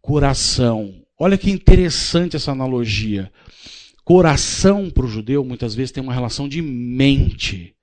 coração. 0.00 0.94
Olha 1.18 1.38
que 1.38 1.50
interessante 1.50 2.36
essa 2.36 2.50
analogia. 2.50 3.30
Coração 4.04 4.90
para 4.90 5.04
o 5.04 5.08
judeu 5.08 5.44
muitas 5.44 5.74
vezes 5.74 5.92
tem 5.92 6.02
uma 6.02 6.12
relação 6.12 6.48
de 6.48 6.60
mente. 6.60 7.74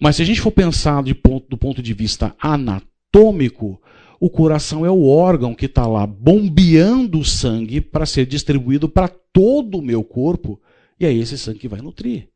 Mas 0.00 0.16
se 0.16 0.22
a 0.22 0.24
gente 0.24 0.40
for 0.40 0.50
pensar 0.50 1.02
ponto, 1.22 1.48
do 1.48 1.56
ponto 1.56 1.82
de 1.82 1.94
vista 1.94 2.34
anatômico, 2.40 3.80
o 4.18 4.28
coração 4.28 4.84
é 4.84 4.90
o 4.90 5.06
órgão 5.06 5.54
que 5.54 5.66
está 5.66 5.86
lá 5.86 6.06
bombeando 6.06 7.18
o 7.18 7.24
sangue 7.24 7.80
para 7.80 8.06
ser 8.06 8.26
distribuído 8.26 8.88
para 8.88 9.08
todo 9.08 9.78
o 9.78 9.82
meu 9.82 10.02
corpo, 10.02 10.60
e 10.98 11.06
é 11.06 11.12
esse 11.12 11.36
sangue 11.38 11.60
que 11.60 11.68
vai 11.68 11.80
nutrir. 11.80 12.28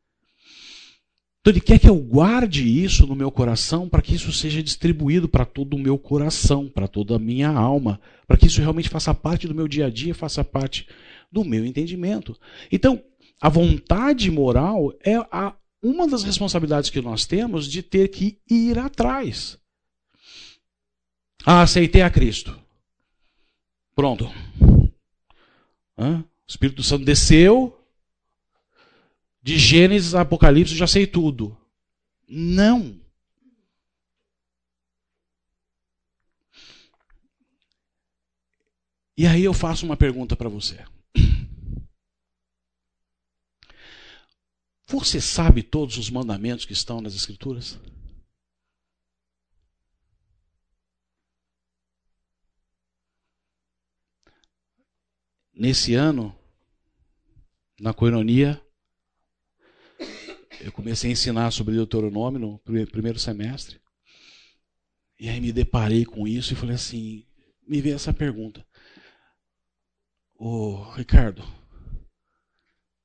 Então 1.41 1.51
ele 1.51 1.61
quer 1.61 1.79
que 1.79 1.89
eu 1.89 1.95
guarde 1.95 2.63
isso 2.63 3.07
no 3.07 3.15
meu 3.15 3.31
coração 3.31 3.89
para 3.89 4.01
que 4.01 4.13
isso 4.13 4.31
seja 4.31 4.61
distribuído 4.61 5.27
para 5.27 5.43
todo 5.43 5.75
o 5.75 5.79
meu 5.79 5.97
coração, 5.97 6.69
para 6.69 6.87
toda 6.87 7.15
a 7.15 7.19
minha 7.19 7.49
alma, 7.49 7.99
para 8.27 8.37
que 8.37 8.45
isso 8.45 8.61
realmente 8.61 8.89
faça 8.89 9.11
parte 9.11 9.47
do 9.47 9.55
meu 9.55 9.67
dia 9.67 9.87
a 9.87 9.89
dia, 9.89 10.13
faça 10.13 10.43
parte 10.43 10.87
do 11.31 11.43
meu 11.43 11.65
entendimento. 11.65 12.37
Então, 12.71 13.03
a 13.41 13.49
vontade 13.49 14.29
moral 14.29 14.93
é 15.03 15.15
a, 15.31 15.55
uma 15.81 16.07
das 16.07 16.23
responsabilidades 16.23 16.91
que 16.91 17.01
nós 17.01 17.25
temos 17.25 17.67
de 17.67 17.81
ter 17.81 18.09
que 18.09 18.37
ir 18.47 18.77
atrás. 18.77 19.57
Ah, 21.43 21.63
aceitei 21.63 22.03
a 22.03 22.09
Cristo. 22.11 22.55
Pronto. 23.95 24.31
Hã? 25.97 26.19
O 26.19 26.25
Espírito 26.47 26.83
Santo 26.83 27.03
desceu, 27.03 27.80
de 29.41 29.57
Gênesis 29.57 30.13
a 30.13 30.21
Apocalipse 30.21 30.73
eu 30.73 30.77
já 30.77 30.87
sei 30.87 31.07
tudo. 31.07 31.57
Não. 32.27 33.01
E 39.17 39.25
aí 39.27 39.43
eu 39.43 39.53
faço 39.53 39.85
uma 39.85 39.97
pergunta 39.97 40.35
para 40.35 40.49
você. 40.49 40.83
Você 44.87 45.21
sabe 45.21 45.63
todos 45.63 45.97
os 45.97 46.09
mandamentos 46.09 46.65
que 46.65 46.73
estão 46.73 46.99
nas 46.99 47.15
Escrituras? 47.15 47.79
Nesse 55.53 55.93
ano, 55.93 56.35
na 57.79 57.93
coinonia, 57.93 58.61
eu 60.63 60.71
comecei 60.71 61.09
a 61.09 61.13
ensinar 61.13 61.51
sobre 61.51 61.75
Deuteronômio 61.75 62.39
no 62.39 62.59
primeiro 62.59 63.19
semestre. 63.19 63.79
E 65.19 65.29
aí 65.29 65.39
me 65.39 65.51
deparei 65.51 66.05
com 66.05 66.27
isso 66.27 66.53
e 66.53 66.55
falei 66.55 66.75
assim, 66.75 67.25
me 67.67 67.79
veio 67.81 67.95
essa 67.95 68.13
pergunta. 68.13 68.65
Ô, 70.35 70.81
Ricardo, 70.93 71.43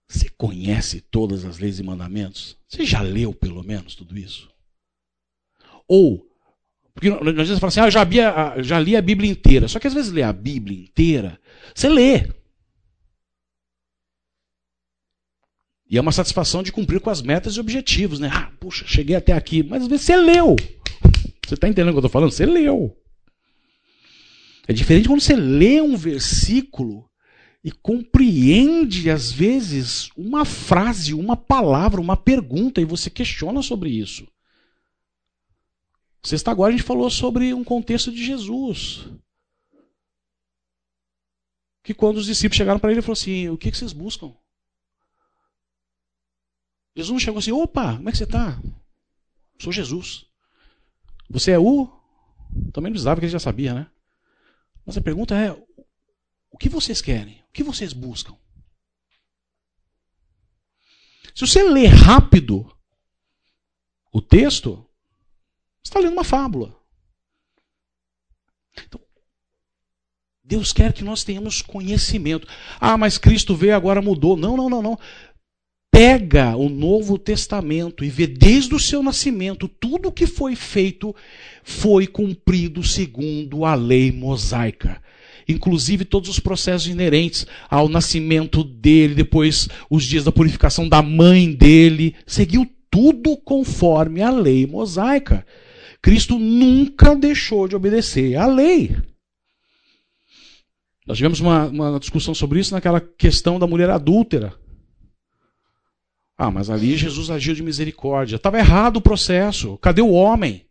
você 0.09 0.31
conhece 0.31 1.01
todas 1.01 1.45
as 1.45 1.59
leis 1.59 1.79
e 1.79 1.83
mandamentos? 1.83 2.57
Você 2.67 2.85
já 2.85 3.03
leu 3.03 3.35
pelo 3.35 3.63
menos 3.63 3.95
tudo 3.95 4.17
isso? 4.17 4.49
Ou, 5.87 6.27
porque 6.95 7.09
às 7.09 7.21
vezes 7.21 7.49
você 7.51 7.61
fala 7.61 7.69
assim, 7.69 7.81
ah, 7.81 7.87
eu 7.87 7.91
já, 7.91 8.05
li 8.05 8.21
a, 8.21 8.63
já 8.63 8.81
li 8.81 8.97
a 8.97 9.03
Bíblia 9.03 9.31
inteira. 9.31 9.69
Só 9.69 9.79
que 9.79 9.87
às 9.87 9.95
vezes 9.95 10.11
ler 10.11 10.23
a 10.23 10.33
Bíblia 10.33 10.81
inteira, 10.81 11.39
você 11.75 11.89
lê. 11.89 12.29
E 15.89 15.97
é 15.97 16.01
uma 16.01 16.13
satisfação 16.13 16.63
de 16.63 16.73
cumprir 16.73 17.01
com 17.01 17.11
as 17.11 17.23
metas 17.23 17.55
e 17.55 17.61
objetivos, 17.61 18.19
né? 18.19 18.29
Ah, 18.33 18.51
puxa, 18.59 18.85
cheguei 18.87 19.15
até 19.15 19.33
aqui. 19.33 19.63
Mas 19.63 19.83
às 19.83 19.89
vezes 19.89 20.05
você 20.05 20.17
leu. 20.17 20.57
Você 21.47 21.55
está 21.55 21.69
entendendo 21.69 21.91
o 21.91 21.93
que 21.93 21.99
eu 21.99 22.01
estou 22.01 22.11
falando? 22.11 22.33
Você 22.33 22.45
leu. 22.45 22.97
É 24.67 24.73
diferente 24.73 25.07
quando 25.07 25.21
você 25.21 25.37
lê 25.37 25.81
um 25.81 25.97
versículo 25.97 27.09
e 27.63 27.71
compreende, 27.71 29.11
às 29.11 29.31
vezes, 29.31 30.11
uma 30.17 30.45
frase, 30.45 31.15
uma 31.15 31.37
palavra, 31.37 32.01
uma 32.01 32.17
pergunta, 32.17 32.81
e 32.81 32.85
você 32.85 33.09
questiona 33.09 33.63
sobre 33.63 33.91
isso. 33.91 34.27
Sexta 36.23 36.51
agora 36.51 36.73
a 36.73 36.77
gente 36.77 36.85
falou 36.85 37.09
sobre 37.09 37.55
um 37.55 37.63
contexto 37.63 38.11
de 38.11 38.25
Jesus. 38.25 39.09
Que 41.85 41.95
quando 41.95 42.17
os 42.17 42.27
discípulos 42.27 42.57
chegaram 42.57 42.81
para 42.81 42.91
ele, 42.91 42.99
ele 42.99 43.03
falou 43.03 43.13
assim: 43.13 43.49
O 43.49 43.57
que, 43.57 43.71
que 43.71 43.79
vocês 43.79 43.93
buscam? 43.93 44.35
Jesus 46.97 47.13
não 47.13 47.21
chegou 47.21 47.39
assim, 47.39 47.53
opa, 47.53 47.97
como 47.97 48.09
é 48.09 48.13
que 48.13 48.17
você 48.17 48.25
está? 48.25 48.59
Sou 49.59 49.71
Jesus. 49.71 50.25
Você 51.29 51.51
é 51.51 51.59
o? 51.59 51.87
Também 52.73 52.91
não 52.91 52.93
precisava 52.93 53.21
que 53.21 53.27
ele 53.27 53.33
já 53.33 53.39
sabia, 53.39 53.75
né? 53.75 53.91
Mas 54.85 54.97
a 54.97 55.01
pergunta 55.01 55.35
é: 55.35 55.53
o 56.51 56.57
que 56.57 56.69
vocês 56.69 57.03
querem? 57.03 57.43
O 57.49 57.53
que 57.53 57.63
vocês 57.63 57.93
buscam? 57.93 58.37
Se 61.35 61.47
você 61.47 61.63
lê 61.65 61.87
rápido 61.87 62.75
o 64.11 64.23
texto, 64.23 64.89
você 65.83 65.91
está 65.91 66.01
lendo 66.01 66.15
uma 66.15 66.25
fábula. 66.25 66.75
Então, 68.87 69.01
Deus 70.43 70.73
quer 70.73 70.95
que 70.95 71.05
nós 71.05 71.25
tenhamos 71.25 71.61
conhecimento. 71.61 72.49
Ah, 72.81 72.97
mas 72.97 73.19
Cristo 73.19 73.55
veio 73.55 73.77
agora 73.77 74.01
mudou. 74.01 74.37
Não, 74.37 74.57
não, 74.57 74.71
não, 74.71 74.81
não. 74.81 74.99
Pega 75.99 76.55
o 76.55 76.69
Novo 76.69 77.17
Testamento 77.17 78.05
e 78.05 78.11
vê 78.11 78.27
desde 78.27 78.75
o 78.75 78.79
seu 78.79 79.03
nascimento 79.03 79.67
tudo 79.67 80.11
o 80.11 80.13
que 80.13 80.27
foi 80.27 80.55
feito 80.55 81.17
foi 81.65 82.07
cumprido 82.07 82.83
segundo 82.83 83.65
a 83.65 83.75
lei 83.75 84.13
mosaica 84.13 85.01
inclusive 85.49 86.05
todos 86.05 86.29
os 86.29 86.39
processos 86.39 86.87
inerentes 86.87 87.47
ao 87.71 87.89
nascimento 87.89 88.63
dele, 88.63 89.15
depois 89.15 89.71
os 89.89 90.05
dias 90.05 90.25
da 90.25 90.33
purificação 90.33 90.87
da 90.87 91.01
mãe 91.01 91.51
dele, 91.51 92.15
seguiu 92.27 92.71
tudo 92.91 93.35
conforme 93.37 94.21
a 94.21 94.31
lei 94.31 94.67
mosaica. 94.67 95.47
Cristo 96.03 96.39
nunca 96.39 97.15
deixou 97.15 97.69
de 97.69 97.77
obedecer 97.77 98.37
à 98.37 98.47
lei. 98.47 98.95
Nós 101.07 101.17
tivemos 101.17 101.41
uma, 101.41 101.67
uma 101.69 102.01
discussão 102.01 102.35
sobre 102.35 102.61
isso 102.61 102.75
naquela 102.75 103.01
questão 103.01 103.59
da 103.59 103.67
mulher 103.67 103.89
adúltera. 103.89 104.66
Ah, 106.39 106.51
mas 106.51 106.69
ali 106.69 106.97
Jesus 106.97 107.31
agiu 107.31 107.55
de 107.55 107.63
misericórdia. 107.63 108.37
Estava 108.37 108.59
errado 108.59 108.99
o 108.99 109.03
processo. 109.03 109.79
Cadê 109.79 110.03
o 110.03 110.11
homem? 110.11 110.67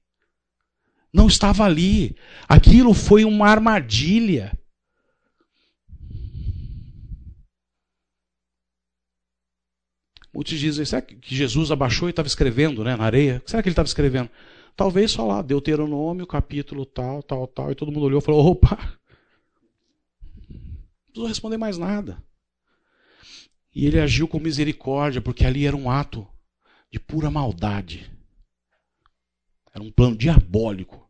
Não 1.11 1.27
estava 1.27 1.63
ali. 1.63 2.15
Aquilo 2.47 2.93
foi 2.93 3.25
uma 3.25 3.47
armadilha. 3.47 4.51
Muitos 10.33 10.59
dizem, 10.59 10.83
será 10.83 11.01
que 11.01 11.17
Jesus 11.33 11.71
abaixou 11.71 12.09
e 12.09 12.11
estava 12.11 12.27
escrevendo 12.27 12.83
né, 12.83 12.95
na 12.97 13.05
areia? 13.05 13.37
O 13.37 13.41
que 13.41 13.51
será 13.51 13.63
que 13.63 13.69
ele 13.69 13.73
estava 13.73 13.87
escrevendo? 13.87 14.29
Talvez 14.75 15.11
só 15.11 15.25
lá, 15.25 15.41
Deuteronômio, 15.41 16.27
capítulo 16.27 16.85
tal, 16.85 17.23
tal, 17.23 17.47
tal, 17.47 17.71
e 17.71 17.75
todo 17.75 17.89
mundo 17.89 18.05
olhou 18.05 18.19
e 18.19 18.21
falou, 18.21 18.45
opa, 18.45 18.77
não 20.49 21.05
precisou 21.05 21.27
responder 21.27 21.57
mais 21.57 21.77
nada. 21.77 22.21
E 23.75 23.85
ele 23.85 23.99
agiu 23.99 24.25
com 24.25 24.39
misericórdia, 24.39 25.21
porque 25.21 25.45
ali 25.45 25.67
era 25.67 25.75
um 25.75 25.89
ato 25.89 26.25
de 26.89 26.97
pura 26.97 27.29
maldade. 27.29 28.09
Era 29.73 29.83
um 29.83 29.91
plano 29.91 30.15
diabólico 30.15 31.05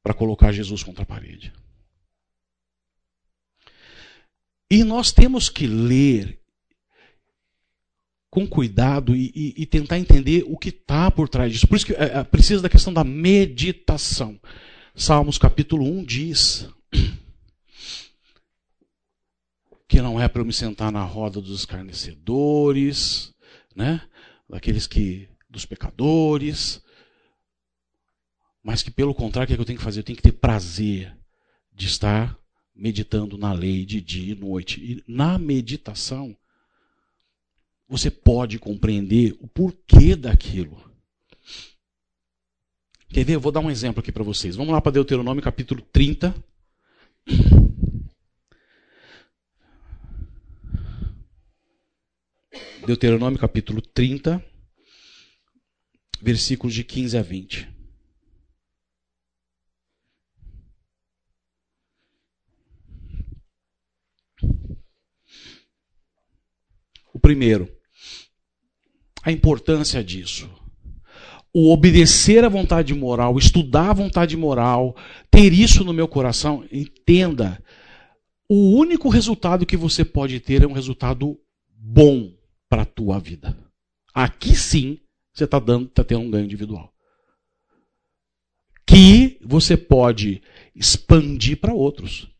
para 0.00 0.14
colocar 0.14 0.52
Jesus 0.52 0.84
contra 0.84 1.02
a 1.02 1.06
parede. 1.06 1.52
E 4.70 4.84
nós 4.84 5.10
temos 5.10 5.48
que 5.48 5.66
ler 5.66 6.40
com 8.30 8.46
cuidado 8.46 9.14
e, 9.14 9.32
e, 9.34 9.62
e 9.62 9.66
tentar 9.66 9.98
entender 9.98 10.44
o 10.46 10.56
que 10.56 10.68
está 10.68 11.10
por 11.10 11.28
trás 11.28 11.52
disso. 11.52 11.66
Por 11.66 11.76
isso 11.76 11.86
que 11.86 11.92
é, 11.94 12.18
é, 12.18 12.24
precisa 12.24 12.62
da 12.62 12.68
questão 12.68 12.92
da 12.92 13.04
meditação. 13.04 14.40
Salmos 14.94 15.38
capítulo 15.38 15.84
1 15.84 16.04
diz 16.04 16.68
que 19.94 20.02
não 20.02 20.20
é 20.20 20.26
para 20.26 20.42
eu 20.42 20.44
me 20.44 20.52
sentar 20.52 20.90
na 20.90 21.04
roda 21.04 21.40
dos 21.40 21.60
escarnecedores, 21.60 23.32
né? 23.76 24.00
daqueles 24.50 24.88
que 24.88 25.28
dos 25.48 25.64
pecadores, 25.64 26.82
mas 28.60 28.82
que 28.82 28.90
pelo 28.90 29.14
contrário, 29.14 29.44
o 29.44 29.46
que, 29.46 29.52
é 29.52 29.56
que 29.56 29.62
eu 29.62 29.64
tenho 29.64 29.78
que 29.78 29.84
fazer? 29.84 30.00
Eu 30.00 30.04
tenho 30.04 30.16
que 30.16 30.22
ter 30.22 30.32
prazer 30.32 31.16
de 31.72 31.86
estar 31.86 32.36
meditando 32.74 33.38
na 33.38 33.52
lei 33.52 33.86
de 33.86 34.00
dia 34.00 34.32
e 34.32 34.34
noite. 34.34 34.80
E 34.80 35.04
na 35.06 35.38
meditação, 35.38 36.36
você 37.88 38.10
pode 38.10 38.58
compreender 38.58 39.36
o 39.38 39.46
porquê 39.46 40.16
daquilo. 40.16 40.90
Quer 43.10 43.24
ver? 43.24 43.36
Eu 43.36 43.40
vou 43.40 43.52
dar 43.52 43.60
um 43.60 43.70
exemplo 43.70 44.00
aqui 44.00 44.10
para 44.10 44.24
vocês. 44.24 44.56
Vamos 44.56 44.72
lá 44.72 44.80
para 44.80 44.90
Deuteronômio 44.90 45.40
capítulo 45.40 45.82
30. 45.92 46.34
Deuteronômio 52.86 53.38
capítulo 53.38 53.80
30, 53.80 54.44
versículos 56.20 56.74
de 56.74 56.84
15 56.84 57.16
a 57.16 57.22
20. 57.22 57.68
O 67.12 67.18
primeiro, 67.18 67.74
a 69.22 69.32
importância 69.32 70.04
disso. 70.04 70.50
O 71.52 71.72
obedecer 71.72 72.44
à 72.44 72.48
vontade 72.48 72.92
moral, 72.92 73.38
estudar 73.38 73.90
a 73.90 73.94
vontade 73.94 74.36
moral, 74.36 74.96
ter 75.30 75.52
isso 75.52 75.84
no 75.84 75.92
meu 75.92 76.08
coração, 76.08 76.66
entenda. 76.70 77.62
O 78.48 78.76
único 78.76 79.08
resultado 79.08 79.64
que 79.64 79.76
você 79.76 80.04
pode 80.04 80.40
ter 80.40 80.62
é 80.62 80.66
um 80.66 80.72
resultado 80.72 81.38
bom 81.70 82.43
para 82.68 82.82
a 82.82 82.86
tua 82.86 83.18
vida. 83.18 83.56
Aqui 84.14 84.54
sim 84.54 85.00
você 85.32 85.44
está 85.44 85.58
dando, 85.58 85.86
está 85.86 86.04
tendo 86.04 86.20
um 86.20 86.30
ganho 86.30 86.44
individual. 86.44 86.92
Que 88.86 89.38
você 89.42 89.76
pode 89.76 90.42
expandir 90.74 91.58
para 91.58 91.74
outros 91.74 92.30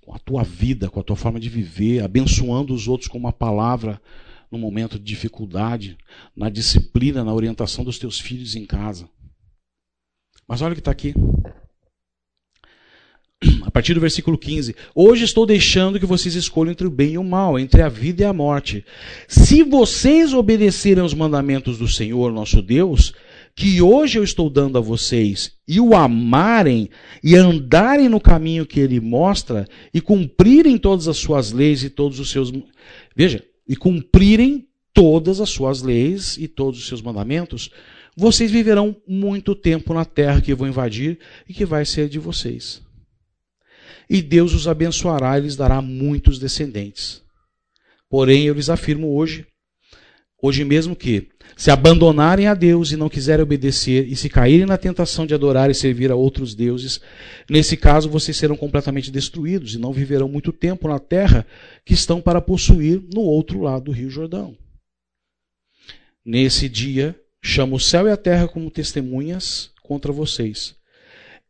com 0.00 0.14
a 0.14 0.18
tua 0.18 0.42
vida, 0.44 0.88
com 0.88 1.00
a 1.00 1.02
tua 1.02 1.16
forma 1.16 1.40
de 1.40 1.48
viver, 1.48 2.02
abençoando 2.02 2.74
os 2.74 2.86
outros 2.86 3.08
com 3.08 3.18
uma 3.18 3.32
palavra 3.32 4.00
no 4.50 4.58
momento 4.58 4.98
de 4.98 5.04
dificuldade, 5.04 5.98
na 6.34 6.48
disciplina, 6.48 7.24
na 7.24 7.34
orientação 7.34 7.84
dos 7.84 7.98
teus 7.98 8.20
filhos 8.20 8.54
em 8.54 8.64
casa. 8.64 9.08
Mas 10.46 10.62
olha 10.62 10.72
o 10.72 10.74
que 10.74 10.80
está 10.80 10.92
aqui. 10.92 11.12
Partir 13.76 13.92
do 13.92 14.00
versículo 14.00 14.38
15: 14.38 14.74
Hoje 14.94 15.24
estou 15.24 15.44
deixando 15.44 16.00
que 16.00 16.06
vocês 16.06 16.34
escolham 16.34 16.72
entre 16.72 16.86
o 16.86 16.90
bem 16.90 17.12
e 17.12 17.18
o 17.18 17.22
mal, 17.22 17.58
entre 17.58 17.82
a 17.82 17.90
vida 17.90 18.22
e 18.22 18.24
a 18.24 18.32
morte. 18.32 18.82
Se 19.28 19.62
vocês 19.62 20.32
obedecerem 20.32 21.02
aos 21.02 21.12
mandamentos 21.12 21.76
do 21.76 21.86
Senhor 21.86 22.32
nosso 22.32 22.62
Deus, 22.62 23.12
que 23.54 23.82
hoje 23.82 24.18
eu 24.18 24.24
estou 24.24 24.48
dando 24.48 24.78
a 24.78 24.80
vocês 24.80 25.52
e 25.68 25.78
o 25.78 25.94
amarem 25.94 26.88
e 27.22 27.36
andarem 27.36 28.08
no 28.08 28.18
caminho 28.18 28.64
que 28.64 28.80
ele 28.80 28.98
mostra 28.98 29.68
e 29.92 30.00
cumprirem 30.00 30.78
todas 30.78 31.06
as 31.06 31.18
suas 31.18 31.52
leis 31.52 31.82
e 31.82 31.90
todos 31.90 32.18
os 32.18 32.30
seus 32.30 32.50
veja 33.14 33.44
e 33.68 33.76
cumprirem 33.76 34.66
todas 34.94 35.38
as 35.38 35.50
suas 35.50 35.82
leis 35.82 36.38
e 36.38 36.48
todos 36.48 36.80
os 36.80 36.88
seus 36.88 37.02
mandamentos 37.02 37.68
vocês 38.16 38.50
viverão 38.50 38.96
muito 39.06 39.54
tempo 39.54 39.92
na 39.92 40.06
terra 40.06 40.40
que 40.40 40.50
eu 40.50 40.56
vou 40.56 40.66
invadir 40.66 41.18
e 41.46 41.52
que 41.52 41.66
vai 41.66 41.84
ser 41.84 42.08
de 42.08 42.18
vocês 42.18 42.85
e 44.08 44.22
Deus 44.22 44.54
os 44.54 44.68
abençoará 44.68 45.38
e 45.38 45.42
lhes 45.42 45.56
dará 45.56 45.80
muitos 45.80 46.38
descendentes 46.38 47.22
porém 48.08 48.44
eu 48.44 48.54
lhes 48.54 48.70
afirmo 48.70 49.14
hoje 49.14 49.46
hoje 50.40 50.64
mesmo 50.64 50.94
que 50.94 51.28
se 51.56 51.70
abandonarem 51.70 52.46
a 52.46 52.54
Deus 52.54 52.92
e 52.92 52.96
não 52.96 53.08
quiserem 53.08 53.42
obedecer, 53.42 54.06
e 54.06 54.14
se 54.14 54.28
caírem 54.28 54.66
na 54.66 54.76
tentação 54.76 55.26
de 55.26 55.34
adorar 55.34 55.70
e 55.70 55.74
servir 55.74 56.10
a 56.10 56.14
outros 56.14 56.54
deuses, 56.54 57.00
nesse 57.48 57.78
caso 57.78 58.10
vocês 58.10 58.36
serão 58.36 58.56
completamente 58.56 59.10
destruídos 59.10 59.74
e 59.74 59.78
não 59.78 59.92
viverão 59.92 60.28
muito 60.28 60.52
tempo 60.52 60.86
na 60.86 60.98
terra 60.98 61.46
que 61.84 61.94
estão 61.94 62.20
para 62.20 62.42
possuir 62.42 63.02
no 63.14 63.22
outro 63.22 63.62
lado 63.62 63.86
do 63.86 63.90
Rio 63.90 64.10
Jordão. 64.10 64.56
Nesse 66.22 66.68
dia, 66.68 67.18
chamo 67.40 67.76
o 67.76 67.80
céu 67.80 68.06
e 68.06 68.10
a 68.10 68.16
terra 68.16 68.46
como 68.46 68.70
testemunhas 68.70 69.70
contra 69.82 70.12
vocês. 70.12 70.74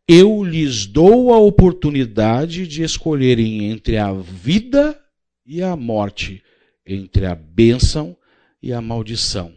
Eu 0.08 0.44
lhes 0.44 0.86
dou 0.86 1.34
a 1.34 1.38
oportunidade 1.38 2.66
de 2.66 2.82
escolherem 2.82 3.70
entre 3.70 3.98
a 3.98 4.12
vida 4.12 5.00
e 5.44 5.62
a 5.62 5.74
morte, 5.74 6.42
entre 6.84 7.26
a 7.26 7.34
bênção 7.34 8.16
e 8.62 8.72
a 8.72 8.80
maldição 8.80 9.56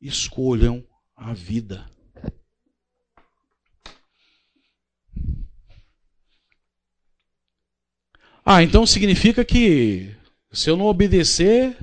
escolham 0.00 0.82
a 1.14 1.34
vida. 1.34 1.86
Ah, 8.44 8.62
então 8.62 8.86
significa 8.86 9.44
que 9.44 10.14
se 10.50 10.70
eu 10.70 10.76
não 10.76 10.86
obedecer, 10.86 11.76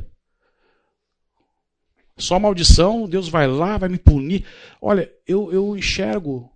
só 2.18 2.40
maldição, 2.40 3.08
Deus 3.08 3.30
vai 3.30 3.48
lá, 3.48 3.78
vai 3.78 3.88
me 3.88 4.00
punir. 4.00 4.46
Olha, 4.82 5.12
eu, 5.26 5.54
eu 5.54 5.78
enxergo 5.78 6.52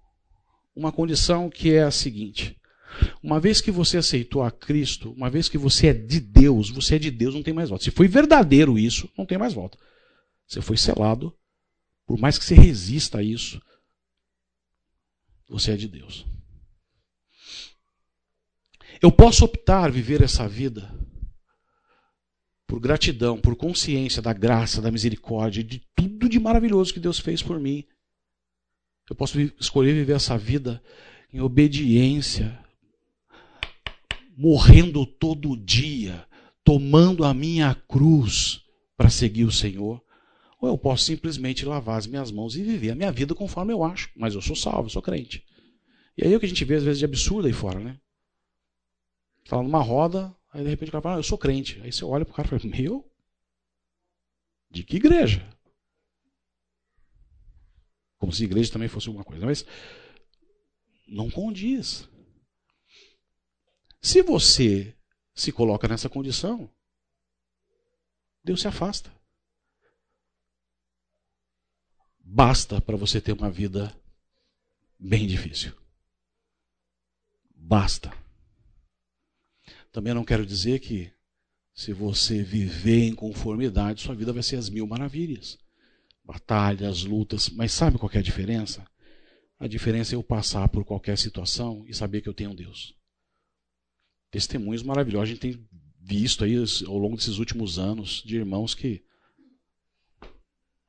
uma 0.75 0.91
condição 0.91 1.49
que 1.49 1.73
é 1.73 1.83
a 1.83 1.91
seguinte: 1.91 2.57
uma 3.21 3.39
vez 3.39 3.61
que 3.61 3.71
você 3.71 3.97
aceitou 3.97 4.43
a 4.43 4.51
Cristo, 4.51 5.11
uma 5.11 5.29
vez 5.29 5.47
que 5.49 5.57
você 5.57 5.87
é 5.87 5.93
de 5.93 6.19
Deus, 6.19 6.69
você 6.69 6.95
é 6.95 6.99
de 6.99 7.11
Deus, 7.11 7.33
não 7.33 7.43
tem 7.43 7.53
mais 7.53 7.69
volta. 7.69 7.83
Se 7.83 7.91
foi 7.91 8.07
verdadeiro 8.07 8.77
isso, 8.77 9.09
não 9.17 9.25
tem 9.25 9.37
mais 9.37 9.53
volta. 9.53 9.77
Você 10.47 10.61
foi 10.61 10.77
selado 10.77 11.33
por 12.11 12.19
mais 12.19 12.37
que 12.37 12.43
você 12.43 12.55
resista 12.55 13.19
a 13.19 13.23
isso, 13.23 13.61
você 15.47 15.71
é 15.71 15.77
de 15.77 15.87
Deus. 15.87 16.25
Eu 19.01 19.09
posso 19.11 19.45
optar 19.45 19.89
viver 19.89 20.21
essa 20.21 20.45
vida 20.45 20.93
por 22.67 22.81
gratidão, 22.81 23.39
por 23.39 23.55
consciência 23.55 24.21
da 24.21 24.33
graça, 24.33 24.81
da 24.81 24.91
misericórdia, 24.91 25.63
de 25.63 25.79
tudo 25.95 26.27
de 26.27 26.37
maravilhoso 26.37 26.93
que 26.93 26.99
Deus 26.99 27.17
fez 27.17 27.41
por 27.41 27.59
mim. 27.61 27.85
Eu 29.11 29.15
posso 29.15 29.37
escolher 29.59 29.93
viver 29.93 30.13
essa 30.13 30.37
vida 30.37 30.81
em 31.33 31.41
obediência, 31.41 32.57
morrendo 34.37 35.05
todo 35.05 35.57
dia, 35.57 36.25
tomando 36.63 37.25
a 37.25 37.33
minha 37.33 37.75
cruz 37.75 38.63
para 38.95 39.09
seguir 39.09 39.43
o 39.43 39.51
Senhor. 39.51 40.01
Ou 40.61 40.69
eu 40.69 40.77
posso 40.77 41.03
simplesmente 41.03 41.65
lavar 41.65 41.97
as 41.97 42.07
minhas 42.07 42.31
mãos 42.31 42.55
e 42.55 42.63
viver 42.63 42.91
a 42.91 42.95
minha 42.95 43.11
vida 43.11 43.35
conforme 43.35 43.73
eu 43.73 43.83
acho. 43.83 44.09
Mas 44.15 44.33
eu 44.33 44.41
sou 44.41 44.55
salvo, 44.55 44.85
eu 44.85 44.89
sou 44.91 45.01
crente. 45.01 45.45
E 46.17 46.23
aí 46.23 46.31
é 46.31 46.37
o 46.37 46.39
que 46.39 46.45
a 46.45 46.49
gente 46.49 46.63
vê 46.63 46.75
às 46.75 46.83
vezes 46.83 46.99
de 46.99 47.03
absurdo 47.03 47.47
aí 47.47 47.53
fora, 47.53 47.81
né? 47.81 47.99
Lá 49.51 49.61
numa 49.61 49.81
roda, 49.81 50.33
aí 50.53 50.63
de 50.63 50.69
repente 50.69 50.87
o 50.87 50.91
cara 50.93 51.01
fala, 51.01 51.15
ah, 51.15 51.19
eu 51.19 51.23
sou 51.23 51.37
crente. 51.37 51.81
Aí 51.83 51.91
você 51.91 52.05
olha 52.05 52.23
pro 52.23 52.33
cara 52.33 52.47
e 52.47 52.57
fala, 52.57 52.73
meu? 52.77 53.05
De 54.69 54.85
que 54.85 54.95
igreja? 54.95 55.45
Como 58.21 58.31
se 58.31 58.43
igreja 58.43 58.71
também 58.71 58.87
fosse 58.87 59.07
alguma 59.07 59.25
coisa. 59.25 59.43
Mas 59.43 59.65
não 61.07 61.27
condiz. 61.27 62.07
Se 63.99 64.21
você 64.21 64.95
se 65.33 65.51
coloca 65.51 65.87
nessa 65.87 66.07
condição, 66.07 66.69
Deus 68.43 68.61
se 68.61 68.67
afasta. 68.67 69.11
Basta 72.19 72.79
para 72.79 72.95
você 72.95 73.19
ter 73.19 73.31
uma 73.31 73.49
vida 73.49 73.91
bem 74.99 75.25
difícil. 75.25 75.75
Basta. 77.55 78.15
Também 79.91 80.13
não 80.13 80.23
quero 80.23 80.45
dizer 80.45 80.79
que 80.79 81.11
se 81.73 81.91
você 81.91 82.43
viver 82.43 83.07
em 83.07 83.15
conformidade, 83.15 84.03
sua 84.03 84.13
vida 84.13 84.31
vai 84.31 84.43
ser 84.43 84.57
as 84.57 84.69
mil 84.69 84.85
maravilhas. 84.85 85.57
Batalhas, 86.23 87.03
lutas, 87.03 87.49
mas 87.49 87.71
sabe 87.71 87.97
qual 87.97 88.11
é 88.13 88.19
a 88.19 88.23
diferença? 88.23 88.85
A 89.59 89.67
diferença 89.67 90.13
é 90.13 90.15
eu 90.15 90.23
passar 90.23 90.67
por 90.69 90.83
qualquer 90.83 91.17
situação 91.17 91.85
e 91.87 91.93
saber 91.93 92.21
que 92.21 92.29
eu 92.29 92.33
tenho 92.33 92.55
Deus. 92.55 92.95
Testemunhos 94.31 94.81
maravilhosos. 94.81 95.29
A 95.29 95.33
gente 95.33 95.41
tem 95.41 95.69
visto 95.99 96.43
aí 96.43 96.55
ao 96.87 96.97
longo 96.97 97.15
desses 97.15 97.37
últimos 97.37 97.77
anos 97.77 98.23
de 98.23 98.37
irmãos 98.37 98.73
que, 98.73 99.05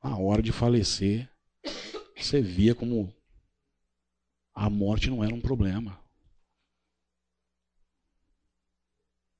na 0.03 0.17
hora 0.17 0.41
de 0.41 0.51
falecer, 0.51 1.29
você 2.15 2.41
via 2.41 2.73
como 2.73 3.13
a 4.53 4.69
morte 4.69 5.09
não 5.09 5.23
era 5.23 5.33
um 5.33 5.41
problema. 5.41 5.99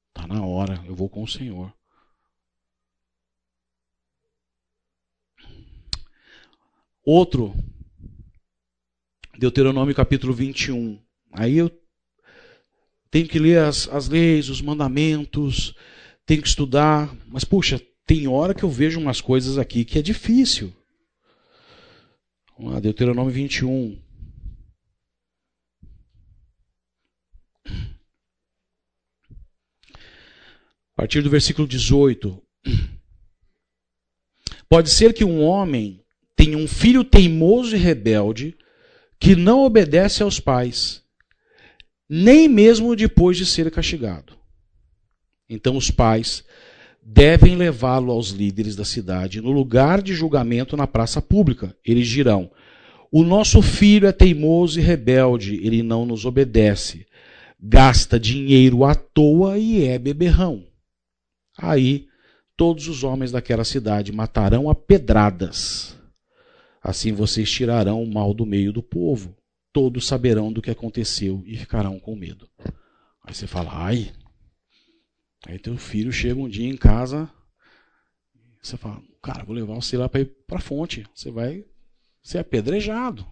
Está 0.09 0.27
na 0.27 0.45
hora, 0.45 0.83
eu 0.85 0.95
vou 0.95 1.09
com 1.09 1.23
o 1.23 1.27
Senhor. 1.27 1.73
Outro, 7.05 7.53
Deuteronômio 9.37 9.93
capítulo 9.93 10.33
21. 10.33 10.97
Aí 11.33 11.57
eu 11.57 11.69
tenho 13.11 13.27
que 13.27 13.37
ler 13.37 13.59
as, 13.59 13.89
as 13.89 14.07
leis, 14.07 14.47
os 14.47 14.61
mandamentos, 14.61 15.75
tenho 16.25 16.41
que 16.41 16.47
estudar, 16.47 17.13
mas 17.27 17.43
puxa, 17.43 17.81
tem 18.05 18.25
hora 18.25 18.53
que 18.53 18.63
eu 18.63 18.69
vejo 18.69 19.01
umas 19.01 19.19
coisas 19.19 19.57
aqui 19.57 19.83
que 19.83 19.99
é 19.99 20.01
difícil. 20.01 20.73
Vamos 22.57 22.73
lá, 22.73 22.79
Deuteronômio 22.79 23.33
21. 23.33 24.01
A 27.65 27.69
partir 30.95 31.21
do 31.21 31.29
versículo 31.29 31.67
18. 31.67 32.41
Pode 34.69 34.89
ser 34.89 35.13
que 35.13 35.25
um 35.25 35.43
homem 35.43 36.02
tenha 36.43 36.57
um 36.57 36.67
filho 36.67 37.05
teimoso 37.05 37.73
e 37.73 37.79
rebelde 37.79 38.53
que 39.17 39.33
não 39.33 39.63
obedece 39.63 40.21
aos 40.21 40.41
pais, 40.41 41.01
nem 42.09 42.49
mesmo 42.49 42.93
depois 42.97 43.37
de 43.37 43.45
ser 43.45 43.71
castigado. 43.71 44.33
Então 45.49 45.77
os 45.77 45.89
pais 45.89 46.43
devem 47.01 47.55
levá-lo 47.55 48.11
aos 48.11 48.29
líderes 48.31 48.75
da 48.75 48.83
cidade 48.83 49.39
no 49.39 49.51
lugar 49.51 50.01
de 50.01 50.13
julgamento 50.13 50.75
na 50.75 50.85
praça 50.85 51.21
pública. 51.21 51.73
Eles 51.85 52.09
dirão: 52.09 52.51
O 53.09 53.23
nosso 53.23 53.61
filho 53.61 54.05
é 54.05 54.11
teimoso 54.11 54.77
e 54.77 54.83
rebelde, 54.83 55.55
ele 55.65 55.81
não 55.81 56.05
nos 56.05 56.25
obedece, 56.25 57.07
gasta 57.57 58.19
dinheiro 58.19 58.83
à 58.83 58.93
toa 58.93 59.57
e 59.57 59.85
é 59.85 59.97
beberrão. 59.97 60.65
Aí 61.57 62.07
todos 62.57 62.89
os 62.89 63.01
homens 63.01 63.31
daquela 63.31 63.63
cidade 63.63 64.11
matarão 64.11 64.69
a 64.69 64.75
pedradas. 64.75 66.02
Assim 66.83 67.13
vocês 67.13 67.49
tirarão 67.49 68.03
o 68.03 68.11
mal 68.11 68.33
do 68.33 68.45
meio 68.45 68.73
do 68.73 68.83
povo. 68.83 69.35
Todos 69.71 70.05
saberão 70.05 70.51
do 70.51 70.61
que 70.61 70.69
aconteceu 70.69 71.41
e 71.45 71.57
ficarão 71.57 71.97
com 71.99 72.15
medo. 72.15 72.49
Aí 73.23 73.33
você 73.33 73.47
fala, 73.47 73.71
ai. 73.73 74.13
Aí 75.47 75.57
teu 75.57 75.77
filho 75.77 76.11
chega 76.11 76.39
um 76.39 76.49
dia 76.49 76.67
em 76.67 76.77
casa, 76.77 77.29
você 78.61 78.77
fala, 78.77 79.01
cara, 79.21 79.43
vou 79.43 79.53
levar 79.53 79.75
você 79.75 79.97
lá 79.97 80.07
para 80.07 80.21
ir 80.21 80.25
para 80.47 80.57
a 80.57 80.61
fonte. 80.61 81.05
Você 81.13 81.29
vai 81.29 81.65
ser 82.21 82.37
apedrejado. 82.37 83.25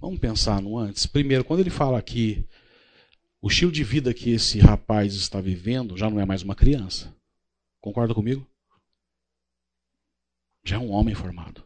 Vamos 0.00 0.18
pensar 0.18 0.60
no 0.60 0.76
antes. 0.76 1.06
Primeiro, 1.06 1.44
quando 1.44 1.60
ele 1.60 1.70
fala 1.70 1.98
aqui 1.98 2.44
o 3.40 3.48
estilo 3.48 3.70
de 3.70 3.84
vida 3.84 4.12
que 4.12 4.30
esse 4.30 4.58
rapaz 4.58 5.14
está 5.14 5.40
vivendo 5.40 5.96
já 5.96 6.10
não 6.10 6.18
é 6.18 6.24
mais 6.24 6.42
uma 6.42 6.54
criança. 6.54 7.14
Concorda 7.80 8.12
comigo? 8.12 8.46
Já 10.64 10.76
é 10.76 10.78
um 10.78 10.90
homem 10.90 11.14
formado. 11.14 11.64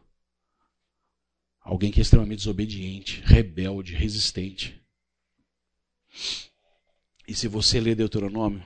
Alguém 1.61 1.91
que 1.91 1.99
é 1.99 2.01
extremamente 2.01 2.39
desobediente, 2.39 3.21
rebelde, 3.21 3.93
resistente. 3.93 4.81
E 7.27 7.33
se 7.33 7.47
você 7.47 7.79
ler 7.79 7.95
Deuteronômio, 7.95 8.65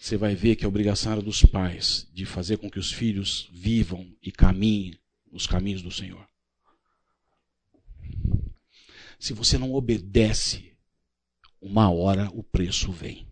você 0.00 0.16
vai 0.16 0.34
ver 0.34 0.56
que 0.56 0.64
a 0.64 0.68
obrigação 0.68 1.12
era 1.12 1.22
dos 1.22 1.42
pais 1.42 2.08
de 2.12 2.24
fazer 2.24 2.58
com 2.58 2.70
que 2.70 2.78
os 2.78 2.92
filhos 2.92 3.48
vivam 3.52 4.14
e 4.22 4.30
caminhem 4.30 4.98
nos 5.30 5.46
caminhos 5.46 5.82
do 5.82 5.90
Senhor. 5.90 6.26
Se 9.18 9.32
você 9.32 9.58
não 9.58 9.72
obedece 9.74 10.70
uma 11.60 11.90
hora 11.90 12.30
o 12.32 12.42
preço 12.42 12.90
vem. 12.90 13.28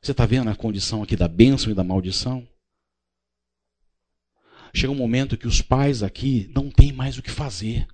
Você 0.00 0.12
está 0.12 0.26
vendo 0.26 0.50
a 0.50 0.56
condição 0.56 1.02
aqui 1.02 1.16
da 1.16 1.26
bênção 1.26 1.72
e 1.72 1.74
da 1.74 1.82
maldição? 1.82 2.46
Chega 4.74 4.92
um 4.92 4.96
momento 4.96 5.38
que 5.38 5.46
os 5.46 5.62
pais 5.62 6.02
aqui 6.02 6.48
não 6.48 6.68
têm 6.68 6.92
mais 6.92 7.16
o 7.16 7.22
que 7.22 7.30
fazer. 7.30 7.86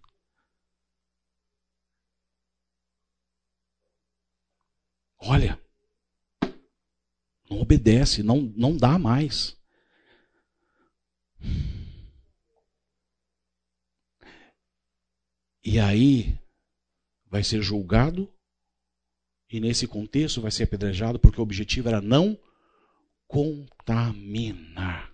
Olha, 5.18 5.60
não 7.50 7.60
obedece, 7.60 8.22
não, 8.22 8.40
não 8.56 8.74
dá 8.74 8.98
mais. 8.98 9.54
E 15.62 15.78
aí 15.78 16.40
vai 17.26 17.44
ser 17.44 17.60
julgado 17.60 18.32
e 19.50 19.60
nesse 19.60 19.86
contexto 19.86 20.40
vai 20.40 20.50
ser 20.50 20.62
apedrejado 20.62 21.20
porque 21.20 21.38
o 21.38 21.42
objetivo 21.42 21.88
era 21.88 22.00
não 22.00 22.38
contaminar 23.28 25.12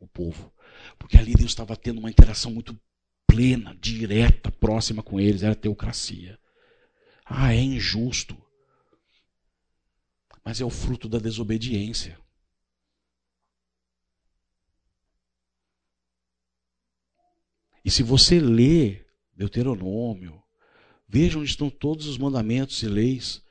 o 0.00 0.08
povo. 0.08 0.52
Porque 0.98 1.16
ali 1.16 1.34
Deus 1.34 1.50
estava 1.50 1.76
tendo 1.76 1.98
uma 1.98 2.10
interação 2.10 2.50
muito 2.50 2.78
plena, 3.26 3.76
direta, 3.80 4.50
próxima 4.50 5.02
com 5.02 5.20
eles, 5.20 5.42
era 5.42 5.54
teocracia. 5.54 6.38
Ah, 7.24 7.54
é 7.54 7.60
injusto. 7.60 8.36
Mas 10.44 10.60
é 10.60 10.64
o 10.64 10.70
fruto 10.70 11.08
da 11.08 11.18
desobediência. 11.18 12.18
E 17.84 17.90
se 17.90 18.02
você 18.02 18.40
lê 18.40 19.04
Deuteronômio, 19.34 20.42
veja 21.06 21.38
onde 21.38 21.48
estão 21.48 21.70
todos 21.70 22.06
os 22.06 22.18
mandamentos 22.18 22.82
e 22.82 22.88
leis 22.88 23.42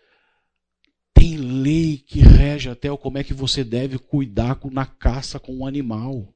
tem 1.13 1.35
lei 1.35 1.97
que 1.97 2.19
rege 2.19 2.69
até 2.69 2.91
o 2.91 2.97
como 2.97 3.17
é 3.17 3.23
que 3.23 3.33
você 3.33 3.63
deve 3.63 3.97
cuidar 3.97 4.59
na 4.71 4.85
caça 4.85 5.39
com 5.39 5.57
um 5.57 5.65
animal. 5.65 6.31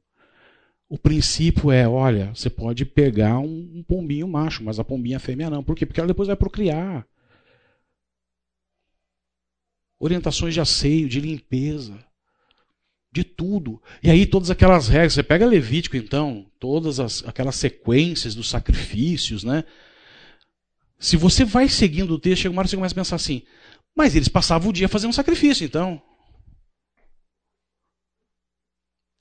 O 0.92 0.98
princípio 0.98 1.72
é, 1.72 1.88
olha, 1.88 2.36
você 2.36 2.50
pode 2.50 2.84
pegar 2.84 3.40
um, 3.40 3.72
um 3.76 3.82
pombinho 3.82 4.28
macho, 4.28 4.62
mas 4.62 4.78
a 4.78 4.84
pombinha 4.84 5.22
fêmea 5.22 5.50
não. 5.50 5.64
Por 5.64 5.74
quê? 5.74 5.86
Porque 5.86 6.02
ela 6.02 6.08
depois 6.10 6.28
vai 6.28 6.36
procriar. 6.36 7.08
Orientações 9.98 10.54
de 10.54 10.60
asseio, 10.60 11.08
de 11.08 11.22
limpeza, 11.22 11.98
de 13.10 13.24
tudo. 13.24 13.82
E 14.04 14.10
aí 14.10 14.26
todas 14.26 14.52
aquelas 14.52 14.90
regras, 14.90 15.14
você 15.14 15.24
pega 15.24 15.46
Levítico 15.46 15.96
então, 15.96 16.46
todas 16.60 17.00
as, 17.00 17.26
aquelas 17.26 17.56
sequências 17.56 18.36
dos 18.36 18.50
sacrifícios, 18.50 19.46
né? 19.46 19.64
Se 21.00 21.16
você 21.16 21.46
vai 21.46 21.70
seguindo 21.70 22.16
o 22.16 22.20
texto, 22.20 22.42
chega 22.42 22.52
uma 22.52 22.60
hora 22.60 22.68
você 22.68 22.76
começa 22.76 22.94
a 22.94 23.00
pensar 23.00 23.16
assim, 23.16 23.44
mas 23.96 24.14
eles 24.14 24.28
passavam 24.28 24.72
o 24.72 24.74
dia 24.74 24.90
fazendo 24.90 25.14
sacrifício, 25.14 25.64
então. 25.64 26.02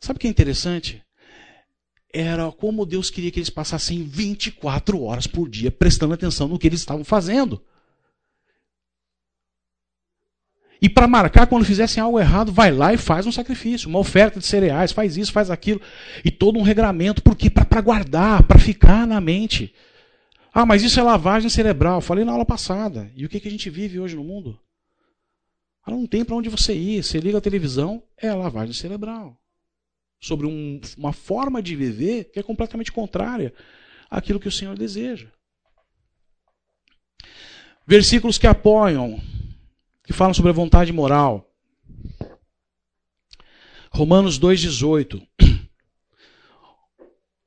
Sabe 0.02 0.16
o 0.16 0.20
que 0.20 0.26
é 0.26 0.30
interessante? 0.30 1.01
Era 2.12 2.51
como 2.51 2.85
Deus 2.85 3.11
queria 3.11 3.31
que 3.31 3.39
eles 3.39 3.51
passassem 3.51 4.03
24 4.03 5.03
horas 5.03 5.27
por 5.27 5.49
dia 5.49 5.70
prestando 5.70 6.15
atenção 6.15 6.49
no 6.49 6.59
que 6.59 6.66
eles 6.66 6.81
estavam 6.81 7.05
fazendo. 7.05 7.62
E 10.82 10.89
para 10.89 11.07
marcar 11.07 11.47
quando 11.47 11.65
fizessem 11.65 12.03
algo 12.03 12.19
errado, 12.19 12.51
vai 12.51 12.70
lá 12.73 12.93
e 12.95 12.97
faz 12.97 13.27
um 13.27 13.32
sacrifício, 13.32 13.89
uma 13.89 13.99
oferta 13.99 14.41
de 14.41 14.47
cereais, 14.47 14.93
faz 14.93 15.16
isso, 15.16 15.31
faz 15.31 15.51
aquilo, 15.51 15.81
e 16.24 16.31
todo 16.31 16.59
um 16.59 16.62
regramento, 16.62 17.23
porque 17.23 17.51
para 17.51 17.82
guardar, 17.82 18.45
para 18.45 18.59
ficar 18.59 19.07
na 19.07 19.20
mente. 19.20 19.74
Ah, 20.53 20.65
mas 20.65 20.82
isso 20.82 20.99
é 20.99 21.03
lavagem 21.03 21.51
cerebral. 21.51 22.01
Falei 22.01 22.24
na 22.24 22.32
aula 22.32 22.47
passada. 22.47 23.11
E 23.15 23.24
o 23.24 23.28
que, 23.28 23.39
que 23.39 23.47
a 23.47 23.51
gente 23.51 23.70
vive 23.70 24.01
hoje 24.01 24.16
no 24.16 24.24
mundo? 24.24 24.59
Ah, 25.85 25.91
não 25.91 26.07
tem 26.07 26.24
para 26.24 26.35
onde 26.35 26.49
você 26.49 26.74
ir. 26.74 27.05
Você 27.05 27.19
liga 27.20 27.39
a 27.39 27.43
televisão, 27.43 28.03
é 28.16 28.32
lavagem 28.32 28.74
cerebral. 28.74 29.40
Sobre 30.20 30.47
um, 30.47 30.80
uma 30.98 31.12
forma 31.12 31.62
de 31.62 31.74
viver 31.74 32.24
que 32.24 32.38
é 32.38 32.42
completamente 32.42 32.92
contrária 32.92 33.55
àquilo 34.10 34.40
que 34.40 34.48
o 34.48 34.52
Senhor 34.52 34.76
deseja. 34.76 35.28
Versículos 37.86 38.38
que 38.38 38.47
apoiam 38.47 39.20
que 40.05 40.12
falam 40.12 40.34
sobre 40.34 40.51
a 40.51 40.55
vontade 40.55 40.92
moral. 40.92 41.48
Romanos 43.90 44.38
2,18. 44.38 45.26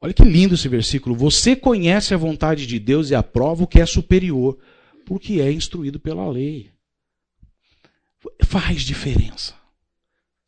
Olha 0.02 0.14
que 0.14 0.24
lindo 0.24 0.56
esse 0.56 0.68
versículo. 0.68 1.16
Você 1.16 1.56
conhece 1.56 2.14
a 2.14 2.18
vontade 2.18 2.68
de 2.68 2.80
Deus 2.80 3.10
e 3.10 3.16
aprova 3.16 3.64
o 3.64 3.68
que 3.68 3.80
é 3.80 3.86
superior, 3.86 4.58
porque 5.06 5.42
é 5.42 5.52
instruído 5.52 6.00
pela 6.00 6.30
lei. 6.30 6.72
Faz 8.44 8.84
diferença. 8.84 9.56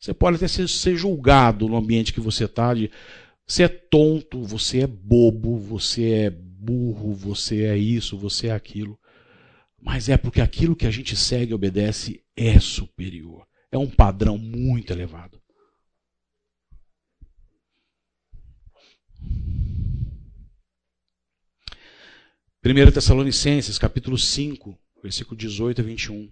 Você 0.06 0.14
pode 0.14 0.36
até 0.36 0.48
ser, 0.48 0.68
ser 0.68 0.96
julgado 0.96 1.68
no 1.68 1.76
ambiente 1.76 2.12
que 2.12 2.20
você 2.20 2.44
está. 2.44 2.72
Você 3.46 3.64
é 3.64 3.68
tonto, 3.68 4.42
você 4.42 4.80
é 4.80 4.86
bobo, 4.86 5.58
você 5.58 6.10
é 6.10 6.30
burro, 6.30 7.12
você 7.12 7.64
é 7.64 7.76
isso, 7.76 8.16
você 8.16 8.48
é 8.48 8.52
aquilo 8.52 8.98
mas 9.86 10.08
é 10.08 10.16
porque 10.16 10.40
aquilo 10.40 10.74
que 10.74 10.84
a 10.84 10.90
gente 10.90 11.14
segue 11.14 11.52
e 11.52 11.54
obedece 11.54 12.20
é 12.36 12.58
superior. 12.58 13.46
É 13.70 13.78
um 13.78 13.88
padrão 13.88 14.36
muito 14.36 14.92
elevado. 14.92 15.40
Primeiro 22.60 22.90
Tessalonicenses, 22.90 23.78
capítulo 23.78 24.18
5, 24.18 24.76
versículo 25.00 25.36
18 25.36 25.80
a 25.80 25.84
21. 25.84 26.28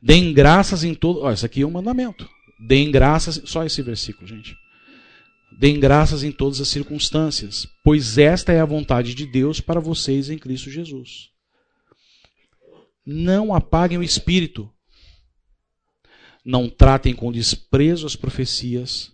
Deem 0.00 0.32
graças 0.32 0.84
em 0.84 0.94
todo. 0.94 1.22
Olha, 1.22 1.34
isso 1.34 1.44
aqui 1.44 1.62
é 1.62 1.66
um 1.66 1.72
mandamento. 1.72 2.30
Deem 2.60 2.90
graças. 2.90 3.40
Só 3.44 3.64
esse 3.64 3.80
versículo, 3.82 4.26
gente. 4.26 4.56
Deem 5.58 5.80
graças 5.80 6.22
em 6.22 6.30
todas 6.30 6.60
as 6.60 6.68
circunstâncias, 6.68 7.66
pois 7.82 8.18
esta 8.18 8.52
é 8.52 8.60
a 8.60 8.64
vontade 8.64 9.14
de 9.14 9.26
Deus 9.26 9.60
para 9.60 9.80
vocês 9.80 10.30
em 10.30 10.38
Cristo 10.38 10.70
Jesus. 10.70 11.30
Não 13.04 13.54
apaguem 13.54 13.98
o 13.98 14.02
espírito. 14.02 14.70
Não 16.44 16.68
tratem 16.68 17.14
com 17.14 17.32
desprezo 17.32 18.06
as 18.06 18.16
profecias, 18.16 19.12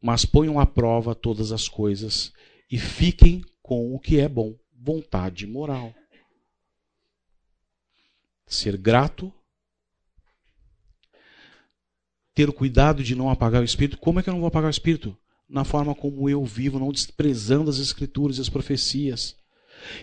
mas 0.00 0.24
ponham 0.24 0.58
à 0.58 0.66
prova 0.66 1.14
todas 1.14 1.52
as 1.52 1.68
coisas 1.68 2.32
e 2.70 2.78
fiquem 2.78 3.42
com 3.62 3.94
o 3.94 3.98
que 3.98 4.18
é 4.18 4.28
bom, 4.28 4.54
vontade 4.76 5.46
moral. 5.46 5.94
Ser 8.46 8.76
grato, 8.76 9.32
ter 12.34 12.48
o 12.48 12.52
cuidado 12.52 13.02
de 13.02 13.14
não 13.14 13.30
apagar 13.30 13.60
o 13.60 13.64
espírito. 13.64 13.98
Como 13.98 14.18
é 14.18 14.22
que 14.22 14.28
eu 14.28 14.32
não 14.32 14.40
vou 14.40 14.48
apagar 14.48 14.68
o 14.68 14.70
espírito? 14.70 15.16
Na 15.48 15.64
forma 15.64 15.94
como 15.94 16.28
eu 16.28 16.44
vivo, 16.44 16.78
não 16.78 16.90
desprezando 16.90 17.68
as 17.68 17.78
escrituras 17.78 18.38
e 18.38 18.40
as 18.40 18.48
profecias. 18.48 19.36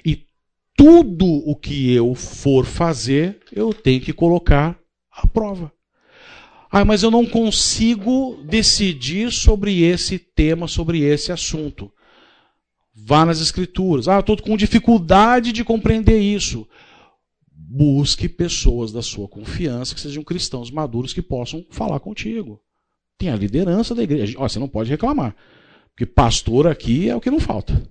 E 0.06 0.26
tudo 0.76 1.26
o 1.26 1.56
que 1.56 1.92
eu 1.92 2.14
for 2.16 2.66
fazer, 2.66 3.40
eu 3.52 3.74
tenho 3.74 4.00
que 4.00 4.14
colocar 4.14 4.80
à 5.12 5.28
prova. 5.28 5.72
Ah, 6.72 6.86
mas 6.86 7.02
eu 7.02 7.10
não 7.10 7.26
consigo 7.26 8.44
decidir 8.44 9.32
sobre 9.32 9.82
esse 9.82 10.20
tema, 10.20 10.68
sobre 10.68 11.02
esse 11.02 11.32
assunto. 11.32 11.92
Vá 12.94 13.26
nas 13.26 13.42
escrituras. 13.42 14.08
Ah, 14.08 14.20
estou 14.20 14.40
com 14.40 14.56
dificuldade 14.56 15.52
de 15.52 15.64
compreender 15.64 16.20
isso. 16.20 16.68
Busque 17.72 18.28
pessoas 18.28 18.92
da 18.92 19.04
sua 19.04 19.28
confiança, 19.28 19.94
que 19.94 20.02
sejam 20.02 20.24
cristãos 20.24 20.72
maduros, 20.72 21.14
que 21.14 21.22
possam 21.22 21.64
falar 21.70 22.00
contigo. 22.00 22.60
Tem 23.16 23.30
a 23.30 23.36
liderança 23.36 23.94
da 23.94 24.02
igreja. 24.02 24.40
Você 24.40 24.58
não 24.58 24.68
pode 24.68 24.90
reclamar. 24.90 25.36
Porque 25.90 26.04
pastor 26.04 26.66
aqui 26.66 27.08
é 27.08 27.16
o 27.16 27.22
que 27.22 27.30
não 27.30 27.40
falta. 27.40 27.88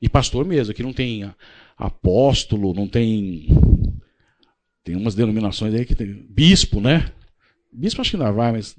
E 0.00 0.08
pastor 0.08 0.44
mesmo, 0.44 0.72
aqui 0.72 0.82
não 0.82 0.92
tem 0.92 1.32
apóstolo, 1.76 2.74
não 2.74 2.88
tem. 2.88 3.46
Tem 4.82 4.96
umas 4.96 5.14
denominações 5.14 5.72
aí 5.74 5.84
que 5.84 5.94
tem. 5.94 6.26
Bispo, 6.28 6.80
né? 6.80 7.12
Bispo 7.72 8.00
acho 8.00 8.10
que 8.10 8.16
ainda 8.16 8.32
vai, 8.32 8.50
mas. 8.50 8.76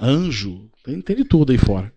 Anjo, 0.00 0.70
tem, 0.82 1.02
tem 1.02 1.16
de 1.16 1.24
tudo 1.26 1.52
aí 1.52 1.58
fora. 1.58 1.92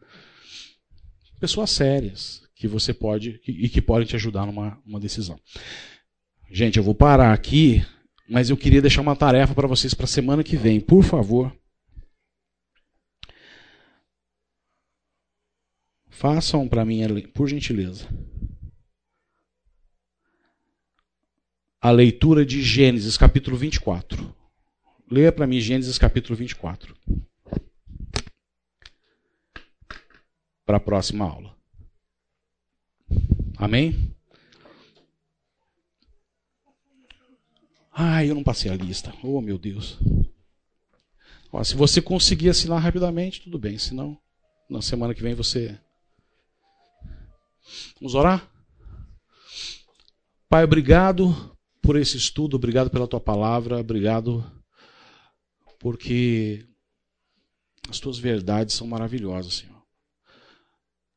Pessoas 1.40 1.70
sérias 1.70 2.49
que 2.60 2.68
você 2.68 2.94
pode. 2.94 3.42
e 3.48 3.70
que 3.70 3.82
podem 3.82 4.06
te 4.06 4.18
ajudar 4.18 4.46
numa 4.46 4.78
uma 4.86 5.00
decisão. 5.00 5.40
Gente, 6.52 6.78
eu 6.78 6.84
vou 6.84 6.94
parar 6.94 7.32
aqui, 7.32 7.86
mas 8.28 8.50
eu 8.50 8.58
queria 8.58 8.82
deixar 8.82 9.02
uma 9.02 9.16
tarefa 9.16 9.56
para 9.56 9.68
vocês 9.68 9.94
para 9.94 10.04
a 10.04 10.08
semana 10.08 10.44
que 10.44 10.58
vem. 10.58 10.82
Por 10.82 11.02
favor. 11.02 11.56
Façam 16.10 16.68
para 16.68 16.84
mim, 16.84 17.02
por 17.34 17.48
gentileza, 17.48 18.10
a 21.80 21.92
leitura 21.92 22.46
de 22.46 22.62
Gênesis 22.62 23.16
capítulo 23.16 23.56
24. 23.56 24.36
Leia 25.10 25.32
para 25.32 25.48
mim 25.48 25.62
Gênesis 25.62 25.98
capítulo 25.98 26.36
24. 26.36 26.94
Para 30.66 30.76
a 30.76 30.82
próxima 30.82 31.24
aula. 31.24 31.59
Amém? 33.58 34.16
Ai, 37.92 38.30
eu 38.30 38.36
não 38.36 38.44
passei 38.44 38.72
a 38.72 38.76
lista. 38.76 39.14
Oh, 39.24 39.42
meu 39.42 39.58
Deus. 39.58 39.98
Ó, 41.52 41.64
se 41.64 41.76
você 41.76 42.02
conseguir 42.02 42.50
assinar 42.50 42.82
rapidamente, 42.82 43.42
tudo 43.42 43.60
bem. 43.60 43.78
Se 43.78 43.94
não, 43.94 44.18
na 44.70 44.82
semana 44.82 45.14
que 45.14 45.22
vem 45.22 45.34
você 45.34 45.80
Vamos 48.00 48.16
orar? 48.16 48.50
Pai, 50.48 50.64
obrigado 50.64 51.56
por 51.82 51.96
esse 51.96 52.18
estudo, 52.18 52.56
obrigado 52.56 52.90
pela 52.90 53.08
tua 53.08 53.20
palavra, 53.20 53.80
obrigado 53.80 54.44
porque 55.80 56.66
as 57.90 58.00
tuas 58.00 58.18
verdades 58.18 58.76
são 58.76 58.88
maravilhosas, 58.88 59.56
Senhor. 59.56 59.79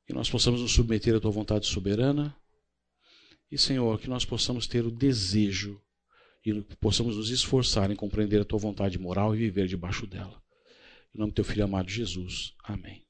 Que 0.06 0.12
nós 0.12 0.30
possamos 0.30 0.60
nos 0.60 0.72
submeter 0.72 1.14
à 1.14 1.20
tua 1.20 1.30
vontade 1.30 1.66
soberana 1.66 2.36
e, 3.50 3.58
Senhor, 3.58 4.00
que 4.00 4.08
nós 4.08 4.24
possamos 4.24 4.66
ter 4.66 4.84
o 4.84 4.90
desejo 4.90 5.80
e 6.44 6.60
possamos 6.80 7.16
nos 7.16 7.30
esforçar 7.30 7.90
em 7.90 7.96
compreender 7.96 8.40
a 8.40 8.44
tua 8.44 8.58
vontade 8.58 8.98
moral 8.98 9.34
e 9.34 9.38
viver 9.38 9.68
debaixo 9.68 10.06
dela. 10.06 10.42
Em 11.14 11.18
nome 11.18 11.32
do 11.32 11.34
teu 11.34 11.44
filho 11.44 11.64
amado 11.64 11.88
Jesus. 11.88 12.54
Amém. 12.64 13.04